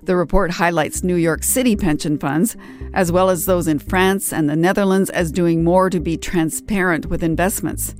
The 0.05 0.16
report 0.16 0.50
highlights 0.50 1.05
New 1.05 1.14
York 1.14 1.44
City 1.44 1.76
pension 1.76 2.18
funds, 2.18 2.57
as 2.92 3.12
well 3.12 3.30
as 3.30 3.46
those 3.46 3.68
in 3.68 3.78
France 3.78 4.32
and 4.32 4.48
the 4.48 4.57
Netherlands, 4.57 5.11
as 5.11 5.30
doing 5.30 5.62
more 5.62 5.90
to 5.90 6.00
be 6.00 6.16
transparent 6.16 7.07
with 7.07 7.22
investments. 7.22 7.94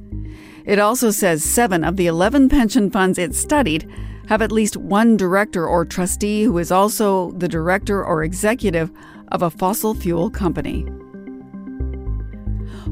It 0.65 0.79
also 0.79 1.11
says 1.11 1.45
seven 1.45 1.85
of 1.85 1.97
the 1.97 2.09
11 2.09 2.49
pension 2.49 2.91
funds 2.91 3.19
it 3.19 3.35
studied 3.35 3.89
have 4.27 4.43
at 4.43 4.53
least 4.53 4.77
one 4.77 5.17
director 5.17 5.67
or 5.67 5.85
trustee 5.85 6.45
who 6.45 6.59
is 6.59 6.73
also 6.73 7.33
the 7.33 7.49
director 7.49 8.05
or 8.05 8.25
executive 8.25 8.91
of 9.29 9.43
a 9.43 9.51
fossil 9.51 9.95
fuel 9.95 10.31
company. 10.31 10.87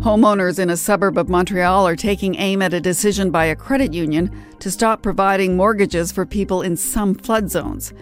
Homeowners 0.01 0.59
in 0.59 0.71
a 0.71 0.79
suburb 0.79 1.19
of 1.19 1.29
Montreal 1.29 1.87
are 1.87 1.95
taking 1.95 2.35
aim 2.37 2.63
at 2.63 2.73
a 2.73 2.81
decision 2.81 3.31
by 3.31 3.45
a 3.45 3.55
credit 3.55 3.93
union 3.93 4.35
to 4.59 4.71
stop 4.71 5.03
providing 5.03 5.59
mortgages 5.59 6.11
for 6.11 6.25
people 6.25 6.63
in 6.63 6.75
some 6.75 7.15
flood 7.15 7.51
zones. 7.51 7.93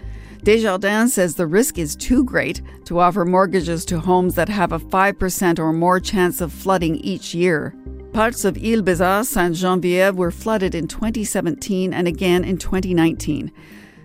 Desjardins 0.41 1.13
says 1.13 1.35
the 1.35 1.45
risk 1.45 1.77
is 1.77 1.97
too 1.97 2.23
great 2.23 2.61
to 2.85 2.99
offer 2.99 3.25
mortgages 3.25 3.83
to 3.83 3.99
homes 3.99 4.35
that 4.35 4.47
have 4.47 4.71
a 4.71 4.79
5% 4.79 5.59
or 5.59 5.73
more 5.73 5.99
chance 5.99 6.39
of 6.39 6.53
flooding 6.53 6.95
each 6.95 7.35
year. 7.35 7.75
Parts 8.13 8.45
of 8.45 8.55
Ile 8.55 8.81
Bizard, 8.81 9.25
Saint 9.25 9.55
Geneviève 9.55 10.15
were 10.15 10.31
flooded 10.31 10.73
in 10.73 10.87
2017 10.87 11.93
and 11.93 12.07
again 12.07 12.45
in 12.45 12.57
2019. 12.57 13.51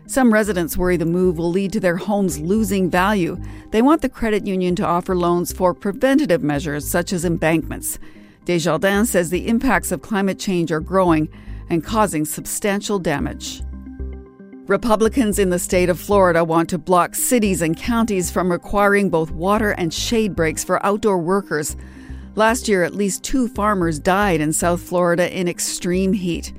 Some 0.07 0.35
residents 0.35 0.77
worry 0.77 0.99
the 0.99 1.07
move 1.07 1.39
will 1.39 1.51
lead 1.51 1.73
to 1.73 1.81
their 1.81 1.97
homes 1.97 2.39
losing 2.39 2.91
value. 2.91 3.41
They 3.71 3.81
want 3.81 4.03
the 4.03 4.09
credit 4.09 4.47
union 4.47 4.77
to 4.77 4.87
offer 4.87 5.17
loans 5.17 5.53
for 5.53 5.73
preventative 5.73 6.43
measures 6.43 6.87
such 6.87 7.13
as 7.13 7.25
embankments. 7.25 7.99
Desjardins 8.45 9.11
says 9.11 9.31
the 9.31 9.49
impacts 9.49 9.91
of 9.91 10.03
climate 10.03 10.39
change 10.39 10.71
are 10.71 10.81
growing 10.81 11.29
and 11.71 11.83
causing 11.83 12.27
substantial 12.27 12.99
damage. 12.99 13.63
Republicans 14.67 15.39
in 15.39 15.51
the 15.51 15.59
state 15.59 15.89
of 15.89 15.99
Florida 15.99 16.45
want 16.45 16.69
to 16.71 16.79
block 16.79 17.15
cities 17.15 17.63
and 17.63 17.77
counties 17.77 18.31
from 18.31 18.53
requiring 18.53 19.09
both 19.11 19.31
water 19.31 19.71
and 19.73 19.93
shade 19.93 20.35
breaks 20.35 20.65
for 20.65 20.85
outdoor 20.85 21.19
workers. 21.19 21.77
Last 22.35 22.69
year, 22.69 22.83
at 22.83 22.95
least 22.95 23.23
two 23.23 23.49
farmers 23.49 23.99
died 23.99 24.41
in 24.41 24.53
South 24.53 24.83
Florida 24.83 25.35
in 25.39 25.49
extreme 25.49 26.13
heat. 26.13 26.53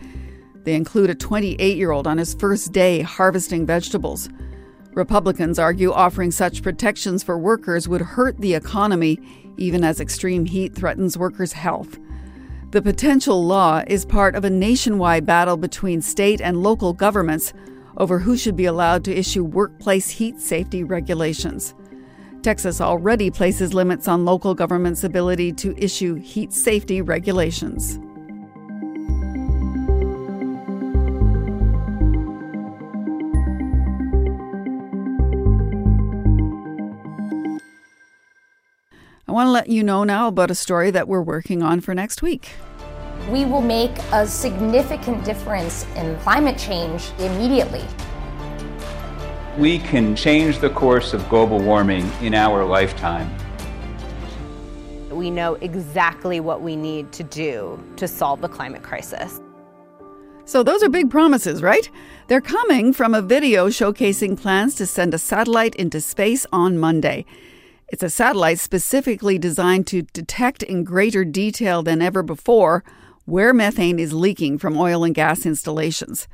They 0.65 0.73
include 0.73 1.09
a 1.09 1.15
28 1.15 1.77
year 1.77 1.91
old 1.91 2.07
on 2.07 2.17
his 2.17 2.33
first 2.33 2.73
day 2.73 3.01
harvesting 3.01 3.65
vegetables. 3.65 4.29
Republicans 4.93 5.59
argue 5.59 5.91
offering 5.91 6.31
such 6.31 6.63
protections 6.63 7.21
for 7.21 7.37
workers 7.37 7.87
would 7.87 8.01
hurt 8.01 8.37
the 8.39 8.55
economy, 8.55 9.19
even 9.57 9.83
as 9.83 9.99
extreme 9.99 10.45
heat 10.45 10.73
threatens 10.73 11.17
workers' 11.17 11.53
health. 11.53 11.99
The 12.71 12.81
potential 12.81 13.45
law 13.45 13.83
is 13.87 14.05
part 14.05 14.35
of 14.35 14.43
a 14.43 14.49
nationwide 14.49 15.25
battle 15.25 15.55
between 15.55 16.01
state 16.01 16.41
and 16.41 16.63
local 16.63 16.93
governments 16.93 17.53
over 17.97 18.19
who 18.19 18.35
should 18.35 18.55
be 18.55 18.65
allowed 18.65 19.03
to 19.05 19.15
issue 19.15 19.43
workplace 19.43 20.09
heat 20.09 20.41
safety 20.41 20.83
regulations. 20.83 21.75
Texas 22.41 22.81
already 22.81 23.29
places 23.29 23.73
limits 23.73 24.07
on 24.07 24.25
local 24.25 24.53
governments' 24.53 25.03
ability 25.03 25.53
to 25.53 25.75
issue 25.77 26.15
heat 26.15 26.51
safety 26.53 27.01
regulations. 27.01 27.99
Want 39.35 39.47
to 39.47 39.51
let 39.51 39.67
you 39.67 39.83
know 39.83 40.05
now 40.05 40.29
about 40.29 40.49
a 40.49 40.55
story 40.55 40.89
that 40.91 41.09
we're 41.09 41.21
working 41.21 41.61
on 41.61 41.81
for 41.81 41.93
next 41.93 42.21
week 42.21 42.51
we 43.29 43.43
will 43.43 43.61
make 43.61 43.91
a 44.13 44.25
significant 44.25 45.25
difference 45.25 45.85
in 45.95 46.17
climate 46.19 46.57
change 46.57 47.11
immediately. 47.19 47.83
we 49.57 49.79
can 49.79 50.15
change 50.15 50.59
the 50.59 50.69
course 50.69 51.13
of 51.13 51.27
global 51.29 51.59
warming 51.59 52.09
in 52.21 52.33
our 52.33 52.63
lifetime. 52.65 53.29
We 55.09 55.31
know 55.31 55.55
exactly 55.55 56.39
what 56.39 56.61
we 56.61 56.75
need 56.75 57.11
to 57.13 57.23
do 57.23 57.81
to 57.95 58.07
solve 58.07 58.41
the 58.41 58.49
climate 58.49 58.83
crisis. 58.83 59.39
So, 60.43 60.61
those 60.61 60.83
are 60.83 60.89
big 60.89 61.09
promises, 61.09 61.61
right? 61.61 61.89
They're 62.27 62.41
coming 62.41 62.93
from 62.93 63.13
a 63.13 63.21
video 63.21 63.69
showcasing 63.69 64.39
plans 64.39 64.75
to 64.75 64.85
send 64.85 65.13
a 65.13 65.17
satellite 65.17 65.75
into 65.75 65.99
space 66.01 66.45
on 66.51 66.77
Monday. 66.77 67.25
It's 67.87 68.03
a 68.03 68.09
satellite 68.09 68.59
specifically 68.59 69.37
designed 69.37 69.85
to 69.87 70.01
detect 70.01 70.63
in 70.63 70.83
greater 70.83 71.23
detail 71.23 71.83
than 71.83 72.01
ever 72.01 72.23
before 72.23 72.83
where 73.25 73.53
methane 73.53 73.99
is 73.99 74.13
leaking 74.13 74.57
from 74.57 74.77
oil 74.77 75.03
and 75.03 75.13
gas 75.13 75.45
installations. 75.45 76.27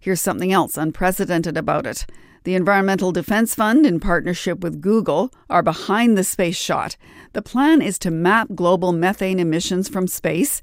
Here's 0.00 0.20
something 0.20 0.52
else 0.52 0.76
unprecedented 0.76 1.56
about 1.56 1.86
it. 1.86 2.06
The 2.44 2.54
Environmental 2.54 3.12
Defense 3.12 3.54
Fund, 3.54 3.84
in 3.84 4.00
partnership 4.00 4.60
with 4.60 4.80
Google, 4.80 5.32
are 5.50 5.62
behind 5.62 6.16
the 6.16 6.24
space 6.24 6.56
shot. 6.56 6.96
The 7.32 7.42
plan 7.42 7.82
is 7.82 7.98
to 8.00 8.10
map 8.10 8.48
global 8.54 8.92
methane 8.92 9.40
emissions 9.40 9.88
from 9.88 10.06
space, 10.06 10.62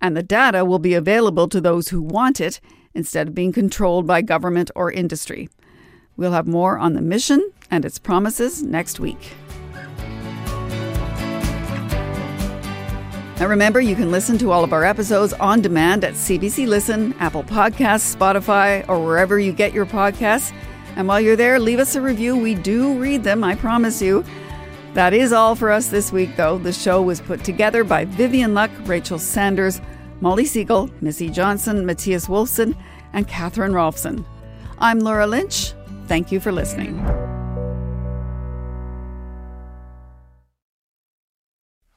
and 0.00 0.16
the 0.16 0.22
data 0.22 0.64
will 0.64 0.80
be 0.80 0.94
available 0.94 1.48
to 1.48 1.60
those 1.60 1.88
who 1.88 2.02
want 2.02 2.40
it 2.40 2.60
instead 2.94 3.28
of 3.28 3.34
being 3.34 3.52
controlled 3.52 4.06
by 4.06 4.20
government 4.20 4.70
or 4.74 4.92
industry. 4.92 5.48
We'll 6.16 6.32
have 6.32 6.46
more 6.46 6.78
on 6.78 6.92
the 6.92 7.00
mission 7.00 7.50
and 7.70 7.84
its 7.84 7.98
promises 7.98 8.62
next 8.62 9.00
week. 9.00 9.32
Now 13.42 13.48
remember, 13.48 13.80
you 13.80 13.96
can 13.96 14.12
listen 14.12 14.38
to 14.38 14.52
all 14.52 14.62
of 14.62 14.72
our 14.72 14.84
episodes 14.84 15.32
on 15.32 15.62
demand 15.62 16.04
at 16.04 16.14
CBC 16.14 16.68
Listen, 16.68 17.12
Apple 17.14 17.42
Podcasts, 17.42 18.14
Spotify, 18.14 18.88
or 18.88 19.04
wherever 19.04 19.36
you 19.36 19.52
get 19.52 19.72
your 19.72 19.84
podcasts. 19.84 20.52
And 20.94 21.08
while 21.08 21.20
you're 21.20 21.34
there, 21.34 21.58
leave 21.58 21.80
us 21.80 21.96
a 21.96 22.00
review. 22.00 22.36
We 22.36 22.54
do 22.54 22.96
read 22.96 23.24
them, 23.24 23.42
I 23.42 23.56
promise 23.56 24.00
you. 24.00 24.24
That 24.94 25.12
is 25.12 25.32
all 25.32 25.56
for 25.56 25.72
us 25.72 25.88
this 25.88 26.12
week, 26.12 26.36
though. 26.36 26.56
The 26.56 26.72
show 26.72 27.02
was 27.02 27.20
put 27.20 27.42
together 27.42 27.82
by 27.82 28.04
Vivian 28.04 28.54
Luck, 28.54 28.70
Rachel 28.84 29.18
Sanders, 29.18 29.80
Molly 30.20 30.44
Segal, 30.44 30.92
Missy 31.02 31.28
Johnson, 31.28 31.84
Matthias 31.84 32.28
Wolfson, 32.28 32.76
and 33.12 33.26
Katherine 33.26 33.72
Rolfson. 33.72 34.24
I'm 34.78 35.00
Laura 35.00 35.26
Lynch. 35.26 35.72
Thank 36.06 36.30
you 36.30 36.38
for 36.38 36.52
listening. 36.52 37.04